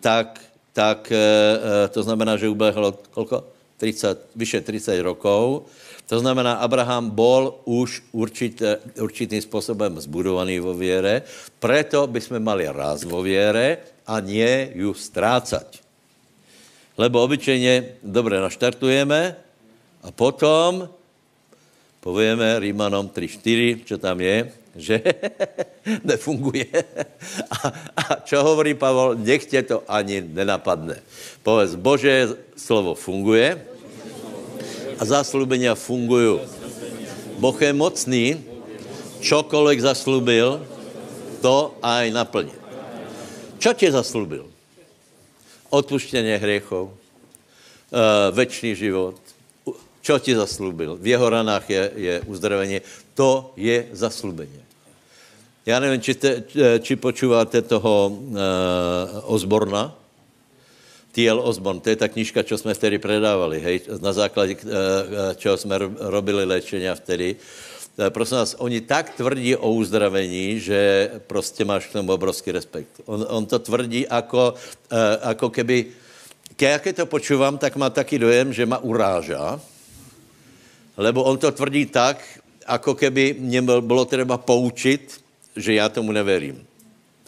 tak 0.00 0.40
tak 0.72 1.12
eh, 1.12 1.16
eh, 1.16 1.88
to 1.88 2.02
znamená, 2.02 2.36
že 2.36 2.48
ubehlo 2.48 2.96
kolko? 3.12 3.44
30, 3.82 4.38
vyše 4.38 4.60
30 4.62 5.02
rokov. 5.02 5.66
To 6.06 6.16
znamená, 6.22 6.62
Abraham 6.62 7.10
bol 7.10 7.58
už 7.64 8.14
určitě, 8.14 8.78
určitým 9.00 9.42
způsobem 9.42 10.00
zbudovaný 10.00 10.62
vo 10.62 10.74
věre, 10.74 11.22
preto 11.58 12.06
by 12.06 12.20
jsme 12.20 12.38
mali 12.38 12.68
raz 12.68 13.02
vo 13.02 13.22
věre 13.22 13.78
a 14.06 14.20
nie 14.20 14.70
ju 14.74 14.94
strácať. 14.94 15.82
Lebo 16.98 17.22
obyčejně, 17.22 17.98
dobře, 18.02 18.40
naštartujeme 18.40 19.36
a 20.02 20.10
potom 20.10 20.88
povieme 22.00 22.58
Rímanom 22.58 23.08
3.4, 23.08 23.82
čo 23.86 23.98
tam 23.98 24.20
je, 24.20 24.52
že 24.76 25.02
nefunguje. 26.08 26.72
A, 27.50 27.56
a 27.96 28.02
čo 28.24 28.40
hovorí 28.40 28.74
Pavel? 28.74 29.20
Nech 29.20 29.44
tě 29.44 29.62
to 29.62 29.84
ani 29.88 30.24
nenapadne. 30.24 31.00
Povedz, 31.42 31.76
Bože, 31.76 32.36
slovo 32.56 32.94
funguje 32.94 33.60
a 34.98 35.02
zaslúbenia 35.02 35.74
fungují. 35.74 36.40
Boh 37.42 37.58
je 37.58 37.72
mocný, 37.74 38.24
čokoliv 39.18 39.82
zaslúbil, 39.82 40.62
to 41.42 41.74
aj 41.82 42.14
naplní. 42.14 42.54
Čo 43.58 43.74
tě 43.74 43.90
zaslúbil? 43.90 44.46
Odpuštění 45.70 46.36
hriechov, 46.36 46.92
uh, 46.92 48.30
večný 48.30 48.74
život. 48.74 49.21
Čo 50.02 50.18
ti 50.18 50.34
zaslúbil? 50.34 50.98
V 50.98 51.14
jeho 51.14 51.26
ranách 51.30 51.70
je, 51.70 51.82
je 51.96 52.14
uzdravení. 52.26 52.82
To 53.14 53.54
je 53.54 53.86
zaslúbení. 53.94 54.58
Já 55.66 55.78
nevím, 55.80 56.00
či, 56.02 56.14
te, 56.14 56.42
či 56.82 56.98
počúváte 56.98 57.62
toho 57.62 58.10
uh, 58.10 59.30
Osborna, 59.30 59.94
T.L. 61.14 61.38
Osborn, 61.38 61.78
to 61.78 61.94
je 61.94 62.02
ta 62.02 62.08
knižka, 62.10 62.42
čo 62.42 62.58
jsme 62.58 62.74
vtedy 62.74 62.98
predávali, 62.98 63.60
hej, 63.60 63.80
na 64.02 64.12
základě, 64.12 64.58
uh, 64.58 65.38
čeho 65.38 65.56
jsme 65.56 65.78
robili 66.10 66.44
léčenia 66.44 66.94
vtedy. 66.94 67.36
Prosím 68.08 68.36
vás, 68.36 68.56
oni 68.58 68.80
tak 68.80 69.14
tvrdí 69.14 69.56
o 69.56 69.70
uzdravení, 69.70 70.58
že 70.60 71.10
prostě 71.26 71.64
máš 71.64 71.86
k 71.86 71.92
tomu 71.92 72.12
obrovský 72.12 72.50
respekt. 72.50 72.98
On, 73.06 73.26
on 73.28 73.46
to 73.46 73.58
tvrdí 73.58 74.06
jako, 74.10 74.54
uh, 74.92 74.98
jako 75.28 75.50
keby, 75.50 75.86
keď 76.56 76.96
to 76.96 77.06
počúvam, 77.06 77.54
tak 77.54 77.76
má 77.76 77.90
taky 77.90 78.18
dojem, 78.18 78.52
že 78.52 78.66
ma 78.66 78.82
uráža, 78.82 79.62
lebo 80.96 81.22
on 81.24 81.38
to 81.38 81.52
tvrdí 81.52 81.86
tak, 81.86 82.40
jako 82.68 82.94
keby 82.94 83.36
mě 83.38 83.62
bylo 83.62 84.04
třeba 84.04 84.38
poučit, 84.38 85.20
že 85.56 85.74
já 85.74 85.88
tomu 85.88 86.12
neverím. 86.12 86.66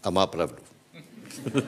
A 0.02 0.10
má 0.10 0.26
pravdu. 0.26 0.56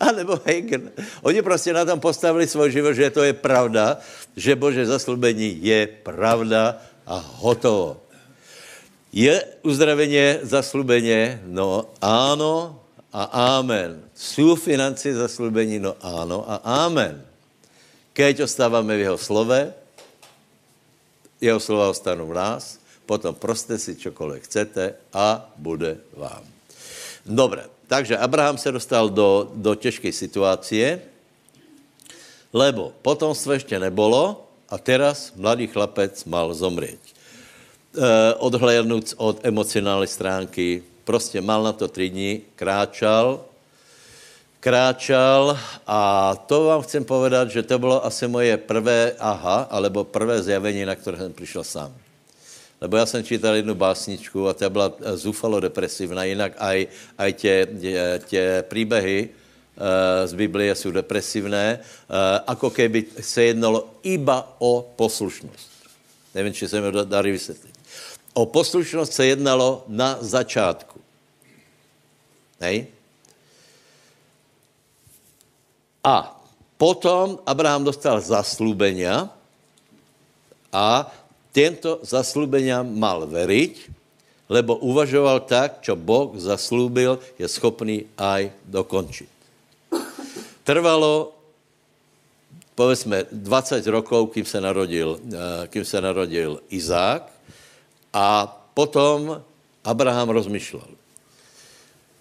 A 0.00 0.12
nebo 0.12 0.40
Hagen. 0.46 0.90
Oni 1.22 1.42
prostě 1.42 1.72
na 1.72 1.84
tom 1.84 2.00
postavili 2.00 2.46
svůj 2.46 2.72
život, 2.72 2.92
že 2.92 3.10
to 3.10 3.22
je 3.22 3.32
pravda, 3.32 3.98
že 4.36 4.56
Bože 4.56 4.86
zaslubení 4.86 5.58
je 5.62 5.86
pravda 5.86 6.76
a 7.06 7.24
hotovo. 7.38 8.00
Je 9.12 9.44
uzdraveně 9.62 10.38
zaslubeně? 10.42 11.40
No 11.46 11.86
ano 12.02 12.80
a 13.12 13.22
amen. 13.22 14.02
Jsou 14.14 14.54
financi 14.54 15.14
zaslubení? 15.14 15.78
No 15.78 15.94
ano 16.00 16.50
a 16.50 16.54
amen. 16.56 17.22
Keď 18.12 18.44
ostáváme 18.44 18.96
v 18.96 19.04
jeho 19.08 19.18
slove, 19.18 19.72
jeho 21.40 21.60
slova 21.60 21.88
ostanou 21.88 22.28
v 22.28 22.36
nás, 22.36 22.78
potom 23.08 23.34
proste 23.34 23.80
si 23.80 23.96
čokoliv 23.98 24.44
chcete 24.46 24.94
a 25.12 25.48
bude 25.56 25.98
vám. 26.14 26.44
Dobre, 27.26 27.66
takže 27.88 28.18
Abraham 28.18 28.58
se 28.58 28.72
dostal 28.72 29.10
do, 29.10 29.50
do 29.54 29.74
těžké 29.74 30.12
situácie, 30.12 31.02
lebo 32.52 32.92
potomstvo 33.02 33.52
ještě 33.52 33.78
nebolo 33.78 34.46
a 34.68 34.78
teraz 34.78 35.32
mladý 35.36 35.66
chlapec 35.66 36.24
mal 36.24 36.54
zomrieť. 36.54 37.00
E, 37.00 37.12
odhlédnúc 38.34 39.14
od 39.16 39.40
emocionální 39.44 40.06
stránky, 40.06 40.82
prostě 41.04 41.40
mal 41.40 41.62
na 41.62 41.72
to 41.72 41.88
tři 41.88 42.08
dní, 42.08 42.42
kráčal, 42.56 43.44
kráčal 44.62 45.58
a 45.82 46.30
to 46.46 46.70
vám 46.70 46.86
chcem 46.86 47.02
povedat, 47.02 47.50
že 47.50 47.66
to 47.66 47.82
bylo 47.82 47.98
asi 47.98 48.30
moje 48.30 48.54
prvé 48.56 49.18
aha, 49.18 49.66
alebo 49.66 50.06
prvé 50.06 50.38
zjavení, 50.38 50.86
na 50.86 50.94
které 50.94 51.18
jsem 51.18 51.32
přišel 51.34 51.64
sám. 51.66 51.90
Lebo 52.80 52.96
já 52.96 53.06
jsem 53.06 53.24
čítal 53.24 53.54
jednu 53.54 53.74
básničku 53.74 54.48
a 54.48 54.54
ta 54.54 54.70
byla 54.70 54.94
zúfalo 55.14 55.60
depresivná, 55.60 56.24
jinak 56.24 56.52
aj, 56.58 56.86
aj 57.18 57.32
tě, 57.32 57.54
tě 58.26 58.64
příběhy 58.68 59.28
uh, 59.28 60.26
z 60.26 60.32
Biblie 60.34 60.74
jsou 60.74 60.90
depresivné, 60.90 61.78
uh, 61.82 62.16
ako 62.46 62.70
keby 62.70 63.18
se 63.20 63.42
jednalo 63.42 63.90
iba 64.02 64.46
o 64.58 64.86
poslušnost. 64.96 65.70
Nevím, 66.34 66.54
či 66.54 66.68
se 66.68 66.80
mi 66.80 66.86
dá 67.04 67.22
vysvětlit. 67.22 67.74
O 68.34 68.46
poslušnost 68.46 69.12
se 69.12 69.26
jednalo 69.26 69.84
na 69.88 70.18
začátku. 70.20 71.00
Nej? 72.60 73.01
A 76.02 76.34
potom 76.74 77.38
Abraham 77.46 77.86
dostal 77.86 78.18
zaslúbenia 78.18 79.30
a 80.74 81.06
tento 81.54 82.02
zaslúbenia 82.02 82.82
mal 82.82 83.22
veriť, 83.22 83.86
lebo 84.50 84.82
uvažoval 84.82 85.46
tak, 85.46 85.86
čo 85.86 85.94
Boh 85.94 86.34
zaslúbil, 86.34 87.22
je 87.38 87.46
schopný 87.46 88.10
aj 88.18 88.50
dokončiť. 88.66 89.30
Trvalo, 90.66 91.38
povedzme, 92.74 93.30
20 93.30 93.86
rokov, 93.86 94.34
kým 94.34 94.42
sa 94.42 94.58
narodil, 94.58 95.22
eh, 95.22 95.70
kým 95.70 95.86
sa 95.86 96.02
narodil 96.02 96.58
Izák 96.66 97.30
a 98.10 98.50
potom 98.74 99.38
Abraham 99.86 100.34
rozmýšľal. 100.34 100.90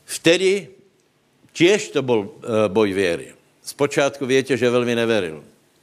Vtedy 0.06 0.70
tiež 1.58 1.98
to 1.98 2.06
bol 2.06 2.30
eh, 2.46 2.70
boj 2.70 2.94
viery. 2.94 3.41
Zpočátku 3.72 4.28
viete, 4.28 4.60
že 4.60 4.68
veľmi 4.68 4.92
neveril. 4.92 5.40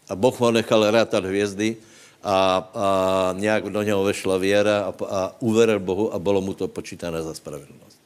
A 0.08 0.12
Boh 0.12 0.36
ho 0.36 0.48
nechal 0.52 0.84
rátať 0.92 1.24
hvězdy 1.24 1.76
a, 2.20 2.36
a 2.74 2.86
nějak 3.32 3.72
do 3.72 3.82
něho 3.82 4.04
vešla 4.04 4.36
věra 4.36 4.76
a, 4.88 4.90
a 4.92 5.20
uveril 5.40 5.80
Bohu 5.80 6.12
a 6.14 6.18
bylo 6.18 6.40
mu 6.40 6.52
to 6.54 6.68
počítané 6.68 7.22
za 7.22 7.34
spravedlnost. 7.34 7.96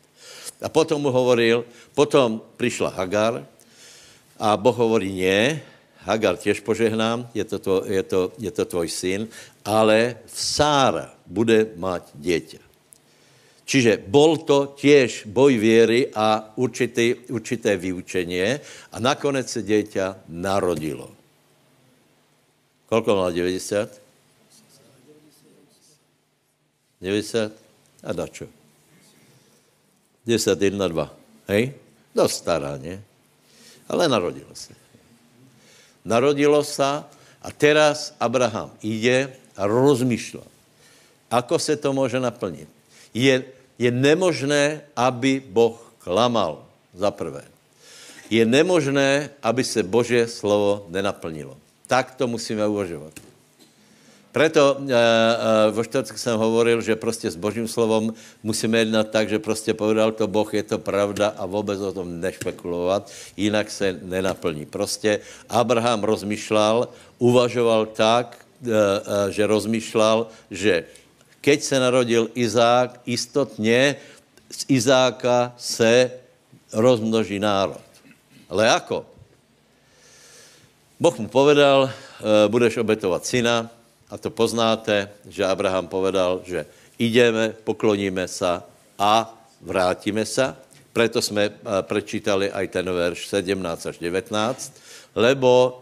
A 0.63 0.69
potom 0.71 1.03
mu 1.03 1.11
hovoril, 1.11 1.67
potom 1.95 2.39
přišla 2.57 2.95
Hagar 2.95 3.47
a 4.39 4.57
Boh 4.57 4.77
hovorí, 4.77 5.11
ne, 5.11 5.63
Hagar 6.07 6.37
těž 6.37 6.61
požehnám, 6.61 7.31
je 7.35 7.45
to, 7.45 7.59
to, 7.59 7.75
je, 7.87 8.03
to, 8.03 8.21
je 8.39 8.51
to 8.51 8.65
tvoj 8.65 8.89
syn, 8.89 9.21
ale 9.63 10.19
Sára 10.27 11.15
bude 11.27 11.75
mať 11.79 12.03
dieťa. 12.15 12.72
Čiže 13.73 14.05
bol 14.05 14.45
to 14.45 14.77
tiež 14.77 15.25
boj 15.33 15.57
viery 15.57 16.13
a 16.13 16.53
určitý, 16.61 17.33
určité 17.33 17.81
vyučenie 17.81 18.61
a 18.93 18.97
nakonec 19.01 19.49
se 19.49 19.65
dieťa 19.65 20.29
narodilo. 20.29 21.09
Koľko 22.93 23.17
mala 23.17 23.33
90? 23.33 23.89
90 27.01 27.49
a 28.05 28.11
dačo. 28.13 28.45
91, 30.29 30.93
2. 30.93 31.49
Hej? 31.57 31.73
Dost 32.13 32.45
stará, 32.45 32.77
ne? 32.77 33.01
Ale 33.89 34.05
narodilo 34.05 34.53
se. 34.53 34.77
Narodilo 36.05 36.61
sa 36.61 37.09
a 37.41 37.49
teraz 37.49 38.13
Abraham 38.21 38.69
ide 38.85 39.33
a 39.57 39.65
rozmýšľa. 39.65 40.45
Ako 41.33 41.57
se 41.57 41.81
to 41.81 41.97
může 41.97 42.21
naplnit? 42.21 42.69
Je, 43.17 43.62
je 43.83 43.91
nemožné, 43.91 44.87
aby 44.95 45.43
Boh 45.43 45.75
klamal, 45.99 46.63
za 46.95 47.11
prvé. 47.11 47.43
Je 48.31 48.47
nemožné, 48.47 49.35
aby 49.43 49.65
se 49.65 49.83
Božie 49.83 50.29
slovo 50.31 50.87
nenaplnilo. 50.89 51.59
Tak 51.91 52.15
to 52.15 52.31
musíme 52.31 52.63
uvažovat. 52.63 53.13
Preto 54.33 54.81
e, 54.81 54.97
e, 54.97 55.71
vo 55.77 55.83
jsem 56.17 56.39
hovoril, 56.39 56.81
že 56.81 56.97
prostě 56.97 57.29
s 57.29 57.37
Božím 57.37 57.69
slovom 57.69 58.17
musíme 58.41 58.79
jednat 58.79 59.13
tak, 59.13 59.29
že 59.29 59.37
prostě 59.37 59.75
povedal 59.77 60.13
to 60.17 60.25
Boh, 60.25 60.49
je 60.55 60.63
to 60.63 60.79
pravda 60.81 61.37
a 61.37 61.45
vůbec 61.45 61.81
o 61.81 61.93
tom 61.93 62.21
nešpekulovat, 62.21 63.13
jinak 63.37 63.69
se 63.69 64.01
nenaplní. 64.03 64.65
Prostě 64.65 65.21
Abraham 65.53 66.05
rozmýšlel, 66.05 66.89
uvažoval 67.21 67.87
tak, 67.93 68.41
e, 68.65 68.73
e, 68.73 69.33
že 69.33 69.45
rozmýšlel, 69.45 70.27
že 70.49 70.85
keď 71.43 71.59
se 71.63 71.77
narodil 71.77 72.31
Izák, 72.39 73.03
istotně 73.05 73.97
z 74.47 74.65
Izáka 74.69 75.53
se 75.59 76.11
rozmnoží 76.73 77.39
národ. 77.43 77.83
Ale 78.49 78.67
jako? 78.67 79.07
Boh 81.01 81.19
mu 81.19 81.29
povedal, 81.29 81.91
e, 81.91 82.49
budeš 82.49 82.77
obetovat 82.77 83.27
syna, 83.27 83.71
a 84.13 84.21
to 84.21 84.29
poznáte, 84.29 85.09
že 85.25 85.41
Abraham 85.41 85.89
povedal, 85.89 86.45
že 86.45 86.69
ideme, 87.01 87.57
pokloníme 87.65 88.29
sa 88.29 88.61
a 89.01 89.33
vrátíme 89.65 90.29
sa. 90.29 90.61
Preto 90.93 91.25
jsme 91.25 91.49
eh, 91.49 91.55
prečítali 91.89 92.53
aj 92.53 92.67
ten 92.69 92.85
verš 92.85 93.33
17 93.33 93.89
až 93.89 93.97
19, 93.97 95.17
lebo 95.17 95.82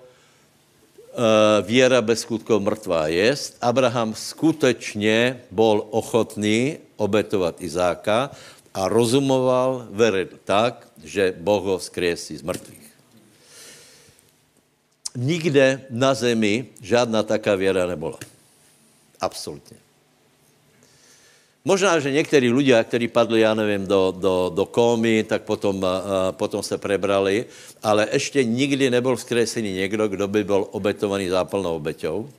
uh, 1.12 1.66
viera 1.66 2.02
bez 2.02 2.20
skutkov 2.20 2.62
mrtvá 2.62 3.08
jest. 3.08 3.56
Abraham 3.60 4.14
skutečně 4.14 5.40
bol 5.50 5.86
ochotný 5.90 6.78
obetovat 6.96 7.60
Izáka 7.60 8.30
a 8.74 8.88
rozumoval, 8.88 9.86
veril 9.90 10.28
tak, 10.44 10.86
že 11.04 11.34
Boh 11.38 11.64
ho 11.64 11.78
vzkriesí 11.78 12.36
z 12.36 12.42
mrtvých 12.42 12.80
nikde 15.16 15.86
na 15.90 16.14
zemi 16.14 16.66
žádná 16.80 17.22
taká 17.22 17.54
věra 17.54 17.86
nebyla. 17.86 18.18
Absolutně. 19.20 19.76
Možná, 21.64 22.00
že 22.00 22.10
někteří 22.10 22.52
lidé, 22.52 22.84
kteří 22.84 23.08
padli, 23.08 23.40
já 23.40 23.54
nevím, 23.54 23.86
do, 23.86 24.14
do, 24.16 24.52
do 24.54 24.66
komy, 24.66 25.24
tak 25.24 25.42
potom, 25.42 25.76
uh, 25.76 25.92
potom 26.30 26.62
se 26.62 26.78
prebrali, 26.78 27.46
ale 27.82 28.08
ještě 28.12 28.44
nikdy 28.44 28.90
nebyl 28.90 29.16
vzkresený 29.16 29.72
někdo, 29.72 30.08
kdo 30.08 30.28
by 30.28 30.44
byl 30.44 30.66
obetovaný 30.70 31.28
zápalnou 31.28 31.76
obeťou 31.76 32.30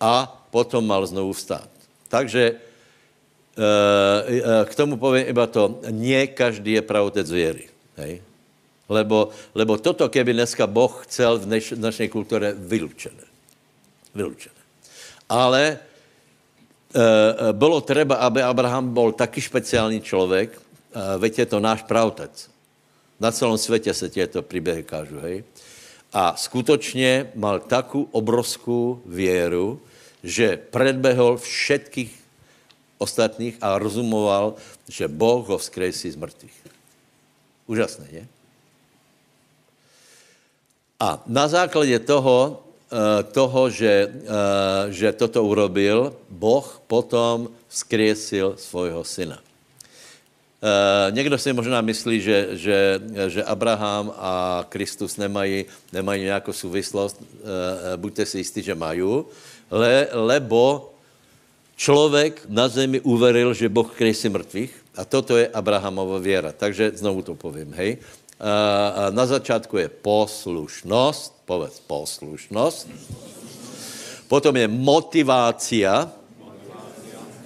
a 0.00 0.46
potom 0.50 0.86
mal 0.86 1.06
znovu 1.06 1.32
vstát. 1.32 1.68
Takže 2.08 2.52
uh, 2.52 2.56
k 4.64 4.74
tomu 4.74 4.96
povím 4.96 5.28
iba 5.28 5.46
to, 5.46 5.80
nie 5.92 6.26
každý 6.26 6.80
je 6.80 6.82
pravotec 6.82 7.30
věry. 7.30 7.68
Hej? 7.96 8.22
Lebo, 8.88 9.28
lebo 9.54 9.76
toto, 9.76 10.08
keby 10.08 10.32
dneska 10.32 10.66
Boh 10.66 11.04
chcel 11.04 11.38
v 11.38 11.44
dneš, 11.44 11.74
dnešní 11.76 12.08
kultuře 12.08 12.54
vylučené. 12.54 13.26
Vylučené. 14.14 14.62
Ale 15.28 15.62
e, 15.66 15.74
e, 15.74 15.78
bylo 17.52 17.80
třeba, 17.80 18.14
aby 18.14 18.42
Abraham 18.42 18.94
byl 18.94 19.12
taky 19.12 19.42
speciální 19.42 20.00
člověk, 20.00 20.56
e, 20.56 21.18
veď 21.18 21.38
je 21.38 21.46
to 21.46 21.60
náš 21.60 21.82
pravtec. 21.82 22.50
Na 23.20 23.32
celém 23.32 23.58
světě 23.58 23.94
se 23.94 24.08
těto 24.08 24.42
příběhy 24.42 24.82
kážu, 24.82 25.20
hej. 25.20 25.44
A 26.12 26.36
skutečně 26.36 27.30
mal 27.34 27.60
takovou 27.60 28.08
obrovskou 28.10 29.02
věru, 29.06 29.80
že 30.22 30.56
predbehol 30.56 31.36
všetkých 31.36 32.20
ostatních 32.98 33.56
a 33.60 33.78
rozumoval, 33.78 34.54
že 34.88 35.08
Boh 35.08 35.46
ho 35.48 35.58
vzkresí 35.58 36.10
z 36.10 36.16
mrtvých. 36.16 36.66
Úžasné, 37.66 38.06
ne? 38.12 38.26
A 41.00 41.22
na 41.26 41.48
základě 41.48 41.98
toho, 41.98 42.62
eh, 42.62 42.65
toho, 43.32 43.70
že, 43.70 44.08
eh, 44.08 44.92
že 44.92 45.12
toto 45.12 45.44
urobil, 45.44 46.16
Boh 46.30 46.64
potom 46.86 47.52
vzkriesil 47.68 48.56
svojho 48.56 49.04
syna. 49.04 49.38
Uh, 50.56 51.12
někdo 51.12 51.38
si 51.38 51.52
možná 51.52 51.84
myslí, 51.84 52.16
že, 52.20 52.38
že, 52.56 52.78
že 53.28 53.44
Abraham 53.44 54.08
a 54.16 54.64
Kristus 54.68 55.20
nemají, 55.20 55.68
nemají 55.92 56.24
nějakou 56.24 56.52
souvislost. 56.52 57.20
Buďte 57.96 58.26
si 58.26 58.38
jistí, 58.38 58.62
že 58.62 58.74
mají, 58.74 59.04
le, 59.70 60.08
lebo 60.12 60.90
člověk 61.76 62.48
na 62.48 62.68
zemi 62.72 63.00
uveril, 63.04 63.54
že 63.54 63.68
Boh 63.68 63.92
kresí 63.92 64.32
mrtvých 64.32 64.72
a 64.96 65.04
toto 65.04 65.36
je 65.36 65.44
Abrahamova 65.48 66.18
věra. 66.18 66.56
Takže 66.56 66.96
znovu 67.04 67.22
to 67.22 67.34
povím, 67.36 67.76
hej 67.76 68.00
na 69.10 69.26
začátku 69.26 69.76
je 69.76 69.88
poslušnost, 69.88 71.34
povedz 71.44 71.80
poslušnost. 71.86 72.88
Potom 74.28 74.56
je 74.56 74.68
motivácia. 74.68 76.10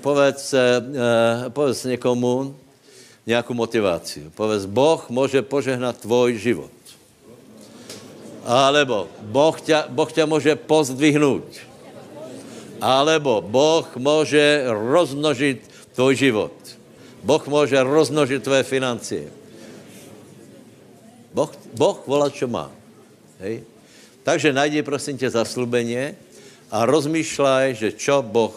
Povedz, 0.00 0.57
uh, 0.57 1.53
povedz 1.53 1.85
někomu 1.85 2.57
nějakou 3.26 3.55
motivaci. 3.55 4.33
Povedz, 4.35 4.64
Boh 4.64 5.11
může 5.11 5.42
požehnat 5.42 5.96
tvoj 5.96 6.38
život. 6.38 6.72
Alebo 8.44 9.09
boh 9.20 9.61
tě, 9.61 9.85
boh 9.88 10.12
tě 10.12 10.26
může 10.26 10.57
pozdvihnout. 10.57 11.44
Alebo 12.81 13.44
Boh 13.44 13.85
může 13.96 14.64
rozmnožit 14.66 15.70
tvoj 15.92 16.16
život. 16.16 16.53
Boh 17.22 17.46
může 17.46 17.83
rozmnožit 17.83 18.42
tvoje 18.42 18.62
financie. 18.62 19.29
Boh, 21.31 21.51
boh 21.75 21.97
volá, 22.07 22.31
čo 22.31 22.51
má. 22.51 22.71
Hej? 23.40 23.62
Takže 24.23 24.53
najdi, 24.53 24.83
prosím 24.83 25.18
tě, 25.18 25.31
zaslubenie 25.31 26.14
a 26.70 26.87
rozmýšľaj, 26.87 27.66
že 27.74 27.89
čo 27.97 28.22
Boh 28.22 28.55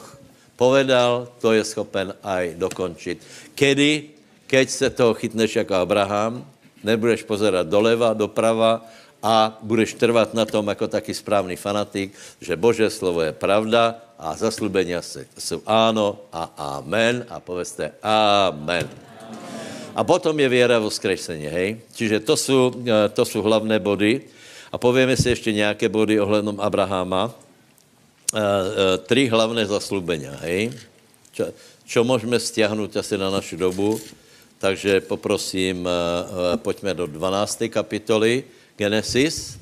povedal, 0.60 1.32
to 1.42 1.56
je 1.56 1.64
schopen 1.64 2.14
aj 2.22 2.60
dokončit. 2.60 3.24
Kedy? 3.56 4.14
Keď 4.48 4.70
se 4.70 4.90
toho 4.90 5.14
chytneš 5.18 5.56
jako 5.56 5.74
Abraham, 5.74 6.46
nebudeš 6.86 7.26
pozerať 7.26 7.66
doleva, 7.66 8.14
doprava 8.14 8.86
a 9.24 9.58
budeš 9.66 9.98
trvat 9.98 10.34
na 10.38 10.46
tom 10.46 10.68
jako 10.68 10.88
taky 10.88 11.14
správný 11.14 11.56
fanatik, 11.56 12.14
že 12.38 12.60
Bože 12.60 12.90
slovo 12.94 13.26
je 13.26 13.34
pravda 13.34 13.98
a 14.20 14.36
zaslubenia 14.38 15.02
jsou 15.02 15.62
áno 15.66 16.28
a 16.32 16.54
amen 16.80 17.26
a 17.30 17.40
poveste 17.40 17.92
amen. 18.04 18.86
A 19.96 20.04
potom 20.04 20.40
je 20.40 20.50
věra 20.50 20.80
v 20.80 20.90
vzkresení, 20.90 21.46
hej? 21.46 21.78
Čiže 21.94 22.20
to 22.20 22.38
jsou, 22.38 22.72
eh, 22.86 23.10
to 23.10 23.26
jsou 23.26 23.42
hlavné 23.42 23.80
body. 23.80 24.22
A 24.74 24.78
povieme 24.78 25.18
si 25.18 25.30
ještě 25.30 25.54
nějaké 25.54 25.90
body 25.90 26.20
ohledom 26.20 26.58
Abrahama. 26.60 27.30
E, 28.34 28.42
e, 28.42 28.98
tri 28.98 29.30
hlavné 29.30 29.62
zaslubenia, 29.70 30.34
hej? 30.42 30.74
Čo, 31.30 31.54
čo 31.86 32.02
můžeme 32.02 32.42
stiahnout 32.42 32.98
asi 32.98 33.14
na 33.14 33.30
našu 33.30 33.54
dobu? 33.54 34.02
Takže 34.58 35.06
poprosím, 35.06 35.86
pojďme 36.56 36.94
do 36.94 37.06
12. 37.06 37.70
kapitoly 37.70 38.44
Genesis. 38.78 39.62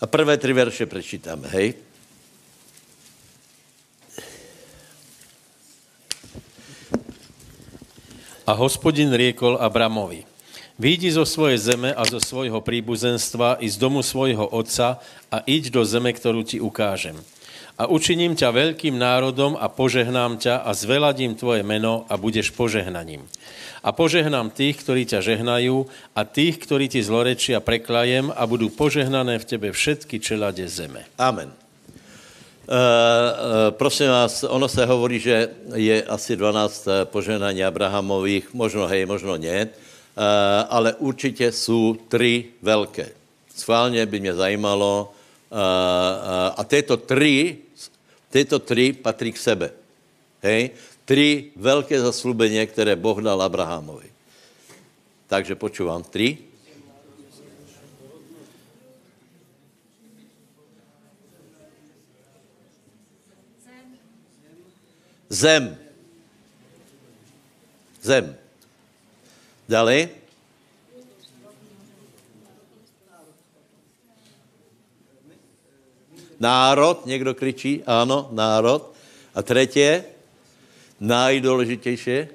A 0.00 0.06
prvé 0.06 0.36
tři 0.36 0.52
verše 0.52 0.84
prečítáme, 0.86 1.48
hej? 1.48 1.74
A 8.42 8.52
hospodin 8.58 9.14
riekol 9.14 9.54
Abramovi, 9.58 10.26
Výjdi 10.80 11.12
zo 11.12 11.28
svojej 11.28 11.60
zeme 11.60 11.92
a 11.92 12.02
zo 12.08 12.16
svojho 12.16 12.64
príbuzenstva 12.64 13.60
i 13.60 13.68
z 13.68 13.76
domu 13.76 14.00
svojho 14.00 14.48
otca 14.50 14.98
a 15.28 15.44
iď 15.44 15.68
do 15.68 15.84
zeme, 15.84 16.10
ktorú 16.10 16.42
ti 16.42 16.58
ukážem. 16.58 17.14
A 17.76 17.86
učiním 17.86 18.34
ťa 18.34 18.50
veľkým 18.50 18.98
národom 18.98 19.54
a 19.54 19.68
požehnám 19.68 20.42
ťa 20.42 20.64
a 20.64 20.70
zveladím 20.74 21.38
tvoje 21.38 21.62
meno 21.62 22.08
a 22.08 22.18
budeš 22.18 22.50
požehnaním. 22.50 23.24
A 23.86 23.94
požehnám 23.94 24.50
tých, 24.50 24.82
ktorí 24.82 25.06
ťa 25.06 25.22
žehnajú 25.22 25.86
a 26.18 26.20
tých, 26.26 26.58
ktorí 26.58 26.90
ti 26.90 26.98
zlorečia 26.98 27.62
preklajem 27.62 28.34
a 28.34 28.42
budú 28.50 28.66
požehnané 28.66 29.38
v 29.38 29.48
tebe 29.48 29.68
všetky 29.70 30.18
čelade 30.18 30.66
zeme. 30.66 31.06
Amen. 31.14 31.61
Uh, 32.72 32.78
uh, 32.78 33.76
prosím 33.76 34.08
vás, 34.08 34.44
ono 34.48 34.68
se 34.68 34.86
hovorí, 34.86 35.20
že 35.20 35.48
je 35.74 36.02
asi 36.02 36.36
12 36.36 36.88
poženání 37.04 37.64
Abrahamových, 37.64 38.54
možno 38.54 38.88
hej, 38.88 39.04
možno 39.04 39.36
ne, 39.36 39.68
ale 40.68 40.94
určitě 40.96 41.52
jsou 41.52 41.96
tři 42.08 42.44
velké. 42.62 43.08
Schválně 43.56 44.06
by 44.06 44.20
mě 44.20 44.34
zajímalo, 44.34 45.12
a 46.56 46.64
tyto 46.64 46.96
tři, 46.96 47.56
tyto 48.30 48.58
tři 48.58 48.92
patří 48.92 49.32
k 49.32 49.38
sebe. 49.38 49.70
Hej? 50.42 50.70
Tři 51.04 51.52
velké 51.56 52.00
zaslubení, 52.00 52.66
které 52.66 52.96
Boh 52.96 53.18
dal 53.20 53.42
Abrahamovi. 53.42 54.08
Takže 55.26 55.54
počúvam. 55.54 56.02
Tři. 56.02 56.51
Zem. 65.32 65.76
Zem. 68.02 68.36
Dále. 69.68 70.08
Národ, 76.40 77.06
někdo 77.06 77.34
kričí, 77.34 77.82
ano, 77.86 78.28
národ. 78.32 78.92
A 79.34 79.42
třetí, 79.42 80.04
nejdůležitější, 81.00 82.28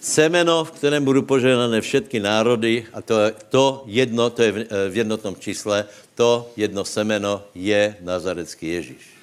semeno, 0.00 0.64
v 0.64 0.70
kterém 0.70 1.04
budou 1.04 1.22
požehnané 1.22 1.80
všetky 1.80 2.20
národy, 2.20 2.86
a 2.92 3.02
to, 3.02 3.14
to 3.48 3.84
jedno, 3.86 4.30
to 4.30 4.42
je 4.42 4.52
v, 4.52 4.56
v 4.90 4.96
jednotnom 4.96 5.36
čísle, 5.36 5.84
to 6.14 6.50
jedno 6.56 6.84
semeno 6.84 7.44
je 7.54 7.96
Nazarecký 8.00 8.68
Ježíš. 8.68 9.15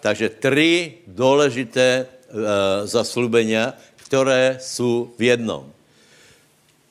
Takže 0.00 0.28
tři 0.28 0.94
důležité 1.06 2.06
uh, 2.06 2.40
zaslubenia, 2.84 3.74
které 3.96 4.58
jsou 4.60 5.10
v 5.18 5.22
jednom. 5.22 5.72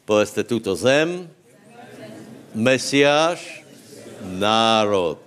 Povedzte 0.05 0.43
tuto 0.43 0.75
zem, 0.75 1.29
Mesiáš, 2.55 3.65
národ. 4.21 5.21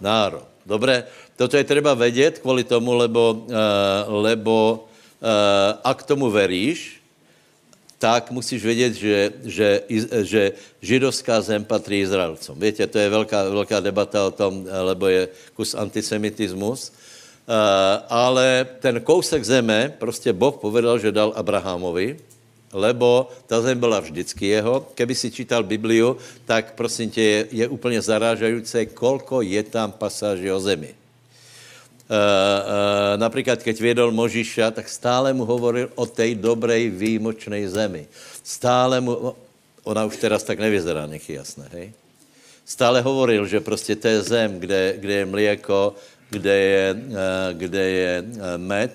Národ. 0.00 0.46
Dobré, 0.66 1.06
toto 1.36 1.56
je 1.56 1.64
třeba 1.64 1.94
vědět 1.94 2.38
kvůli 2.38 2.64
tomu, 2.64 2.94
lebo, 2.94 3.32
uh, 3.32 3.54
lebo 4.08 4.86
uh, 5.22 5.28
ak 5.84 6.02
tomu 6.02 6.30
veríš, 6.30 7.01
tak 8.02 8.34
musíš 8.34 8.58
vědět, 8.66 8.94
že, 8.98 9.32
že, 9.46 9.68
že 10.26 10.42
židovská 10.82 11.38
zem 11.38 11.62
patří 11.62 12.02
Izraelcům. 12.02 12.58
Víte, 12.58 12.86
to 12.90 12.98
je 12.98 13.06
velká, 13.06 13.46
velká 13.46 13.78
debata 13.78 14.26
o 14.26 14.34
tom, 14.34 14.66
lebo 14.66 15.06
je 15.06 15.28
kus 15.54 15.78
antisemitismus. 15.78 16.90
Uh, 16.90 17.54
ale 18.10 18.66
ten 18.82 19.00
kousek 19.00 19.44
zeme, 19.44 19.94
prostě 19.98 20.32
Boh 20.34 20.58
povedal, 20.58 20.98
že 20.98 21.14
dal 21.14 21.30
Abrahamovi, 21.36 22.18
lebo 22.72 23.30
ta 23.46 23.62
zem 23.62 23.78
byla 23.78 24.00
vždycky 24.00 24.46
jeho. 24.46 24.90
Keby 24.94 25.14
si 25.14 25.30
čítal 25.30 25.62
Bibliu, 25.62 26.18
tak 26.42 26.74
prosím 26.74 27.10
tě, 27.10 27.22
je, 27.22 27.46
je 27.50 27.68
úplně 27.68 28.02
zarážající, 28.02 28.86
kolko 28.94 29.42
je 29.42 29.62
tam 29.62 29.92
pasáží 29.94 30.50
o 30.50 30.60
zemi. 30.60 31.01
Uh, 32.12 32.18
uh, 32.18 33.16
například, 33.16 33.62
keď 33.64 33.80
vědol 33.80 34.12
Možiša, 34.12 34.70
tak 34.70 34.84
stále 34.84 35.32
mu 35.32 35.48
hovoril 35.48 35.88
o 35.96 36.04
té 36.04 36.36
dobrej 36.36 36.92
výjimočnej 36.92 37.64
zemi. 37.72 38.04
Stále 38.44 39.00
mu, 39.00 39.32
ona 39.80 40.04
už 40.04 40.20
teraz 40.20 40.44
tak 40.44 40.60
nevyzerá, 40.60 41.08
nech 41.08 41.24
je 41.24 41.40
jasné, 41.40 41.72
hej? 41.72 41.96
Stále 42.68 43.00
hovoril, 43.00 43.48
že 43.48 43.64
prostě 43.64 43.96
to 43.96 44.08
je 44.08 44.22
zem, 44.22 44.60
kde, 44.60 45.00
kde 45.00 45.14
je 45.14 45.26
mléko, 45.26 45.96
kde 46.28 46.56
je, 46.58 46.84
uh, 46.92 47.12
kde 47.56 47.84
je 47.90 48.12
med 48.60 48.92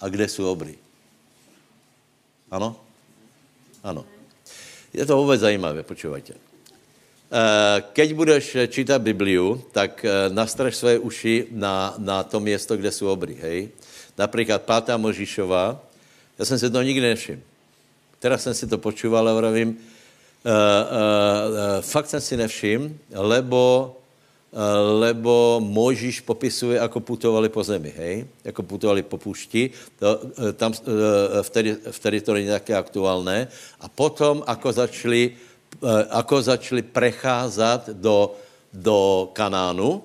a 0.00 0.08
kde 0.08 0.28
jsou 0.28 0.48
obry. 0.48 0.80
Ano? 2.48 2.80
Ano. 3.84 4.08
Je 4.96 5.04
to 5.06 5.16
vůbec 5.20 5.40
zajímavé, 5.40 5.82
počúvajte. 5.82 6.47
Eh, 7.28 7.84
keď 7.92 8.08
budeš 8.16 8.56
čítat 8.72 9.04
Bibliu, 9.04 9.60
tak 9.76 10.00
eh, 10.00 10.32
nastraž 10.32 10.76
své 10.76 10.96
uši 10.96 11.52
na, 11.52 11.92
na 12.00 12.24
to 12.24 12.40
město, 12.40 12.72
kde 12.76 12.88
jsou 12.88 13.12
obry, 13.12 13.36
hej? 13.40 13.68
Například 14.18 14.62
pátá 14.62 14.96
Možišova, 14.96 15.76
já 16.38 16.44
jsem 16.44 16.58
si 16.58 16.70
to 16.70 16.82
nikdy 16.82 17.06
nevšiml. 17.06 17.40
Teraz 18.18 18.42
jsem 18.42 18.54
si 18.54 18.66
to 18.66 18.78
počúval 18.78 19.28
a 19.28 19.34
vravím, 19.34 19.68
uh, 19.68 19.76
fakt 21.80 22.10
jsem 22.10 22.20
si 22.20 22.36
nevšiml, 22.36 22.90
lebo, 23.14 23.94
lebo 24.98 25.62
Mojžíš 25.62 26.20
popisuje, 26.20 26.80
ako 26.80 27.00
putovali 27.00 27.48
po 27.48 27.62
zemi, 27.62 27.94
hej? 27.94 28.26
Jako 28.44 28.62
putovali 28.62 29.02
po 29.02 29.18
pušti, 29.18 29.70
to, 29.98 30.18
tam 30.58 30.74
uh, 30.74 31.42
vtedy, 31.42 31.76
vtedy 31.90 32.20
to 32.20 32.34
není 32.34 32.48
také 32.48 32.74
aktuálné. 32.74 33.46
A 33.80 33.86
potom, 33.86 34.42
ako 34.46 34.72
začali 34.72 35.30
Eh, 35.30 35.47
ako 36.10 36.42
začali 36.42 36.82
precházet 36.82 37.94
do, 37.98 38.34
do 38.72 39.30
Kanánu 39.32 40.04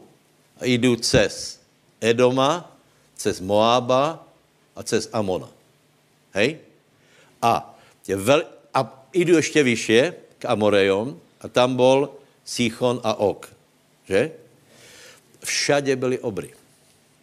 a 0.59 0.65
jdou 0.65 0.95
cez 0.95 1.59
Edoma, 2.01 2.71
cez 3.15 3.39
Moába 3.39 4.27
a 4.75 4.83
cez 4.83 5.09
Amona. 5.13 5.49
Hej? 6.33 6.57
A, 7.41 7.75
je 8.07 8.15
vel, 8.15 8.43
a 8.73 9.05
jdu 9.13 9.35
ještě 9.35 9.63
vyšše 9.63 10.13
k 10.39 10.45
Amorejom 10.45 11.19
a 11.41 11.47
tam 11.47 11.75
byl 11.75 12.09
Sichon 12.45 13.01
a 13.03 13.13
Ok. 13.13 13.49
Že? 14.07 14.31
Všade 15.43 15.95
byly 15.95 16.19
obry. 16.19 16.53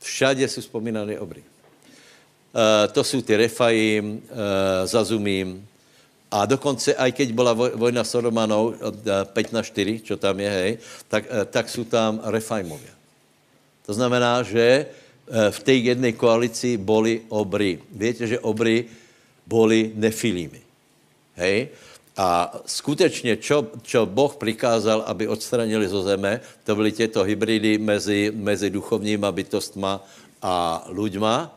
Všade 0.00 0.48
jsou 0.48 0.60
vzpomínané 0.60 1.18
obry. 1.18 1.42
Uh, 2.50 2.92
to 2.92 3.04
jsou 3.04 3.22
ty 3.22 3.36
Refaim, 3.36 4.12
uh, 4.12 4.20
Zazumím, 4.84 5.68
a 6.30 6.46
dokonce, 6.46 6.94
aj 6.94 7.10
keď 7.12 7.28
byla 7.34 7.52
vojna 7.74 8.06
s 8.06 8.14
Romanou 8.14 8.74
5 8.78 9.34
eh, 9.34 9.54
na 9.54 9.62
4, 9.62 10.06
čo 10.06 10.14
tam 10.16 10.38
je, 10.38 10.50
hej, 10.50 10.72
tak, 11.10 11.26
eh, 11.26 11.44
tak 11.44 11.66
jsou 11.66 11.84
tam 11.84 12.22
Refajmovia. 12.22 12.94
To 13.86 13.92
znamená, 13.94 14.46
že 14.46 14.86
eh, 14.86 15.50
v 15.50 15.58
té 15.58 15.74
jedné 15.74 16.14
koalici 16.14 16.78
boli 16.78 17.26
obry. 17.28 17.82
Víte, 17.90 18.30
že 18.30 18.38
obry 18.38 18.86
boli 19.42 19.90
nefilými. 19.98 20.62
Hej? 21.34 21.74
A 22.20 22.52
skutečně, 22.66 23.36
čo, 23.36 23.66
čo 23.82 24.06
Boh 24.06 24.36
prikázal, 24.36 25.08
aby 25.08 25.28
odstranili 25.28 25.88
zo 25.88 26.02
zeme, 26.02 26.40
to 26.64 26.76
byly 26.76 26.92
těto 26.92 27.24
hybridy 27.24 27.78
mezi, 27.78 28.30
mezi 28.34 28.70
duchovníma 28.70 29.32
bytostma 29.32 30.04
a 30.42 30.84
ľuďma. 30.92 31.50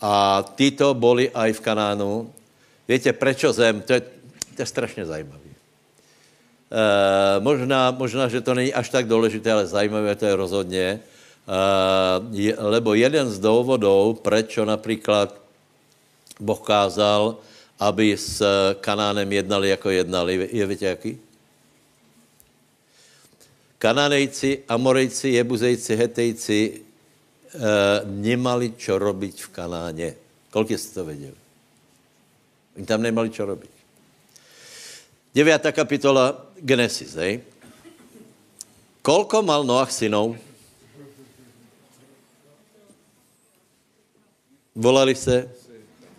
A 0.00 0.12
tyto 0.54 0.92
boli 0.94 1.32
aj 1.32 1.50
v 1.56 1.64
Kanánu 1.64 2.12
Víte, 2.88 3.12
prečo 3.12 3.52
zem? 3.52 3.82
To 3.82 3.92
je, 3.92 4.00
to 4.54 4.62
je 4.62 4.66
strašně 4.66 5.06
zajímavé. 5.06 5.50
E, 6.70 7.40
možná, 7.40 7.90
možná, 7.90 8.28
že 8.28 8.40
to 8.40 8.54
není 8.54 8.74
až 8.74 8.90
tak 8.90 9.06
důležité, 9.10 9.52
ale 9.52 9.66
zajímavé 9.66 10.14
to 10.14 10.26
je 10.26 10.36
rozhodně. 10.36 10.86
E, 10.86 12.54
lebo 12.58 12.94
jeden 12.94 13.30
z 13.30 13.38
důvodů, 13.38 14.18
proč 14.22 14.58
například 14.64 15.40
Boh 16.40 16.60
kázal, 16.60 17.36
aby 17.78 18.16
s 18.16 18.42
Kanánem 18.80 19.32
jednali, 19.32 19.68
jako 19.68 19.90
jednali, 19.90 20.48
je 20.52 20.66
víte 20.66 20.86
jaký? 20.86 21.18
Kananejci, 23.78 24.64
Amorejci, 24.68 25.28
Jebuzejci, 25.28 25.96
Hetejci 25.96 26.60
e, 26.72 26.80
nemali 28.04 28.72
čo 28.78 28.98
robiť 28.98 29.42
v 29.42 29.48
Kanáně. 29.48 30.14
Kolik 30.50 30.78
jste 30.78 30.94
to 30.94 31.04
věděli? 31.04 31.45
Oni 32.76 32.84
tam 32.84 33.00
nemali 33.00 33.32
čo 33.32 33.48
robiť. 33.48 33.72
9. 35.32 35.72
kapitola 35.72 36.36
Genesis, 36.60 37.16
hej. 37.16 37.40
Kolko 39.04 39.44
mal 39.44 39.64
Noach 39.64 39.92
synov? 39.92 40.36
Volali 44.76 45.16
se 45.16 45.48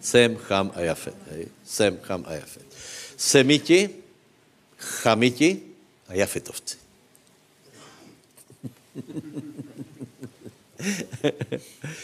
Sem, 0.01 0.38
Cham 0.38 0.72
a 0.76 0.82
Jafet. 0.82 1.16
Hej. 1.30 1.47
Sem, 1.66 1.99
Cham 2.01 2.24
a 2.26 2.34
Jafet. 2.34 2.66
Semiti, 3.18 3.89
Chamiti 4.78 5.62
a 6.08 6.14
Jafetovci. 6.14 6.78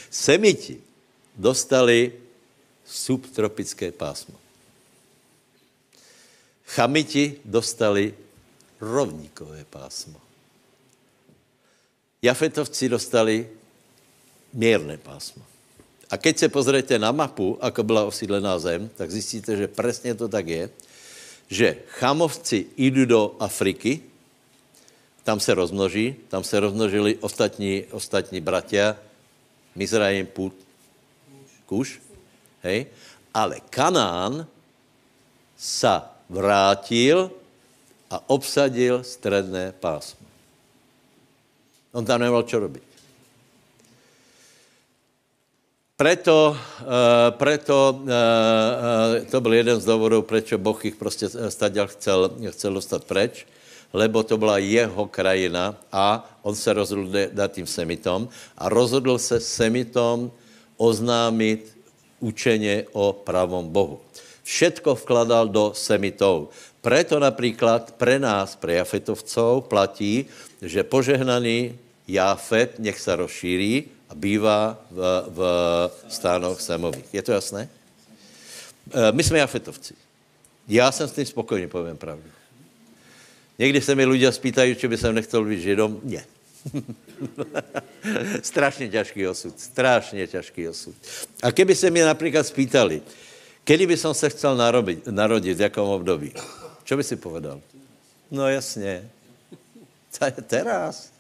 Semiti 0.09 0.81
dostali 1.37 2.13
subtropické 2.85 3.91
pásmo. 3.91 4.42
Chamiti 6.73 7.37
dostali 7.45 8.09
rovníkové 8.81 9.61
pásmo. 9.69 10.17
Jafetovci 12.17 12.89
dostali 12.89 13.45
mírné 14.53 14.97
pásmo. 14.97 15.45
A 16.09 16.17
keď 16.17 16.37
se 16.37 16.47
pozriete 16.49 16.97
na 16.97 17.13
mapu, 17.13 17.57
ako 17.61 17.83
byla 17.83 18.09
osídlená 18.09 18.57
zem, 18.59 18.89
tak 18.97 19.11
zjistíte, 19.11 19.57
že 19.57 19.67
přesně 19.67 20.13
to 20.15 20.27
tak 20.27 20.47
je, 20.47 20.69
že 21.49 21.67
chamovci 21.97 22.65
jdou 22.77 23.05
do 23.05 23.21
Afriky, 23.39 24.01
tam 25.23 25.39
se 25.39 25.53
rozmnoží, 25.53 26.15
tam 26.29 26.43
se 26.43 26.59
rozmnožili 26.59 27.17
ostatní, 27.21 27.85
ostatní 27.91 28.41
bratia, 28.41 28.97
Mizraim, 29.75 30.25
Put, 30.25 30.53
Kuš, 31.65 32.01
hej, 32.61 32.85
ale 33.33 33.61
Kanán 33.69 34.45
sa 35.57 36.12
vrátil 36.33 37.29
a 38.09 38.17
obsadil 38.33 39.05
stredné 39.05 39.77
pásmo. 39.77 40.25
On 41.93 42.01
tam 42.01 42.25
nemal 42.25 42.41
čo 42.49 42.57
robiť. 42.57 42.93
Preto, 45.93 46.57
uh, 46.57 47.31
preto 47.37 47.77
uh, 47.93 48.09
uh, 48.09 49.25
to 49.29 49.37
byl 49.41 49.53
jeden 49.53 49.77
z 49.79 49.85
důvodů, 49.85 50.21
proč 50.21 50.53
Boh 50.57 50.85
ich 50.85 50.95
prostě 50.95 51.29
stadial 51.29 51.87
chcel, 51.87 52.33
chcel 52.49 52.73
dostat 52.73 53.03
preč, 53.05 53.45
lebo 53.93 54.23
to 54.23 54.37
byla 54.37 54.57
jeho 54.57 55.05
krajina 55.05 55.77
a 55.91 56.25
on 56.41 56.55
se 56.55 56.73
rozhodl 56.73 57.13
dát 57.31 57.51
tím 57.51 57.67
semitom 57.67 58.29
a 58.57 58.69
rozhodl 58.69 59.17
se 59.17 59.39
semitom 59.39 60.31
oznámit 60.77 61.77
učeně 62.19 62.89
o 62.91 63.13
pravom 63.13 63.69
Bohu. 63.69 64.01
Všetko 64.43 64.95
vkladal 64.95 65.47
do 65.47 65.71
semitov. 65.75 66.51
Preto 66.81 67.19
například 67.19 67.95
pre 67.95 68.19
nás, 68.19 68.55
pre 68.55 68.73
Jafetovcov, 68.73 69.71
platí, 69.71 70.25
že 70.61 70.83
požehnaný 70.83 71.79
Jafet 72.07 72.79
nech 72.79 72.99
se 72.99 73.15
rozšíří 73.15 73.83
a 74.09 74.15
bývá 74.15 74.77
v, 74.91 74.99
v 75.27 75.39
stánoch 76.09 76.61
Semových. 76.61 77.13
Je 77.13 77.21
to 77.21 77.31
jasné? 77.31 77.69
E, 78.91 79.11
my 79.11 79.23
jsme 79.23 79.39
Jafetovci. 79.39 79.93
Já 80.67 80.91
jsem 80.91 81.07
s 81.07 81.11
tím 81.11 81.25
spokojný, 81.25 81.67
povím 81.67 81.97
pravdu. 81.97 82.29
Někdy 83.59 83.81
se 83.81 83.95
mi 83.95 84.05
lidé 84.05 84.31
spýtají, 84.31 84.75
či 84.75 84.87
by 84.87 84.97
jsem 84.97 85.15
nechtěl 85.15 85.45
být 85.45 85.61
židom. 85.61 85.99
Ne. 86.03 86.25
strašně 88.41 88.89
těžký 88.89 89.27
osud. 89.27 89.59
Strašně 89.59 90.27
těžký 90.27 90.67
osud. 90.67 90.95
A 91.43 91.51
keby 91.51 91.75
se 91.75 91.89
mě 91.89 92.05
například 92.05 92.47
spýtali, 92.47 93.01
kedy 93.63 93.87
by 93.87 93.97
som 93.97 94.13
se 94.13 94.29
chcel 94.29 94.55
narobit, 94.55 95.07
narodit, 95.07 95.57
v 95.57 95.61
jakom 95.61 95.89
období, 95.89 96.33
čo 96.83 96.97
by 96.97 97.03
si 97.03 97.15
povedal? 97.15 97.61
No 98.31 98.49
jasně. 98.49 99.09
Teraz. 100.47 101.13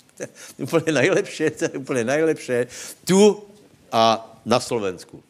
úplně 0.57 0.91
nejlepší, 0.91 1.49
to 1.49 1.65
je 1.65 1.69
úplně 1.69 2.03
nejlepší. 2.03 2.53
Tu 3.05 3.43
a 3.91 4.35
na 4.45 4.59
Slovensku. 4.59 5.23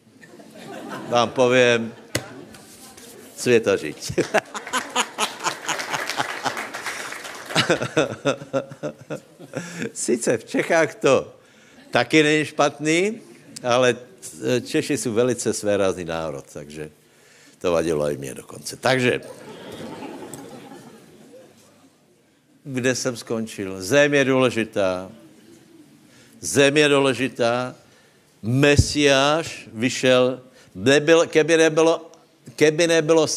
Vám 1.09 1.29
povím, 1.29 1.93
světa 3.37 3.75
žít. 3.75 4.11
Sice 9.93 10.37
v 10.37 10.45
Čechách 10.45 10.95
to 10.95 11.33
taky 11.91 12.23
není 12.23 12.45
špatný, 12.45 13.21
ale 13.63 13.95
Češi 14.65 14.97
jsou 14.97 15.13
velice 15.13 15.53
svérázný 15.53 16.05
národ, 16.05 16.45
takže 16.53 16.91
to 17.63 17.71
vadilo 17.71 18.11
i 18.11 18.17
mě 18.17 18.33
dokonce. 18.33 18.75
Takže 18.75 19.21
kde 22.63 22.95
jsem 22.95 23.15
skončil. 23.15 23.81
Zem 23.81 24.13
je 24.13 24.25
důležitá. 24.25 25.11
Zem 26.39 26.77
je 26.77 26.87
důležitá. 26.89 27.75
Mesiáš 28.43 29.69
vyšel, 29.73 30.43
nebyl, 30.75 31.27
keby, 31.27 31.57
nebylo, 31.57 32.11
keby 32.55 32.87
nebylo 32.87 33.27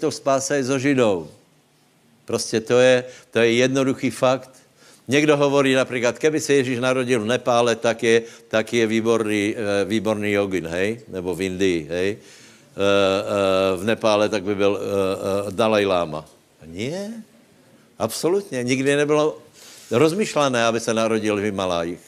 to 0.00 0.10
spásaj 0.10 0.62
zo 0.62 0.78
Židou. 0.78 1.30
Prostě 2.24 2.60
to 2.60 2.78
je, 2.78 3.04
to 3.30 3.38
je 3.38 3.52
jednoduchý 3.52 4.10
fakt. 4.10 4.50
Někdo 5.08 5.36
hovorí 5.36 5.74
například, 5.74 6.18
keby 6.18 6.40
se 6.40 6.54
Ježíš 6.54 6.78
narodil 6.78 7.22
v 7.22 7.30
Nepále, 7.30 7.76
tak 7.78 8.02
je, 8.02 8.22
tak 8.48 8.72
je 8.72 8.86
výborný, 8.86 9.54
eh, 9.54 9.84
výborný 9.84 10.32
jogin, 10.32 10.66
hej? 10.66 11.06
Nebo 11.08 11.34
v 11.34 11.42
Indii, 11.42 11.86
hej? 11.90 12.18
Eh, 12.76 12.80
eh, 12.80 13.76
v 13.76 13.84
Nepále 13.84 14.28
tak 14.28 14.42
by 14.44 14.54
byl 14.54 14.80
Dalaj 15.50 15.86
Lama. 15.86 16.24
Nie, 16.66 17.10
Absolutně. 17.98 18.62
Nikdy 18.62 18.96
nebylo 18.96 19.38
rozmyšlené, 19.90 20.64
aby 20.64 20.80
se 20.80 20.94
narodil 20.94 21.36
v 21.36 21.40
Himalájích. 21.40 22.04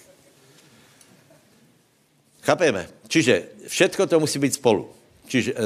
Chápeme? 2.42 2.88
Čiže 3.08 3.42
všetko 3.66 4.06
to 4.06 4.20
musí 4.20 4.38
být 4.38 4.54
spolu. 4.54 4.88
Čiže 5.28 5.52
uh, 5.52 5.60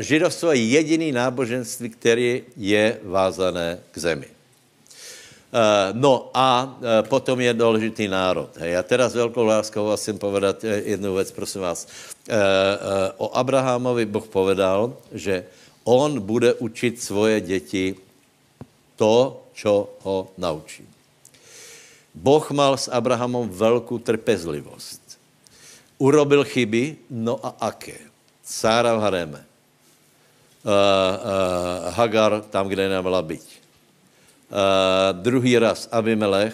židovstvo 0.00 0.52
je 0.52 0.64
jediný 0.64 1.12
náboženství, 1.12 1.88
který 1.90 2.42
je 2.56 3.00
vázané 3.04 3.80
k 3.92 3.98
zemi. 3.98 4.28
Uh, 5.52 5.92
no 5.92 6.30
a 6.32 6.64
uh, 6.64 7.08
potom 7.08 7.40
je 7.40 7.54
důležitý 7.54 8.08
národ. 8.08 8.48
Hej. 8.56 8.76
A 8.76 8.82
teraz 8.82 9.14
velkou 9.14 9.44
láskou 9.44 9.84
vás 9.84 10.00
chcem 10.00 10.18
povedat 10.18 10.64
jednu 10.64 11.14
věc, 11.14 11.30
prosím 11.30 11.60
vás. 11.60 11.88
O 13.16 13.36
Abrahamovi 13.36 14.06
Boh 14.06 14.24
povedal, 14.28 14.96
že 15.12 15.44
on 15.84 16.20
bude 16.20 16.54
učit 16.54 17.02
svoje 17.02 17.40
děti 17.40 17.94
to, 18.96 19.42
čo 19.52 19.90
ho 20.02 20.30
naučí. 20.38 20.88
Boh 22.14 22.50
mal 22.50 22.76
s 22.76 22.88
Abrahamom 22.88 23.48
velkou 23.48 23.98
trpezlivost. 23.98 25.00
Urobil 25.98 26.44
chyby, 26.44 26.96
no 27.10 27.40
a 27.42 27.56
aké? 27.60 27.98
Sára 28.44 28.94
v 28.94 29.00
hareme. 29.00 29.42
Uh, 30.62 30.70
uh, 30.70 31.94
Hagar 31.94 32.40
tam, 32.40 32.68
kde 32.68 32.88
neměla 32.88 33.22
být. 33.22 33.61
Uh, 34.52 35.16
druhý 35.16 35.56
raz 35.56 35.88
Abimelech. 35.88 36.52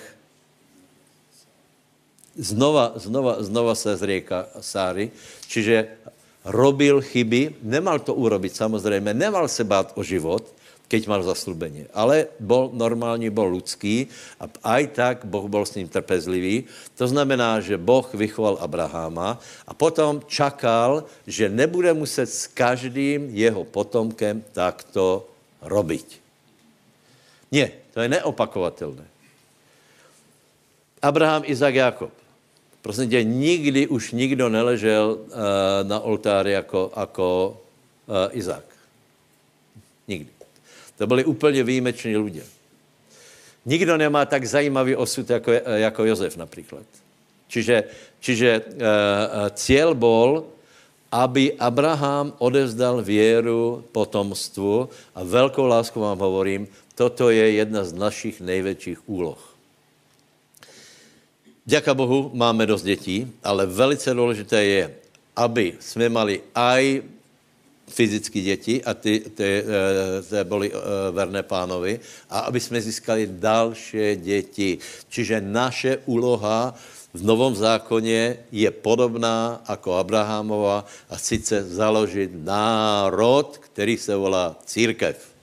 Znova, 2.38 2.94
znova, 2.94 3.42
znova 3.42 3.74
se 3.74 3.90
zrieka 3.98 4.46
Sáry. 4.62 5.10
Čiže 5.50 5.98
robil 6.46 7.02
chyby, 7.02 7.58
nemal 7.66 7.98
to 7.98 8.14
urobit 8.14 8.54
samozřejmě, 8.54 9.14
nemal 9.14 9.48
se 9.48 9.64
bát 9.64 9.92
o 9.98 10.02
život, 10.06 10.46
keď 10.88 11.10
mal 11.10 11.26
zaslubení. 11.26 11.90
Ale 11.90 12.30
bol 12.40 12.70
normální, 12.72 13.34
bol 13.34 13.52
lidský 13.58 14.06
a 14.40 14.46
aj 14.78 14.82
tak 14.94 15.16
Boh 15.26 15.50
bol 15.50 15.66
s 15.66 15.74
ním 15.74 15.90
trpezlivý. 15.90 16.64
To 16.96 17.04
znamená, 17.10 17.60
že 17.60 17.76
Boh 17.76 18.06
vychoval 18.14 18.62
Abraháma 18.62 19.42
a 19.66 19.72
potom 19.74 20.22
čakal, 20.30 21.04
že 21.26 21.50
nebude 21.50 21.92
muset 21.92 22.30
s 22.30 22.46
každým 22.46 23.34
jeho 23.34 23.66
potomkem 23.66 24.40
takto 24.54 25.28
robiť. 25.66 26.27
Nie, 27.52 27.72
to 27.94 28.00
je 28.00 28.08
neopakovatelné. 28.08 29.04
Abraham, 31.02 31.42
Izak, 31.46 31.74
Jakob. 31.74 32.12
Prosím 32.82 33.10
tě, 33.10 33.24
nikdy 33.24 33.86
už 33.86 34.12
nikdo 34.12 34.48
neležel 34.48 35.18
uh, 35.18 35.32
na 35.82 36.00
oltáři 36.00 36.50
jako, 36.50 36.92
jako 36.96 37.60
uh, 38.06 38.16
Izák. 38.30 38.64
Nikdy. 40.08 40.30
To 40.98 41.06
byli 41.06 41.24
úplně 41.24 41.64
výjimeční 41.64 42.16
lidé. 42.16 42.42
Nikdo 43.66 43.96
nemá 43.96 44.24
tak 44.24 44.44
zajímavý 44.44 44.96
osud 44.96 45.30
jako, 45.30 45.52
jako 45.52 46.04
Jozef 46.04 46.36
například. 46.36 46.82
Čiže, 47.48 47.84
čiže 48.20 48.60
uh, 48.64 48.74
cíl 49.54 49.94
bol, 49.94 50.44
aby 51.12 51.52
Abraham 51.52 52.32
odevzdal 52.38 53.02
věru 53.02 53.84
potomstvu 53.92 54.88
a 55.14 55.24
velkou 55.24 55.66
lásku 55.66 56.00
vám 56.00 56.18
hovorím, 56.18 56.68
toto 56.98 57.30
je 57.30 57.62
jedna 57.62 57.86
z 57.86 57.94
našich 57.94 58.42
největších 58.42 59.06
úloh. 59.06 59.38
Děka 61.64 61.94
Bohu, 61.94 62.30
máme 62.34 62.66
dost 62.66 62.82
dětí, 62.82 63.30
ale 63.44 63.66
velice 63.66 64.14
důležité 64.14 64.64
je, 64.64 64.94
aby 65.36 65.78
jsme 65.80 66.08
mali 66.08 66.42
aj 66.54 67.02
fyzicky 67.88 68.42
děti 68.42 68.84
a 68.84 68.94
ty, 68.94 69.20
ty, 69.20 69.64
ty 70.28 70.36
byly 70.42 70.72
verné 71.10 71.42
pánovi 71.42 72.00
a 72.30 72.50
aby 72.50 72.60
jsme 72.60 72.80
získali 72.82 73.28
další 73.30 74.16
děti. 74.16 74.78
Čiže 75.08 75.40
naše 75.40 76.02
úloha 76.04 76.74
v 77.14 77.22
Novom 77.22 77.54
zákoně 77.54 78.36
je 78.52 78.70
podobná 78.70 79.62
jako 79.68 79.94
Abrahamova 79.94 80.84
a 81.10 81.18
sice 81.18 81.64
založit 81.64 82.30
národ, 82.34 83.58
který 83.58 83.96
se 83.96 84.16
volá 84.16 84.56
církev. 84.66 85.37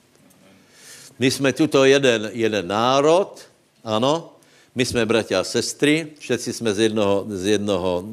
My 1.18 1.30
jsme 1.30 1.52
tuto 1.52 1.84
jeden, 1.84 2.30
jeden 2.32 2.68
národ, 2.68 3.40
ano, 3.84 4.32
my 4.74 4.84
jsme 4.84 5.06
bratia 5.06 5.40
a 5.40 5.44
sestry, 5.44 6.12
všetci 6.18 6.52
jsme 6.52 6.74
z 6.74 6.78
jednoho, 6.78 7.24
z 7.28 7.46
jednoho, 7.46 8.04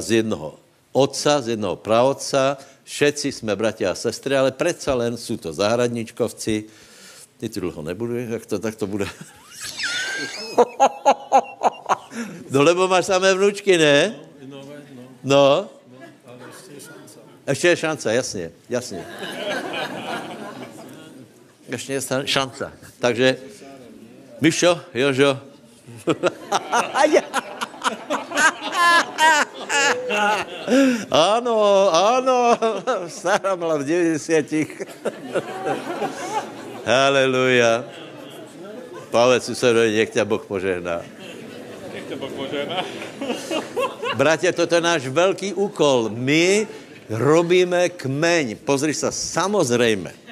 z 0.00 0.10
jednoho 0.10 0.58
otca, 0.92 1.40
z 1.40 1.48
jednoho 1.48 1.76
praotca, 1.76 2.58
všetci 2.84 3.32
jsme 3.32 3.56
bratia 3.56 3.90
a 3.90 3.94
sestry, 3.94 4.36
ale 4.36 4.50
přece 4.52 4.92
len 4.92 5.16
jsou 5.16 5.36
to 5.36 5.52
zahradničkovci. 5.52 6.64
Ty 7.38 7.48
tu 7.48 7.60
dlouho 7.60 7.82
nebudu, 7.82 8.16
jak 8.16 8.46
to 8.46 8.58
tak 8.58 8.74
to 8.74 8.86
bude. 8.86 9.06
no 12.50 12.62
lebo 12.62 12.88
máš 12.88 13.06
samé 13.06 13.34
vnučky, 13.34 13.78
ne? 13.78 14.16
No. 14.42 14.64
no. 15.24 15.68
Ale 16.26 16.38
ještě 16.46 16.72
je 16.72 16.80
šance. 16.80 17.18
Ještě 17.46 17.68
je 17.68 17.76
šance, 17.76 18.14
jasně, 18.14 18.50
jasně. 18.68 19.06
Ještě 21.68 21.92
je 21.92 22.00
šance. 22.24 22.72
Takže, 23.00 23.36
Mišo, 24.40 24.80
Jožo. 24.94 25.40
ano, 31.10 31.90
ano, 31.94 32.58
stará 33.08 33.56
byla 33.56 33.76
v 33.76 33.84
90. 33.84 34.46
Haleluja. 36.86 37.84
Povedz 39.10 39.44
susedovi, 39.46 39.96
nech 39.96 40.10
ťa 40.10 40.24
Boh 40.26 40.42
požehná. 40.42 41.02
Nech 41.94 42.04
ťa 42.10 42.16
Boh 42.18 42.30
požehná. 42.34 42.84
Bratia, 44.20 44.52
toto 44.52 44.74
je 44.74 44.82
náš 44.82 45.06
velký 45.10 45.54
úkol. 45.54 46.10
My 46.10 46.66
robíme 47.10 47.88
kmeň. 47.94 48.58
Pozri 48.62 48.94
sa, 48.94 49.10
samozrejme. 49.14 50.25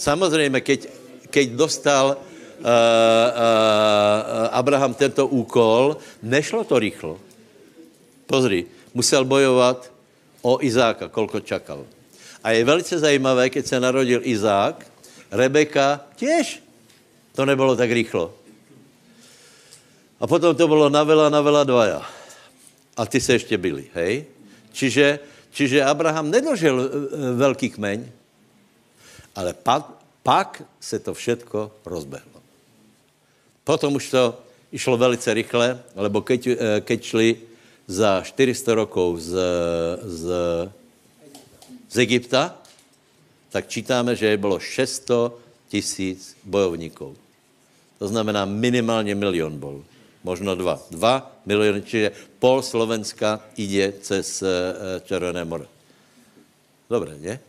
Samozrejme, 0.00 0.64
keď, 0.64 0.88
keď 1.28 1.46
dostal 1.60 2.16
uh, 2.16 2.16
uh, 2.16 4.56
Abraham 4.56 4.96
tento 4.96 5.28
úkol, 5.28 6.00
nešlo 6.24 6.64
to 6.64 6.80
rýchlo. 6.80 7.20
Pozri, 8.24 8.64
musel 8.96 9.28
bojovat 9.28 9.92
o 10.40 10.56
Izáka, 10.64 11.12
kolko 11.12 11.44
čakal. 11.44 11.84
A 12.40 12.56
je 12.56 12.64
velice 12.64 12.96
zajímavé, 12.96 13.52
keď 13.52 13.64
se 13.66 13.76
narodil 13.76 14.24
Izák, 14.24 14.88
Rebeka 15.30 16.00
těž 16.16 16.62
to 17.34 17.46
nebylo 17.46 17.76
tak 17.76 17.92
rychlo. 17.92 18.34
A 20.20 20.26
potom 20.26 20.56
to 20.56 20.68
bylo 20.68 20.88
na 20.88 21.04
vela, 21.04 21.28
na 21.28 21.40
vela 21.40 21.64
dvaja. 21.64 22.02
A 22.96 23.06
ty 23.06 23.20
se 23.20 23.32
ještě 23.32 23.58
byli, 23.58 23.84
hej? 23.94 24.24
Čiže, 24.72 25.18
čiže 25.50 25.84
Abraham 25.84 26.30
nedožil 26.30 26.80
e, 26.80 26.88
velký 27.34 27.70
kmeň, 27.70 28.08
ale 29.40 29.56
pak, 29.56 29.88
pak 30.22 30.62
se 30.80 31.00
to 31.00 31.16
všetko 31.16 31.80
rozbehlo. 31.88 32.40
Potom 33.64 33.96
už 33.96 34.04
to 34.12 34.36
išlo 34.68 35.00
velice 35.00 35.32
rychle, 35.32 35.80
lebo 35.96 36.20
keď, 36.20 36.40
e, 36.46 36.54
keď 36.84 36.98
šli 37.00 37.28
za 37.88 38.20
400 38.20 38.74
rokov 38.76 39.24
z, 39.24 39.32
z, 40.04 40.24
z 41.88 41.96
Egypta, 42.04 42.60
tak 43.48 43.66
čítáme, 43.66 44.12
že 44.12 44.36
bylo 44.36 44.60
600 44.60 45.32
tisíc 45.72 46.36
bojovníků. 46.44 47.16
To 47.98 48.08
znamená 48.08 48.44
minimálně 48.44 49.14
milion 49.14 49.58
bol. 49.58 49.84
Možno 50.24 50.52
dva. 50.54 50.80
Dva 50.92 51.32
miliony, 51.48 51.80
čiže 51.80 52.12
pol 52.40 52.60
Slovenska 52.60 53.40
jde 53.56 53.92
cez 54.04 54.44
eh, 54.44 55.00
Červené 55.04 55.44
more. 55.44 55.64
Dobře, 56.90 57.16
ne? 57.20 57.40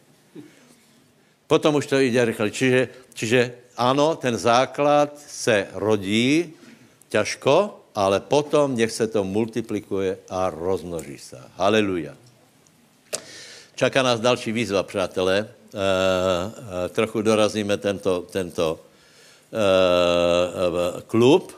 Potom 1.51 1.75
už 1.75 1.83
to 1.87 1.99
jde 1.99 2.25
rychle. 2.25 2.47
Čiže, 2.51 2.87
čiže 3.13 3.39
ano, 3.75 4.15
ten 4.15 4.37
základ 4.39 5.19
se 5.19 5.67
rodí 5.75 6.53
těžko, 7.11 7.83
ale 7.95 8.23
potom 8.23 8.71
nech 8.71 8.91
se 8.91 9.07
to 9.07 9.23
multiplikuje 9.27 10.31
a 10.31 10.47
rozmnoží 10.47 11.19
se. 11.19 11.35
Haleluja. 11.59 12.15
Čaká 13.75 13.99
nás 14.03 14.23
další 14.23 14.51
výzva, 14.51 14.83
přátelé. 14.83 15.43
Uh, 15.43 15.51
uh, 15.75 16.87
trochu 16.95 17.21
dorazíme 17.21 17.75
tento, 17.77 18.23
tento 18.31 18.79
uh, 19.51 21.01
klub. 21.03 21.51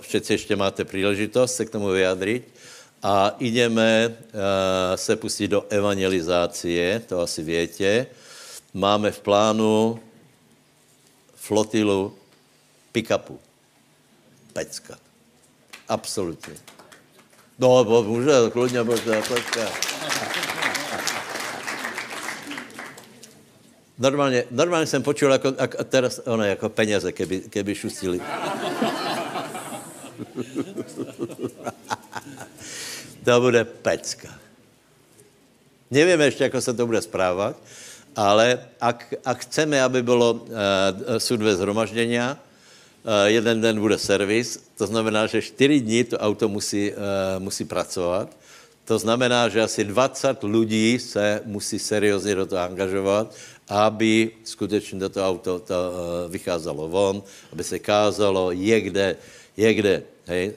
Všetci 0.00 0.32
ještě 0.32 0.56
máte 0.56 0.84
příležitost 0.84 1.54
se 1.54 1.64
k 1.64 1.70
tomu 1.70 1.94
vyjádřit. 1.94 2.42
A 3.02 3.36
ideme 3.38 4.08
uh, 4.10 4.18
se 4.94 5.16
pustit 5.16 5.48
do 5.48 5.62
evangelizácie, 5.70 7.02
to 7.06 7.20
asi 7.20 7.42
větě. 7.42 8.06
Máme 8.76 9.08
v 9.10 9.20
plánu 9.20 10.00
flotilu 11.34 12.12
pick-upu. 12.92 13.38
Pecka. 14.52 14.98
Absolutně. 15.88 16.54
No, 17.58 17.84
může, 17.84 18.32
kludně, 18.52 18.82
může, 18.82 19.22
pecka. 19.28 19.68
Normálně, 23.98 24.44
normálně 24.50 24.86
jsem 24.86 25.02
počul, 25.02 25.32
jako, 25.32 25.54
jako 25.58 25.84
teraz, 25.84 26.20
ono, 26.24 26.44
jako 26.44 26.68
peněze, 26.68 27.12
keby, 27.12 27.40
keby 27.40 27.74
šustili. 27.74 28.20
to 33.24 33.40
bude 33.40 33.64
pecka. 33.64 34.28
Nevíme 35.90 36.24
ještě, 36.24 36.44
jak 36.44 36.62
se 36.62 36.74
to 36.74 36.86
bude 36.86 37.02
správat, 37.02 37.56
ale 38.16 38.58
ak, 38.80 39.14
ak 39.24 39.38
chceme, 39.44 39.82
aby 39.82 40.02
bylo 40.02 40.32
uh, 40.34 40.48
sudvé 41.18 41.56
zhromaždění, 41.56 42.18
uh, 42.18 42.34
jeden 43.24 43.60
den 43.60 43.80
bude 43.80 43.98
servis, 43.98 44.56
to 44.78 44.86
znamená, 44.86 45.26
že 45.26 45.42
čtyři 45.42 45.80
dní 45.80 46.04
to 46.04 46.18
auto 46.18 46.48
musí, 46.48 46.92
uh, 46.92 46.96
musí 47.38 47.64
pracovat, 47.64 48.32
to 48.84 48.98
znamená, 48.98 49.48
že 49.48 49.62
asi 49.62 49.84
20 49.84 50.42
lidí 50.42 50.98
se 50.98 51.40
musí 51.44 51.78
seriózně 51.78 52.34
do 52.34 52.46
toho 52.46 52.62
angažovat 52.62 53.34
aby 53.68 54.30
skutečně 54.44 54.98
do 54.98 55.08
toho 55.08 55.28
auto 55.28 55.58
to, 55.58 55.74
uh, 55.74 56.30
vycházelo 56.30 56.88
von, 56.88 57.22
aby 57.52 57.64
se 57.64 57.78
kázalo, 57.78 58.50
je 58.50 58.80
kde, 58.80 59.16
je 59.56 59.74
kde. 59.74 60.02
Hej. 60.26 60.52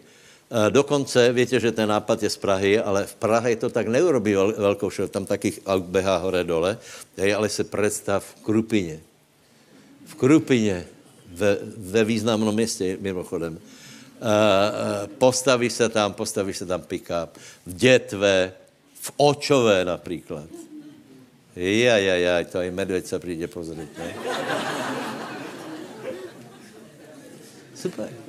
Uh, 0.50 0.70
dokonce, 0.70 1.34
víte, 1.34 1.60
že 1.60 1.72
ten 1.72 1.90
nápad 1.90 2.24
je 2.24 2.30
z 2.30 2.38
Prahy, 2.38 2.80
ale 2.80 3.06
v 3.06 3.16
Prahe 3.16 3.56
to 3.56 3.70
tak 3.70 3.88
neurobí 3.88 4.34
velkou 4.58 4.90
show, 4.90 5.10
tam 5.10 5.26
takých 5.26 5.62
aut 5.66 5.84
běhá 5.84 6.18
hore 6.18 6.44
dole, 6.44 6.78
hej, 7.18 7.34
ale 7.34 7.50
se 7.50 7.64
představ 7.64 8.26
v 8.26 8.44
Krupině. 8.44 9.00
V 10.06 10.16
Krupině, 10.16 10.86
ve, 11.30 11.58
ve 11.78 12.04
významnom 12.04 12.56
městě, 12.56 12.98
mimochodem. 13.02 13.54
Uh, 13.54 13.62
uh, 13.62 15.08
postaví 15.22 15.70
se 15.70 15.90
tam, 15.90 16.14
postaví 16.14 16.54
se 16.54 16.66
tam 16.66 16.82
pick-up. 16.82 17.30
V 17.66 17.74
Dětve, 17.74 18.54
v 19.02 19.12
Očové 19.18 19.86
například 19.86 20.50
Ja, 21.60 22.00
ja, 22.00 22.16
ja, 22.16 22.40
to 22.48 22.64
aj 22.64 22.72
medveď 22.72 23.04
sa 23.04 23.20
príde 23.20 23.50
pozrieť, 23.52 23.92
ne? 24.00 24.10
Super. 27.76 28.29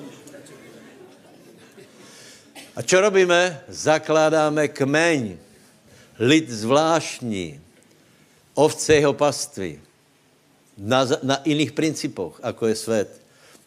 A 2.81 2.83
čo 2.83 2.97
robíme? 2.97 3.61
Zakládáme 3.69 4.73
kmeň, 4.73 5.37
lid 6.17 6.49
zvláštní, 6.49 7.61
ovce 8.57 8.97
jeho 8.97 9.13
pastvy, 9.13 9.77
na, 10.81 11.05
na 11.21 11.37
iných 11.45 11.77
principoch, 11.77 12.41
ako 12.41 12.73
je 12.73 12.77
svět. 12.77 13.11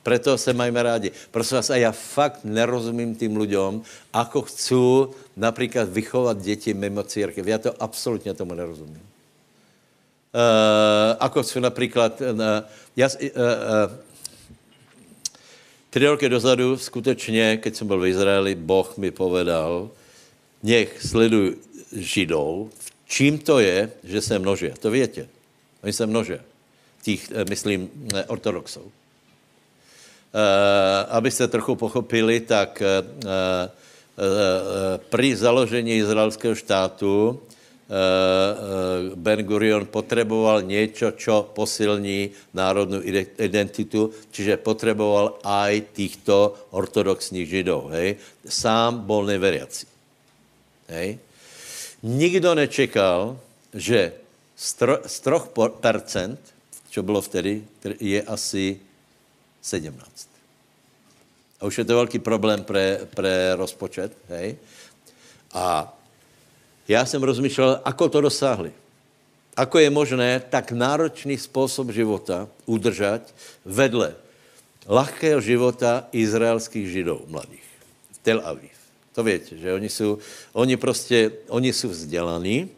Preto 0.01 0.34
se 0.34 0.49
majme 0.53 0.84
rádi. 0.84 1.14
Prosím 1.30 1.61
vás, 1.61 1.70
a 1.70 1.78
já 1.78 1.91
fakt 1.93 2.41
nerozumím 2.41 3.14
tým 3.14 3.38
ľuďom, 3.38 3.86
ako 4.09 4.49
chcú 4.49 5.14
například 5.38 5.93
vychovat 5.93 6.41
děti 6.41 6.74
mimo 6.74 7.03
církev. 7.05 7.47
Já 7.47 7.57
to 7.57 7.84
absolutně 7.84 8.34
tomu 8.34 8.57
nerozumím. 8.57 8.97
Uh, 10.34 11.16
ako 11.20 11.43
jsou 11.43 11.59
například, 11.59 12.22
uh, 12.22 12.28
já, 12.97 13.07
uh, 13.07 13.14
uh, 13.22 13.93
tři 15.94 16.08
roky 16.08 16.30
dozadu 16.30 16.78
skutečně, 16.78 17.58
keď 17.58 17.76
jsem 17.76 17.88
byl 17.88 18.00
v 18.00 18.06
Izraeli, 18.06 18.56
Boh 18.56 18.98
mi 18.98 19.12
povedal, 19.12 19.89
nech 20.64 21.02
sleduj 21.06 21.56
Židou, 21.91 22.70
čím 23.06 23.38
to 23.38 23.60
je, 23.60 23.91
že 24.04 24.22
se 24.22 24.39
množí. 24.39 24.70
To 24.80 24.91
větě. 24.91 25.30
Oni 25.84 25.94
se 25.94 26.06
množí. 26.06 26.34
Těch, 27.02 27.32
myslím, 27.50 27.89
ortodoxů. 28.28 28.80
Uh, 28.80 28.89
abyste 31.10 31.48
trochu 31.48 31.76
pochopili, 31.76 32.39
tak 32.39 32.84
při 35.10 35.36
založení 35.36 35.98
izraelského 35.98 36.56
štátu 36.56 37.41
Ben 39.16 39.40
Gurion 39.46 39.86
potreboval 39.86 40.62
něco, 40.62 41.12
čo 41.12 41.52
posilní 41.56 42.32
národnou 42.54 43.02
identitu, 43.38 44.14
čiže 44.32 44.58
potreboval 44.58 45.38
aj 45.44 45.82
týchto 45.94 46.56
ortodoxních 46.72 47.50
židov, 47.50 47.92
hej. 47.92 48.18
Sám 48.48 49.04
bol 49.04 49.28
neveriaci. 49.28 49.86
Hej. 50.90 51.20
Nikdo 52.04 52.56
nečekal, 52.56 53.38
že 53.74 54.14
z 54.56 54.70
3%, 54.80 56.38
čo 56.90 57.04
bylo 57.04 57.22
vtedy, 57.22 57.64
je 58.00 58.20
asi 58.24 58.80
17. 59.62 59.96
A 61.60 61.66
už 61.66 61.78
je 61.78 61.86
to 61.86 61.96
velký 61.96 62.20
problém 62.20 62.64
pre 63.16 63.56
rozpočet, 63.56 64.12
hej. 64.30 64.56
A 65.54 65.94
já 66.88 67.06
jsem 67.06 67.24
rozmýšlel, 67.24 67.82
ako 67.84 68.10
to 68.10 68.22
dosáhli. 68.22 68.72
Ako 69.54 69.78
je 69.80 69.90
možné 69.90 70.42
tak 70.50 70.74
náročný 70.74 71.38
způsob 71.38 71.94
života 71.94 72.50
udržet 72.66 73.22
vedle 73.66 74.18
lahkého 74.90 75.42
života 75.42 76.10
izraelských 76.12 76.90
židov 76.90 77.30
mladých 77.30 77.64
Tel 78.26 78.42
Aviv. 78.44 78.74
To 79.14 79.24
víte, 79.24 79.58
že 79.58 79.74
oni 79.74 79.90
jsou, 79.90 80.18
oni 80.54 80.78
prostě, 80.78 81.32
oni 81.48 81.74
jsou 81.74 81.90
vzdělaní, 81.90 82.70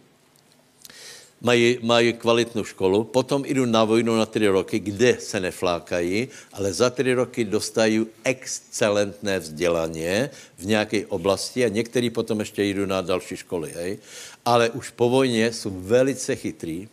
mají, 1.41 1.79
mají 1.81 2.13
kvalitnou 2.13 2.63
školu, 2.63 3.03
potom 3.03 3.45
jdou 3.45 3.65
na 3.65 3.83
vojnu 3.83 4.17
na 4.17 4.25
tři 4.25 4.47
roky, 4.47 4.79
kde 4.79 5.17
se 5.19 5.39
neflákají, 5.39 6.27
ale 6.53 6.73
za 6.73 6.89
tři 6.89 7.13
roky 7.13 7.43
dostají 7.43 8.05
excelentné 8.23 9.39
vzdělání 9.39 10.29
v 10.57 10.65
nějaké 10.65 11.05
oblasti 11.05 11.65
a 11.65 11.69
někteří 11.69 12.09
potom 12.09 12.39
ještě 12.39 12.63
jdou 12.63 12.85
na 12.85 13.01
další 13.01 13.37
školy, 13.37 13.71
hej. 13.75 13.97
Ale 14.45 14.69
už 14.69 14.89
po 14.89 15.09
vojně 15.09 15.53
jsou 15.53 15.71
velice 15.73 16.35
chytrý. 16.35 16.87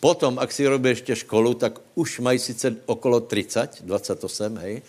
Potom, 0.00 0.38
ak 0.38 0.52
si 0.52 0.66
robí 0.66 0.88
ještě 0.88 1.16
školu, 1.16 1.54
tak 1.54 1.78
už 1.94 2.20
mají 2.20 2.38
sice 2.38 2.76
okolo 2.86 3.20
30, 3.20 3.84
28, 3.84 4.56
hej, 4.56 4.82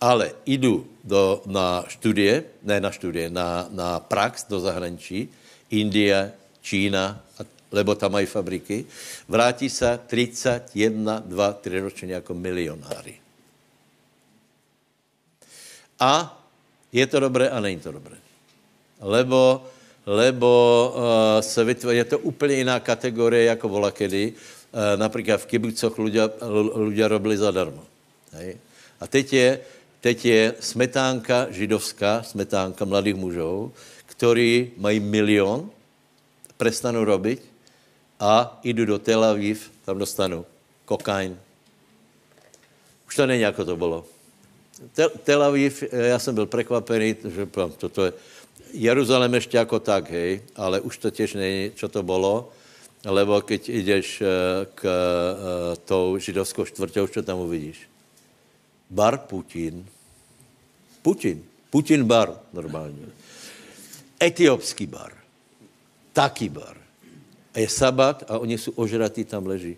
ale 0.00 0.32
jdu 0.46 0.86
do, 1.04 1.42
na 1.46 1.84
studie, 1.88 2.44
ne 2.62 2.80
na 2.80 2.92
studie, 2.92 3.30
na, 3.30 3.68
na 3.70 4.00
prax 4.00 4.44
do 4.48 4.60
zahraničí, 4.60 5.28
Indie, 5.70 6.32
Čína 6.60 7.27
lebo 7.72 7.94
tam 7.94 8.12
mají 8.12 8.26
fabriky, 8.26 8.84
vrátí 9.28 9.70
se 9.70 10.00
31, 10.06 11.22
2, 11.26 11.52
3 11.52 11.80
ročně 11.80 12.14
jako 12.14 12.34
milionáři. 12.34 13.14
A 16.00 16.44
je 16.92 17.06
to 17.06 17.20
dobré 17.20 17.48
a 17.50 17.60
není 17.60 17.80
to 17.80 17.92
dobré. 17.92 18.16
Lebo, 19.00 19.66
lebo 20.06 20.50
uh, 20.94 21.02
se 21.40 21.64
vytvoří, 21.64 21.96
je 21.96 22.04
to 22.04 22.18
úplně 22.18 22.54
jiná 22.54 22.80
kategorie 22.80 23.44
jako 23.44 23.68
volakedy. 23.68 24.32
Uh, 24.32 25.00
například 25.00 25.40
v 25.40 25.46
kibucoch 25.46 25.98
ľudia 25.98 27.08
robili 27.08 27.36
zadarmo. 27.36 27.84
Hej? 28.32 28.56
A 29.00 29.06
teď 29.06 29.32
je, 29.32 29.48
teď 30.00 30.24
je 30.24 30.42
smetánka 30.60 31.46
židovská, 31.50 32.22
smetánka 32.22 32.84
mladých 32.84 33.14
mužů, 33.14 33.72
ktorí 34.06 34.76
mají 34.76 35.00
milion, 35.00 35.70
prestanou 36.58 37.04
robiť 37.04 37.57
a 38.20 38.60
jdu 38.64 38.84
do 38.84 38.98
Tel 38.98 39.24
Aviv, 39.24 39.70
tam 39.84 39.98
dostanu 39.98 40.46
kokain. 40.84 41.38
Už 43.08 43.16
to 43.16 43.26
není, 43.26 43.42
jako 43.42 43.64
to 43.64 43.76
bylo. 43.76 44.04
Tel, 44.92 45.10
Tel 45.24 45.42
Aviv, 45.42 45.82
já 45.92 46.18
jsem 46.18 46.34
byl 46.34 46.46
překvapený, 46.46 47.16
že 47.24 47.48
toto 47.76 48.04
je, 48.04 48.12
Jeruzalém 48.72 49.34
ještě 49.34 49.56
jako 49.56 49.80
tak, 49.80 50.10
hej, 50.10 50.42
ale 50.56 50.80
už 50.80 50.98
to 50.98 51.10
těž 51.10 51.34
není, 51.34 51.70
co 51.76 51.88
to 51.88 52.02
bylo, 52.02 52.52
lebo 53.04 53.40
keď 53.40 53.68
jdeš 53.68 54.20
eh, 54.20 54.26
k 54.74 54.84
uh, 54.84 55.76
tou 55.84 56.18
židovskou 56.18 56.64
čtvrtou, 56.64 57.06
co 57.06 57.22
tam 57.22 57.38
uvidíš? 57.38 57.88
Bar 58.90 59.18
Putin. 59.18 59.86
Putin. 61.02 61.44
Putin 61.70 62.04
bar 62.04 62.40
normálně. 62.52 63.06
Etiopský 64.22 64.86
bar. 64.86 65.12
Taký 66.12 66.48
bar 66.48 66.87
a 67.58 67.60
je 67.60 67.68
sabat 67.68 68.22
a 68.30 68.38
oni 68.38 68.58
jsou 68.58 68.70
ožratí, 68.78 69.24
tam 69.24 69.46
leží. 69.46 69.76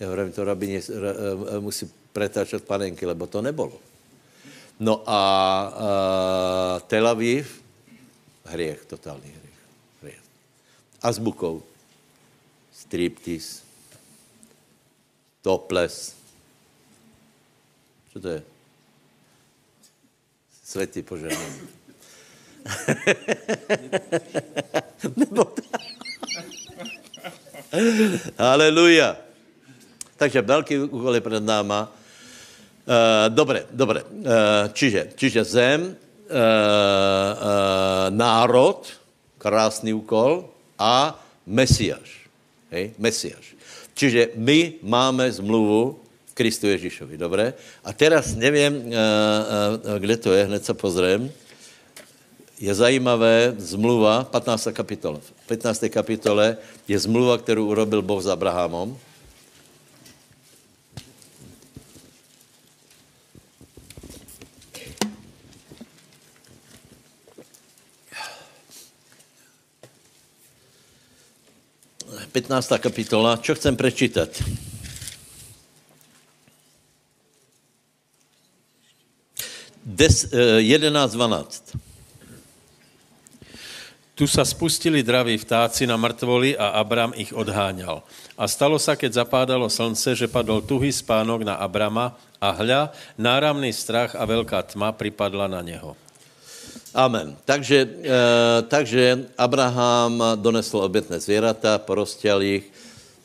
Já 0.00 0.08
hovorím, 0.08 0.32
to 0.32 0.44
rabině 0.44 0.78
eh, 0.78 0.92
eh, 1.56 1.60
musí 1.60 1.90
pretáčet 2.12 2.64
panenky, 2.64 3.06
lebo 3.06 3.26
to 3.26 3.42
nebylo. 3.42 3.72
No 4.80 5.02
a, 5.06 5.18
a 5.66 6.80
Tel 6.86 7.08
Aviv, 7.08 7.62
hriech, 8.44 8.84
totální 8.84 9.30
hriech. 9.34 9.58
hriech. 10.02 10.22
Azbukou, 11.02 11.62
striptease, 12.72 13.62
topless. 15.42 16.14
Co 18.12 18.20
to 18.20 18.28
je? 18.28 18.42
Světý 20.64 21.02
požehnání. 21.02 21.68
Nebo 25.16 25.44
tak. 25.44 25.88
Haleluja. 28.38 29.16
Takže 30.16 30.42
velký 30.42 30.78
úkol 30.78 31.14
je 31.14 31.20
před 31.20 31.44
náma. 31.44 31.88
Uh, 31.88 32.94
eh, 32.94 33.30
dobre, 33.30 33.64
dobre. 33.70 34.02
Uh, 34.02 34.08
čiže, 34.72 35.08
čiže 35.14 35.44
zem, 35.44 35.80
uh, 35.84 35.88
uh, 35.88 35.94
národ, 38.10 38.88
krásný 39.38 39.92
úkol, 39.92 40.48
a 40.78 41.18
Mesiáš. 41.46 42.30
Hej, 42.70 42.94
Mesiáš. 42.98 43.54
Čiže 43.94 44.30
my 44.38 44.78
máme 44.82 45.32
zmluvu 45.32 45.98
Kristu 46.34 46.66
Ježíšovi, 46.70 47.18
dobré? 47.18 47.54
A 47.82 47.90
teraz 47.90 48.38
nevím, 48.38 48.94
kde 49.98 50.16
to 50.16 50.30
je, 50.30 50.46
hned 50.46 50.62
se 50.62 50.70
pozriem 50.70 51.26
je 52.60 52.74
zajímavé 52.74 53.54
zmluva, 53.58 54.24
15. 54.24 54.74
kapitola. 54.74 55.22
V 55.48 55.56
15. 55.56 55.88
kapitole 55.88 56.60
je 56.84 56.98
zmluva, 56.98 57.40
kterou 57.40 57.72
urobil 57.72 58.04
Boh 58.04 58.20
s 58.20 58.28
Abrahamom. 58.28 58.92
Petnáctá 72.28 72.76
kapitola. 72.76 73.40
Čo 73.40 73.56
chcem 73.56 73.72
prečítat? 73.72 74.28
Des, 79.80 80.28
eh, 80.28 80.60
11, 80.60 81.16
12. 81.16 81.87
Tu 84.18 84.26
sa 84.26 84.42
spustili 84.42 85.06
draví 85.06 85.38
vtáci 85.38 85.86
na 85.86 85.94
mrtvoli 85.94 86.58
a 86.58 86.74
Abram 86.82 87.14
ich 87.14 87.30
odháňal. 87.30 88.02
A 88.34 88.50
stalo 88.50 88.74
sa, 88.74 88.98
keď 88.98 89.22
zapádalo 89.22 89.70
slnce, 89.70 90.18
že 90.18 90.26
padol 90.26 90.58
tuhý 90.58 90.90
spánok 90.90 91.46
na 91.46 91.54
Abrama 91.54 92.18
a 92.42 92.50
hľa, 92.50 92.90
náramný 93.14 93.70
strach 93.70 94.18
a 94.18 94.26
veľká 94.26 94.74
tma 94.74 94.90
pripadla 94.90 95.46
na 95.46 95.62
něho. 95.62 95.94
Amen. 96.98 97.38
Takže, 97.46 97.78
e, 97.78 98.18
takže 98.66 99.30
Abraham 99.38 100.34
donesl 100.34 100.82
obětné 100.82 101.22
zvěrata, 101.22 101.78
porostěl 101.78 102.42
jich. 102.42 102.66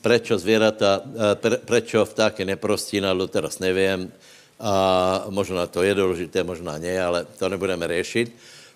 Prečo 0.06 0.38
zvěrata, 0.38 1.02
e, 1.02 1.36
pre, 1.42 1.58
prečo 1.58 2.06
vtáky 2.06 2.46
neprostínalo, 2.46 3.26
teraz 3.26 3.58
nevím. 3.58 4.14
A 4.62 5.26
možná 5.34 5.66
to 5.66 5.82
je 5.82 5.90
důležité, 5.98 6.46
možná 6.46 6.78
ne, 6.78 7.02
ale 7.02 7.26
to 7.26 7.50
nebudeme 7.50 7.82
řešit. 7.88 8.30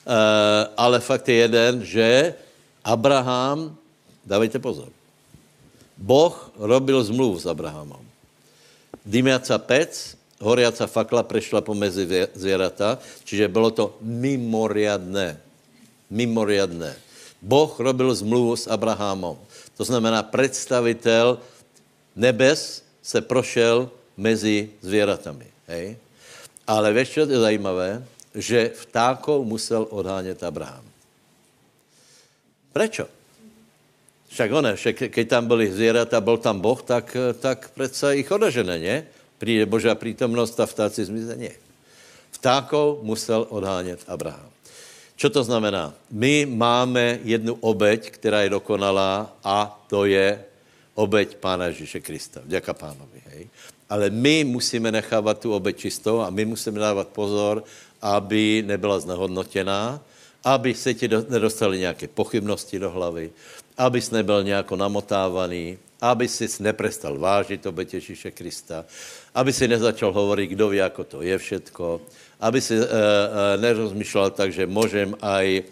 Eh, 0.07 0.63
ale 0.79 1.03
fakt 1.03 1.27
je 1.27 1.35
jeden, 1.35 1.83
že 1.83 2.31
Abraham, 2.79 3.75
dávejte 4.23 4.55
pozor, 4.55 4.87
Boh 5.99 6.31
robil 6.55 7.03
zmluv 7.03 7.43
s 7.43 7.45
Abrahamom. 7.49 7.99
Dymiaca 9.03 9.59
pec, 9.59 10.15
horiaca 10.39 10.87
fakla 10.87 11.27
prešla 11.27 11.59
pomezi 11.59 12.07
zvierata, 12.31 13.03
čiže 13.27 13.51
bylo 13.51 13.67
to 13.67 13.99
mimoriadné. 13.99 15.43
Mimoriadné. 16.07 16.95
Boh 17.43 17.75
robil 17.75 18.07
zmluvu 18.15 18.55
s 18.55 18.71
Abrahamom. 18.71 19.35
To 19.75 19.83
znamená, 19.83 20.23
představitel 20.23 21.43
nebes 22.15 22.79
se 23.03 23.19
prošel 23.19 23.91
mezi 24.15 24.71
zvěratami. 24.79 25.51
Hej? 25.67 25.99
Ale 26.67 26.93
víš, 26.95 27.13
co 27.13 27.19
je 27.19 27.39
zajímavé? 27.39 28.07
Že 28.37 28.69
vtákov 28.69 29.45
musel 29.45 29.87
odhánět 29.89 30.43
Abraham. 30.43 30.85
Prečo? 32.73 33.09
Však 34.29 34.51
však 34.75 34.95
keď 35.09 35.25
tam 35.27 35.47
byli 35.47 35.71
zvěrata, 35.71 36.21
byl 36.21 36.37
tam 36.37 36.61
Boh, 36.61 36.81
tak, 36.81 37.17
tak 37.39 37.71
přece 37.73 38.17
ich 38.17 38.31
odežene, 38.31 38.79
ne? 38.79 39.03
Přijde 39.37 39.65
Božá 39.65 39.95
přítomnost 39.95 40.59
a 40.59 40.65
vtáci 40.65 41.05
zmize, 41.05 41.35
ne. 41.35 41.49
Vtákov 42.31 43.01
musel 43.01 43.47
odhánět 43.49 43.99
Abraham. 44.07 44.49
Čo 45.17 45.33
to 45.33 45.41
znamená? 45.43 45.93
My 46.13 46.45
máme 46.45 47.19
jednu 47.23 47.57
obeď, 47.65 48.11
která 48.11 48.41
je 48.45 48.49
dokonalá 48.61 49.33
a 49.43 49.85
to 49.89 50.05
je 50.05 50.45
obeď 50.93 51.41
Pána 51.41 51.65
Ježíše 51.73 51.99
Krista. 52.05 52.41
Vďaka 52.45 52.73
Pánovi. 52.73 53.21
Hej? 53.33 53.49
Ale 53.89 54.09
my 54.09 54.43
musíme 54.43 54.91
nechávat 54.91 55.39
tu 55.39 55.53
obeď 55.53 55.77
čistou 55.77 56.21
a 56.21 56.29
my 56.29 56.45
musíme 56.45 56.79
dávat 56.79 57.07
pozor, 57.07 57.63
aby 58.01 58.63
nebyla 58.67 58.99
znehodnotěná, 58.99 60.01
aby 60.43 60.73
se 60.73 60.93
ti 60.93 61.07
nedostali 61.07 61.79
nějaké 61.79 62.07
pochybnosti 62.07 62.79
do 62.79 62.91
hlavy, 62.91 63.31
aby 63.77 64.01
jsi 64.01 64.13
nebyl 64.13 64.43
nějako 64.43 64.75
namotávaný, 64.75 65.77
aby 66.01 66.27
si 66.27 66.45
neprestal 66.59 67.17
vážit 67.17 67.65
oběť 67.65 67.93
Ježíše 67.93 68.31
Krista, 68.31 68.85
aby 69.35 69.53
si 69.53 69.67
nezačal 69.67 70.13
hovorit, 70.13 70.47
kdo 70.47 70.69
ví, 70.69 70.77
jako 70.77 71.03
to 71.03 71.21
je 71.21 71.37
všetko, 71.37 72.01
aby 72.39 72.61
si 72.61 72.77
e, 72.77 72.85
e, 72.85 72.87
nerozmýšlel 73.57 74.29
tak, 74.29 74.53
že 74.53 74.69
můžem 74.69 75.17
aj 75.21 75.47
e, 75.57 75.63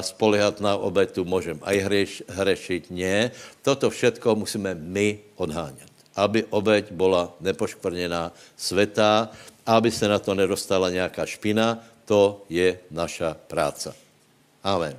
spolehat 0.00 0.60
na 0.60 0.76
obetu, 0.76 1.24
můžem 1.24 1.58
aj 1.62 1.76
hreš, 1.78 2.10
hrešit. 2.28 2.90
Ne, 2.90 3.30
toto 3.62 3.90
všetko 3.90 4.46
musíme 4.46 4.74
my 4.74 5.18
odhánět. 5.36 5.90
Aby 6.16 6.44
obeť 6.50 6.92
byla 6.92 7.34
nepoškvrněná, 7.40 8.32
svetá, 8.56 9.28
aby 9.66 9.90
se 9.90 10.08
na 10.08 10.18
to 10.18 10.34
nedostala 10.34 10.90
nějaká 10.90 11.26
špina, 11.26 11.78
to 12.04 12.46
je 12.48 12.78
naša 12.90 13.34
práca. 13.34 13.94
Amen. 14.62 14.94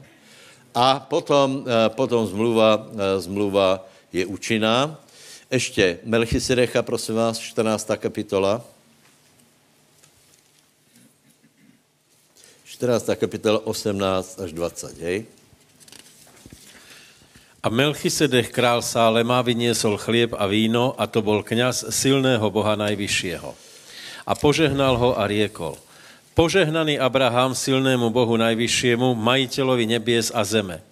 A 0.75 0.99
potom, 0.99 1.65
potom 1.95 2.27
zmluva, 2.27 2.87
zmluva 3.17 3.87
je 4.13 4.25
účinná. 4.25 4.99
Ještě 5.51 5.99
Melchisedecha, 6.03 6.81
prosím 6.83 7.15
vás, 7.15 7.39
14. 7.39 7.87
kapitola. 7.97 8.61
14. 12.65 13.09
kapitola 13.15 13.67
18 13.67 14.39
až 14.39 14.53
20, 14.53 15.01
hej? 15.01 15.25
A 17.63 17.69
Melchisedech 17.69 18.53
král 18.53 18.85
Sálema 18.85 19.41
vyniesol 19.41 19.97
chlieb 19.97 20.37
a 20.37 20.45
víno 20.45 20.93
a 20.95 21.07
to 21.09 21.25
bol 21.25 21.43
kňaz 21.43 21.89
silného 21.89 22.47
Boha 22.53 22.77
Najvyššieho. 22.77 23.66
A 24.27 24.35
požehnal 24.35 24.99
ho 24.99 25.15
a 25.15 25.23
riekol. 25.23 25.79
Požehnaný 26.35 26.99
Abraham 26.99 27.55
silnému 27.55 28.11
Bohu 28.11 28.35
Najvyššiemu, 28.35 29.15
majiteľovi 29.15 29.87
nebies 29.87 30.29
a 30.35 30.43
zeme. 30.43 30.83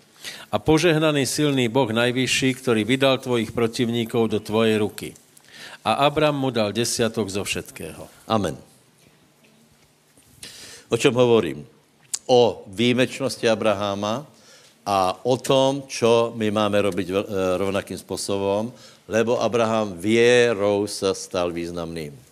A 0.49 0.57
požehnaný 0.57 1.27
silný 1.27 1.67
Boh 1.67 1.91
Najvyšší, 1.91 2.63
ktorý 2.63 2.81
vydal 2.87 3.19
tvojich 3.19 3.51
protivníkov 3.51 4.31
do 4.31 4.39
tvojej 4.39 4.79
ruky. 4.79 5.09
A 5.85 6.07
Abram 6.07 6.33
mu 6.33 6.49
dal 6.49 6.73
desiatok 6.73 7.29
zo 7.29 7.45
všetkého. 7.45 8.07
Amen. 8.25 8.57
O 10.89 10.97
čem 10.97 11.13
hovorím? 11.13 11.75
o 12.25 12.65
výjimečnosti 12.67 13.49
Abraháma 13.49 14.25
a 14.85 15.17
o 15.25 15.37
tom, 15.37 15.85
čo 15.89 16.33
my 16.37 16.49
máme 16.51 16.81
robiť 16.81 17.07
eh, 17.09 17.17
rovnakým 17.57 17.97
způsobem, 17.97 18.73
lebo 19.07 19.41
Abraham 19.41 19.97
věrou 19.97 20.87
se 20.87 21.13
stal 21.13 21.51
významným. 21.51 22.24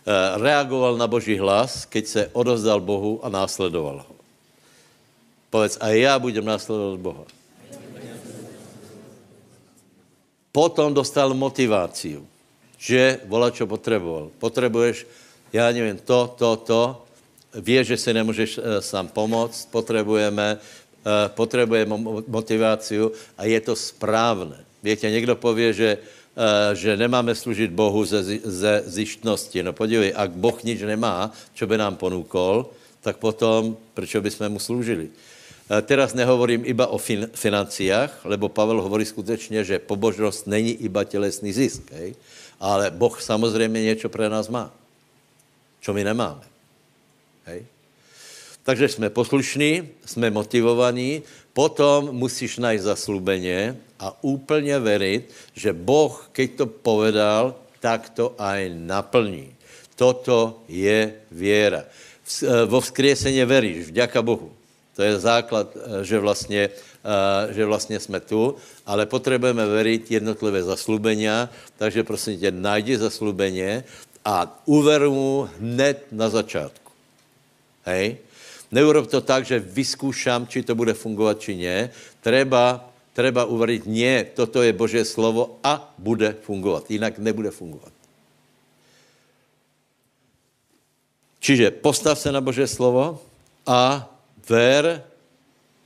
Eh, 0.00 0.38
reagoval 0.40 0.96
na 0.96 1.06
Boží 1.06 1.36
hlas, 1.36 1.84
keď 1.84 2.04
se 2.06 2.22
odozdal 2.32 2.80
Bohu 2.80 3.20
a 3.22 3.28
následoval 3.28 4.04
ho. 4.08 4.14
Povedz, 5.50 5.78
a 5.80 5.88
já 5.88 6.18
budem 6.18 6.44
následovat 6.44 7.00
Boha. 7.00 7.24
Potom 10.52 10.94
dostal 10.94 11.34
motiváciu, 11.34 12.26
že 12.78 13.20
volá, 13.28 13.50
čo 13.50 13.66
potřeboval. 13.66 14.30
Potřebuješ, 14.38 15.06
já 15.52 15.70
nevím, 15.72 15.98
to, 15.98 16.34
to, 16.38 16.56
to, 16.56 16.82
Víš, 17.54 17.86
že 17.86 17.96
si 17.96 18.14
nemůžeš 18.14 18.58
eh, 18.58 18.82
sám 18.82 19.08
pomoct, 19.08 19.68
potřebujeme, 19.70 20.58
eh, 20.58 21.28
potřebujeme 21.28 21.96
motiváciu 22.26 23.12
a 23.38 23.44
je 23.44 23.60
to 23.60 23.76
správné. 23.76 24.64
Víte, 24.82 25.10
někdo 25.10 25.36
pově, 25.36 25.72
že, 25.72 25.98
že 26.72 26.96
nemáme 26.96 27.34
služit 27.34 27.70
Bohu 27.70 28.04
ze, 28.04 28.22
ze 28.44 28.82
zištnosti. 28.86 29.62
No 29.62 29.72
podívej, 29.72 30.14
ak 30.14 30.30
Boh 30.30 30.56
nič 30.62 30.80
nemá, 30.82 31.34
čo 31.54 31.66
by 31.66 31.76
nám 31.76 31.96
ponúkol, 31.98 32.70
tak 33.02 33.16
potom, 33.18 33.76
proč 33.94 34.16
bychom 34.16 34.48
mu 34.48 34.60
slúžili? 34.60 35.10
Teraz 35.70 36.14
nehovorím 36.18 36.66
iba 36.66 36.90
o 36.90 36.98
fin- 36.98 37.30
financiách, 37.30 38.26
lebo 38.26 38.50
Pavel 38.50 38.82
hovorí 38.82 39.04
skutečně, 39.06 39.64
že 39.64 39.78
pobožnost 39.78 40.46
není 40.46 40.70
iba 40.70 41.04
tělesný 41.04 41.52
zisk, 41.52 41.92
hej? 41.92 42.14
ale 42.60 42.90
Boh 42.90 43.22
samozřejmě 43.22 43.82
něco 43.82 44.08
pro 44.08 44.28
nás 44.28 44.48
má, 44.48 44.74
čo 45.80 45.94
my 45.94 46.04
nemáme. 46.04 46.42
Hej? 47.46 47.64
Takže 48.62 48.88
jsme 48.88 49.10
poslušní, 49.10 49.88
jsme 50.06 50.30
motivovaní, 50.30 51.22
potom 51.52 52.12
musíš 52.12 52.58
najít 52.58 52.82
zaslubeně 52.82 53.76
a 53.98 54.16
úplně 54.24 54.78
veriť, 54.78 55.22
že 55.54 55.72
Boh, 55.72 56.28
keď 56.32 56.48
to 56.56 56.66
povedal, 56.66 57.54
tak 57.80 58.12
to 58.12 58.36
aj 58.38 58.70
naplní. 58.76 59.52
Toto 59.96 60.64
je 60.68 61.12
věra. 61.32 61.84
Eh, 62.30 62.64
vo 62.70 62.78
vzkriesenie 62.78 63.42
veríš, 63.42 63.90
vďaka 63.90 64.22
Bohu. 64.22 64.54
To 64.96 65.00
je 65.02 65.18
základ, 65.18 65.66
eh, 65.74 66.04
že 66.04 66.16
vlastně, 66.18 66.62
eh, 66.70 67.52
že 67.52 67.62
vlastně 67.66 68.00
jsme 68.00 68.20
tu, 68.20 68.56
ale 68.86 69.06
potřebujeme 69.06 69.66
veriť 69.66 70.22
jednotlivé 70.22 70.62
zaslubenia, 70.62 71.50
takže 71.76 72.04
prosím 72.04 72.38
tě, 72.38 72.50
najdi 72.54 72.96
zaslubeně 72.96 73.84
a 74.24 74.46
uver 74.64 75.08
mu 75.08 75.48
hned 75.58 76.06
na 76.12 76.28
začátku. 76.28 76.92
Hej? 77.84 78.16
Neurob 78.70 79.10
to 79.10 79.18
tak, 79.20 79.42
že 79.42 79.58
vyskúšam, 79.58 80.46
či 80.46 80.62
to 80.62 80.78
bude 80.78 80.94
fungovat, 80.94 81.42
či 81.42 81.58
ne. 81.58 81.90
Treba, 82.22 82.86
treba 83.10 83.42
uveriť, 83.42 83.82
nie, 83.90 84.22
toto 84.30 84.62
je 84.62 84.70
Boží 84.70 85.02
slovo 85.02 85.58
a 85.62 85.90
bude 85.98 86.38
fungovat. 86.46 86.86
Jinak 86.86 87.18
nebude 87.18 87.50
fungovat. 87.50 87.90
Čiže 91.40 91.70
postav 91.70 92.18
se 92.18 92.30
na 92.32 92.40
Boží 92.40 92.68
slovo 92.68 93.18
a 93.66 94.06
ver, 94.48 95.02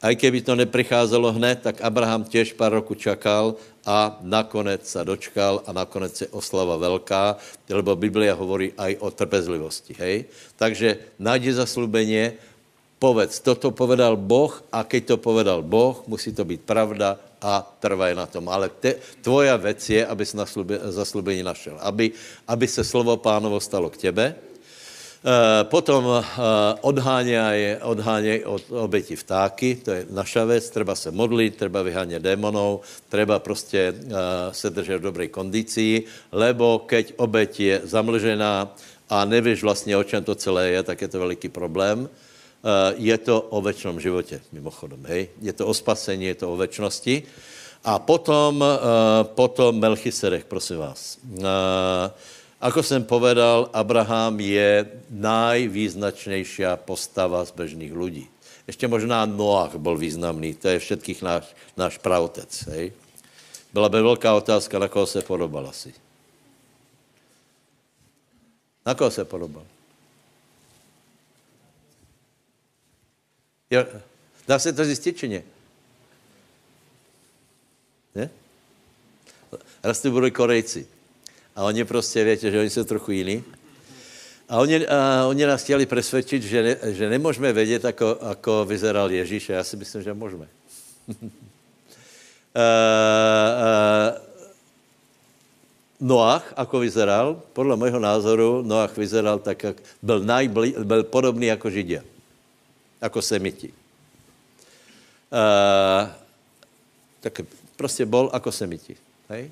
aj 0.04 0.14
keby 0.20 0.44
to 0.44 0.52
nepricházelo 0.52 1.32
hned, 1.32 1.64
tak 1.64 1.80
Abraham 1.80 2.28
těž 2.28 2.52
pár 2.52 2.76
roku 2.76 2.92
čakal 2.92 3.56
a 3.86 4.18
nakonec 4.20 4.84
se 4.84 5.00
dočkal 5.04 5.62
a 5.64 5.72
nakonec 5.72 6.20
je 6.20 6.28
oslava 6.28 6.76
velká, 6.76 7.40
lebo 7.70 7.96
Biblia 7.96 8.36
hovorí 8.36 8.76
aj 8.76 9.00
o 9.00 9.08
trpezlivosti, 9.08 9.96
hej? 9.96 10.28
Takže 10.60 11.16
najdi 11.16 11.56
zaslubenie, 11.56 12.36
povedz, 13.04 13.44
toto 13.44 13.68
povedal 13.76 14.16
Boh 14.16 14.64
a 14.72 14.88
keď 14.88 15.02
to 15.04 15.16
povedal 15.20 15.60
Boh, 15.60 16.00
musí 16.08 16.32
to 16.32 16.48
být 16.48 16.64
pravda 16.64 17.20
a 17.36 17.60
trvaj 17.60 18.16
na 18.16 18.24
tom. 18.24 18.48
Ale 18.48 18.72
te, 18.72 18.96
tvoja 19.20 19.60
věc 19.60 19.80
je, 19.84 20.00
aby 20.00 20.24
si 20.24 20.40
zaslubení 20.88 21.44
našel. 21.44 21.76
Aby, 21.84 22.16
aby 22.48 22.64
se 22.64 22.80
slovo 22.80 23.20
pánovo 23.20 23.60
stalo 23.60 23.92
k 23.92 24.08
tebe, 24.08 24.32
Eh, 25.24 25.64
potom 25.72 26.04
eh, 26.04 26.20
odháněj, 26.84 27.80
odháněj 27.80 28.44
od 28.44 28.62
oběti 28.68 29.16
vtáky, 29.16 29.80
to 29.80 29.90
je 29.90 30.06
naša 30.12 30.44
věc, 30.44 30.70
treba 30.70 30.92
se 30.92 31.08
modlit, 31.10 31.56
treba 31.56 31.80
vyhánět 31.82 32.22
démonů, 32.22 32.80
treba 33.08 33.38
prostě 33.38 33.94
eh, 33.96 34.12
se 34.52 34.70
držet 34.70 35.00
v 35.00 35.08
dobré 35.08 35.32
kondici, 35.32 36.04
lebo 36.28 36.84
keď 36.84 37.16
oběť 37.16 37.60
je 37.60 37.80
zamlžená 37.88 38.76
a 39.08 39.24
nevíš 39.24 39.62
vlastně, 39.62 39.96
o 39.96 40.04
čem 40.04 40.24
to 40.24 40.34
celé 40.34 40.68
je, 40.76 40.82
tak 40.82 41.00
je 41.00 41.08
to 41.08 41.18
veliký 41.18 41.48
problém. 41.48 42.08
Je 42.96 43.18
to 43.18 43.40
o 43.40 43.60
večnom 43.60 44.00
životě, 44.00 44.40
mimochodem, 44.52 45.04
hej? 45.08 45.28
Je 45.40 45.52
to 45.52 45.66
o 45.66 45.74
spasení, 45.74 46.24
je 46.24 46.34
to 46.34 46.52
o 46.52 46.56
večnosti. 46.56 47.22
A 47.84 47.98
potom, 47.98 48.64
potom 49.36 49.76
Melchisedech, 49.76 50.44
prosím 50.44 50.76
vás. 50.78 51.18
Ako 52.60 52.82
jsem 52.82 53.04
povedal, 53.04 53.68
Abraham 53.72 54.40
je 54.40 54.88
najvýznačnější 55.10 56.64
postava 56.88 57.44
z 57.44 57.52
bežných 57.52 57.92
lidí. 57.92 58.26
Ještě 58.66 58.88
možná 58.88 59.26
Noach 59.26 59.76
byl 59.76 59.96
významný, 59.96 60.54
to 60.54 60.68
je 60.68 60.78
všetkých 60.78 61.22
náš, 61.22 61.44
náš 61.76 61.98
pravotec. 62.00 62.48
Hej? 62.72 62.92
Byla 63.72 63.88
by 63.88 64.02
velká 64.02 64.34
otázka, 64.34 64.78
na 64.78 64.88
koho 64.88 65.06
se 65.06 65.20
podobal 65.20 65.68
asi. 65.68 65.92
Na 68.86 68.94
koho 68.94 69.10
se 69.10 69.24
podobal? 69.24 69.64
Jo, 73.74 73.84
dá 74.48 74.58
se 74.58 74.72
to 74.72 74.84
zjistit, 74.84 75.16
či 75.18 75.28
ne? 75.28 75.42
Ne? 78.14 78.30
Raz 79.82 80.00
to 80.00 80.10
budou 80.10 80.30
Korejci. 80.30 80.86
A 81.56 81.64
oni 81.64 81.84
prostě, 81.84 82.24
víte, 82.24 82.50
že 82.50 82.60
oni 82.60 82.70
jsou 82.70 82.84
trochu 82.84 83.10
jiní. 83.10 83.44
A 84.48 84.58
oni, 84.60 84.86
a 84.86 85.26
oni 85.26 85.46
nás 85.46 85.62
chtěli 85.62 85.86
přesvědčit, 85.86 86.42
že, 86.42 86.62
ne, 86.62 86.76
že 86.94 87.08
nemůžeme 87.10 87.52
vědět, 87.52 87.84
ako, 87.84 88.18
ako 88.20 88.64
vyzeral 88.64 89.10
Ježíš. 89.10 89.50
A 89.50 89.52
já 89.52 89.64
si 89.64 89.76
myslím, 89.76 90.02
že 90.02 90.14
můžeme. 90.14 90.46
uh, 91.08 91.18
uh, 91.18 91.30
Noach, 96.00 96.52
ako 96.56 96.78
vyzeral, 96.78 97.42
podle 97.52 97.76
mého 97.76 97.98
názoru, 97.98 98.62
Noach 98.62 98.96
vyzeral 98.96 99.38
tak, 99.38 99.62
jak 99.62 99.76
byl, 100.02 100.20
najbli, 100.20 100.74
byl 100.84 101.02
podobný 101.02 101.46
jako 101.46 101.70
Židia. 101.70 102.02
Jako 103.00 103.22
Semiti. 103.22 103.72
tak 107.20 107.40
prostě 107.76 108.06
bol 108.06 108.30
jako 108.32 108.52
semiti. 108.52 108.96
Hej? 109.28 109.50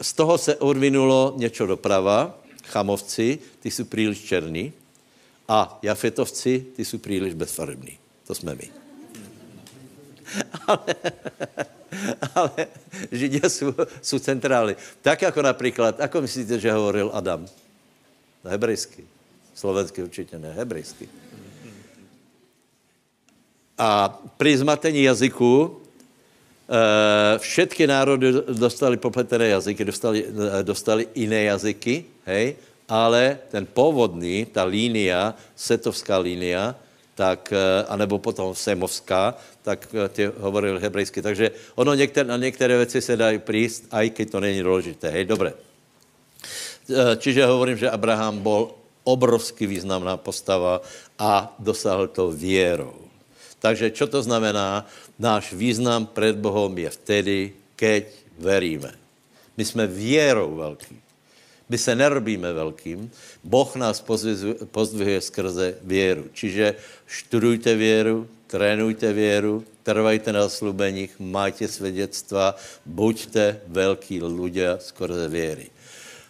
Z 0.00 0.12
toho 0.12 0.38
se 0.38 0.56
odvinulo 0.56 1.34
něco 1.36 1.66
doprava, 1.66 2.38
chamovci, 2.64 3.38
ty 3.60 3.70
jsou 3.70 3.84
příliš 3.84 4.24
černí, 4.24 4.72
a 5.48 5.78
jafetovci, 5.82 6.66
ty 6.76 6.84
jsou 6.84 6.98
příliš 6.98 7.34
bezfarební. 7.34 7.98
To 8.26 8.34
jsme 8.34 8.54
my. 8.54 8.70
ale, 10.66 10.78
ale 12.34 12.66
Židia 13.12 13.48
jsou, 13.48 13.74
jsou 14.02 14.18
centrály. 14.18 14.76
Tak 15.02 15.22
jako 15.22 15.42
například, 15.42 16.00
ako 16.00 16.20
myslíte, 16.20 16.60
že 16.60 16.72
hovoril 16.72 17.10
Adam? 17.14 17.46
No, 18.44 18.50
hebrejsky. 18.50 19.04
Slovensky 19.54 20.02
určitě 20.02 20.38
ne, 20.38 20.52
hebrejsky. 20.52 21.08
A 23.78 24.22
při 24.36 24.58
zmatení 24.58 25.02
jazyku 25.02 25.80
e, 26.68 27.38
všetky 27.38 27.86
národy 27.86 28.32
dostali 28.48 28.96
popletené 28.96 29.48
jazyky, 29.48 29.84
dostali, 29.84 30.24
e, 30.24 30.62
dostali 30.62 31.08
jiné 31.14 31.42
jazyky, 31.42 32.04
hej, 32.26 32.56
ale 32.88 33.38
ten 33.50 33.66
původný, 33.66 34.44
ta 34.44 34.64
línia, 34.64 35.34
setovská 35.56 36.18
línia, 36.18 36.76
tak, 37.14 37.52
eh, 37.54 37.84
anebo 37.88 38.18
potom 38.18 38.54
semovská, 38.54 39.38
tak 39.62 39.86
eh, 39.94 40.08
ty 40.10 40.22
hovoril 40.26 40.82
hebrejsky. 40.82 41.22
Takže 41.22 41.50
ono 41.78 41.94
některé, 41.94 42.28
na 42.28 42.36
některé 42.36 42.76
věci 42.76 43.00
se 43.00 43.16
dají 43.16 43.38
príst, 43.38 43.86
aj 43.90 44.10
keď 44.10 44.26
to 44.30 44.38
není 44.40 44.62
důležité. 44.62 45.10
Hej, 45.10 45.24
dobré. 45.24 45.54
Eh, 45.54 47.16
čiže 47.16 47.46
hovorím, 47.46 47.78
že 47.78 47.90
Abraham 47.90 48.42
byl 48.42 48.70
obrovsky 49.04 49.66
významná 49.66 50.16
postava 50.16 50.82
a 51.18 51.54
dosáhl 51.58 52.08
to 52.08 52.30
věrou. 52.30 53.03
Takže 53.64 53.96
čo 53.96 54.04
to 54.04 54.20
znamená? 54.20 54.84
Náš 55.16 55.56
význam 55.56 56.04
před 56.04 56.36
Bohem 56.36 56.84
je 56.84 56.90
vtedy, 56.92 57.38
keď 57.80 58.04
veríme. 58.36 58.92
My 59.56 59.64
jsme 59.64 59.88
věrou 59.88 60.60
velký. 60.60 61.00
My 61.68 61.78
se 61.80 61.96
nerobíme 61.96 62.52
velkým. 62.52 63.08
Boh 63.40 63.76
nás 63.76 64.04
pozdvihuje 64.68 65.20
skrze 65.20 65.80
věru. 65.80 66.28
Čiže 66.36 66.74
študujte 67.08 67.72
věru, 67.74 68.28
trénujte 68.46 69.12
věru, 69.12 69.64
trvajte 69.82 70.32
na 70.32 70.48
slubeních, 70.48 71.16
majte 71.16 71.64
svědectva, 71.64 72.60
buďte 72.84 73.64
velký 73.66 74.20
lidé 74.20 74.76
skrze 74.76 75.28
věry. 75.28 75.72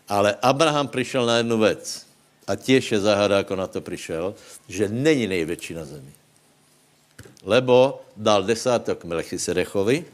Ale 0.06 0.38
Abraham 0.38 0.86
přišel 0.88 1.26
na 1.26 1.42
jednu 1.42 1.58
věc. 1.58 2.06
A 2.46 2.54
těž 2.54 2.92
je 2.92 3.00
záhada, 3.00 3.42
jako 3.42 3.56
na 3.56 3.66
to 3.66 3.80
přišel, 3.80 4.34
že 4.68 4.88
není 4.88 5.26
největší 5.26 5.74
na 5.74 5.84
zemi. 5.84 6.14
Lebo 7.44 8.00
dal 8.16 8.42
desátok 8.42 9.04
Melchisedechovi, 9.04 10.04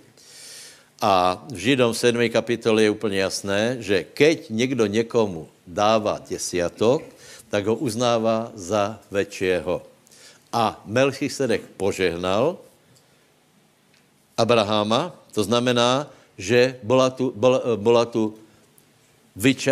a 1.01 1.41
v 1.49 1.57
Židom 1.57 1.97
7. 1.97 2.29
kapitole 2.29 2.85
je 2.85 2.93
úplně 2.93 3.19
jasné, 3.19 3.77
že 3.81 4.05
keď 4.05 4.53
někdo 4.53 4.87
někomu 4.87 5.49
dává 5.67 6.21
desiatok, 6.21 7.03
tak 7.49 7.67
ho 7.67 7.75
uznává 7.75 8.53
za 8.55 9.01
väčšieho. 9.09 9.81
A 10.53 10.77
Melchisedek 10.85 11.63
požehnal 11.81 12.61
Abraháma, 14.37 15.17
to 15.33 15.41
znamená, 15.45 16.05
že 16.37 16.77
byla 16.85 17.11
tu, 17.11 17.33
byla 17.77 18.05
tu 18.05 18.37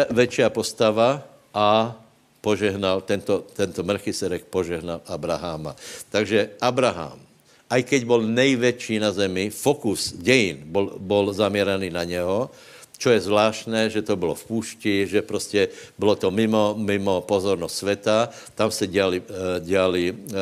väčšia 0.09 0.49
postava 0.49 1.21
a 1.53 1.93
požehnal, 2.41 3.05
tento, 3.05 3.45
tento 3.53 3.85
Melchisedek 3.85 4.49
požehnal 4.49 5.05
Abraháma. 5.05 5.77
Takže 6.09 6.57
Abraham 6.61 7.28
aj 7.71 7.83
keď 7.85 8.01
byl 8.05 8.23
největší 8.23 8.99
na 8.99 9.13
zemi, 9.13 9.51
fokus 9.51 10.13
dějin 10.17 10.63
byl, 10.65 10.97
byl 10.99 11.33
zaměřený 11.33 11.91
na 11.91 12.05
něho, 12.05 12.51
čo 12.99 13.15
je 13.15 13.21
zvláštné, 13.21 13.91
že 13.91 14.03
to 14.03 14.17
bylo 14.19 14.35
v 14.35 14.45
půšti, 14.45 15.07
že 15.07 15.23
prostě 15.23 15.69
bylo 15.99 16.17
to 16.17 16.31
mimo, 16.31 16.75
mimo 16.75 17.21
pozornost 17.21 17.79
světa, 17.79 18.29
tam 18.55 18.71
se 18.71 18.87
dělali, 18.87 19.23
eh, 19.23 19.61
dělali 19.61 20.13
uh, 20.13 20.19
uh, 20.19 20.35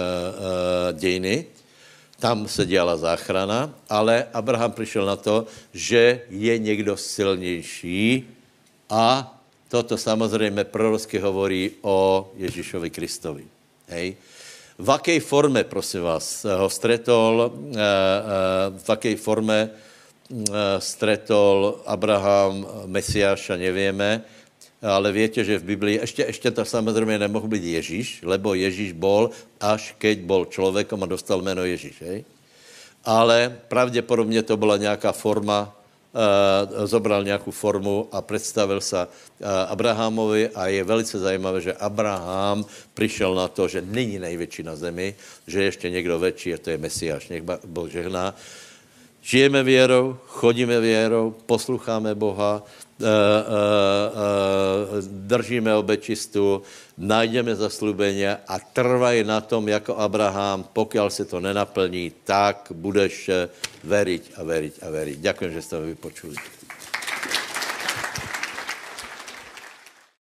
dějiny, 0.97 1.47
tam 2.18 2.49
se 2.49 2.66
dělala 2.66 2.97
záchrana, 2.97 3.74
ale 3.89 4.24
Abraham 4.33 4.72
přišel 4.72 5.05
na 5.05 5.16
to, 5.16 5.45
že 5.74 6.24
je 6.31 6.59
někdo 6.59 6.97
silnější 6.97 8.24
a 8.89 9.37
toto 9.68 9.99
samozřejmě 9.99 10.64
prorocky 10.64 11.18
hovorí 11.18 11.70
o 11.83 12.31
Ježíšovi 12.37 12.91
Kristovi. 12.91 13.45
Hej? 13.89 14.16
V 14.79 14.89
jaké 14.89 15.20
formě, 15.20 15.64
prosím 15.64 16.03
vás, 16.03 16.45
ho 16.45 16.70
stretol, 16.70 17.53
eh, 17.53 17.79
eh, 17.79 18.79
v 18.79 18.89
jaké 18.89 19.16
formě 19.16 19.70
eh, 19.70 20.55
stretol 20.79 21.81
Abraham 21.87 22.66
Mesiáša, 22.87 23.57
nevíme, 23.57 24.22
ale 24.83 25.12
víte, 25.12 25.45
že 25.45 25.59
v 25.59 25.64
Biblii, 25.64 25.99
ještě, 26.01 26.22
ještě 26.22 26.51
to 26.51 26.64
samozřejmě 26.64 27.18
nemohl 27.18 27.49
být 27.49 27.64
Ježíš, 27.64 28.20
lebo 28.24 28.55
Ježíš 28.55 28.93
bol, 28.93 29.31
až 29.61 29.95
keď 29.99 30.18
bol 30.18 30.45
člověkom 30.45 31.03
a 31.03 31.07
dostal 31.07 31.43
jméno 31.43 31.64
Ježíš, 31.64 32.03
hej? 32.03 32.24
Ale 33.05 33.57
pravděpodobně 33.68 34.43
to 34.43 34.57
byla 34.57 34.77
nějaká 34.77 35.12
forma 35.12 35.72
Eh, 35.72 35.86
zobral 36.85 37.25
nějakou 37.25 37.51
formu 37.51 38.09
a 38.12 38.21
představil 38.21 38.81
se 38.81 39.07
Abrahamovi 39.69 40.49
a 40.49 40.67
je 40.67 40.85
velice 40.85 41.19
zajímavé, 41.19 41.61
že 41.61 41.73
Abraham 41.73 42.64
přišel 42.95 43.35
na 43.35 43.49
to, 43.49 43.69
že 43.69 43.81
není 43.81 44.19
největší 44.19 44.62
na 44.62 44.77
zemi, 44.77 45.14
že 45.47 45.62
ještě 45.62 45.91
někdo 45.91 46.19
větší, 46.19 46.55
a 46.55 46.59
to 46.59 46.71
je 46.71 46.79
Mesiáš, 46.79 47.29
nech 47.29 47.43
Boh 47.67 47.91
žehná. 47.91 48.35
Žijeme 49.23 49.62
věrou, 49.62 50.17
chodíme 50.27 50.81
věrou, 50.81 51.35
posloucháme 51.47 52.14
Boha, 52.14 52.62
držíme 55.03 55.75
obečistu, 55.77 56.63
najdeme 56.99 57.57
zaslubeně 57.57 58.37
a 58.49 58.59
trvají 58.59 59.25
na 59.25 59.41
tom, 59.41 59.69
jako 59.69 59.97
Abraham, 59.97 60.65
pokud 60.73 61.11
se 61.11 61.25
to 61.25 61.41
nenaplní, 61.41 62.13
tak 62.25 62.73
budeš 62.75 63.31
veriť 63.85 64.33
a 64.37 64.43
veriť 64.43 64.75
a 64.83 64.91
veriť. 64.91 65.19
Ďakujem, 65.19 65.53
že 65.53 65.63
jste 65.63 65.81
mi 65.81 65.87
vypočuli. 65.87 66.37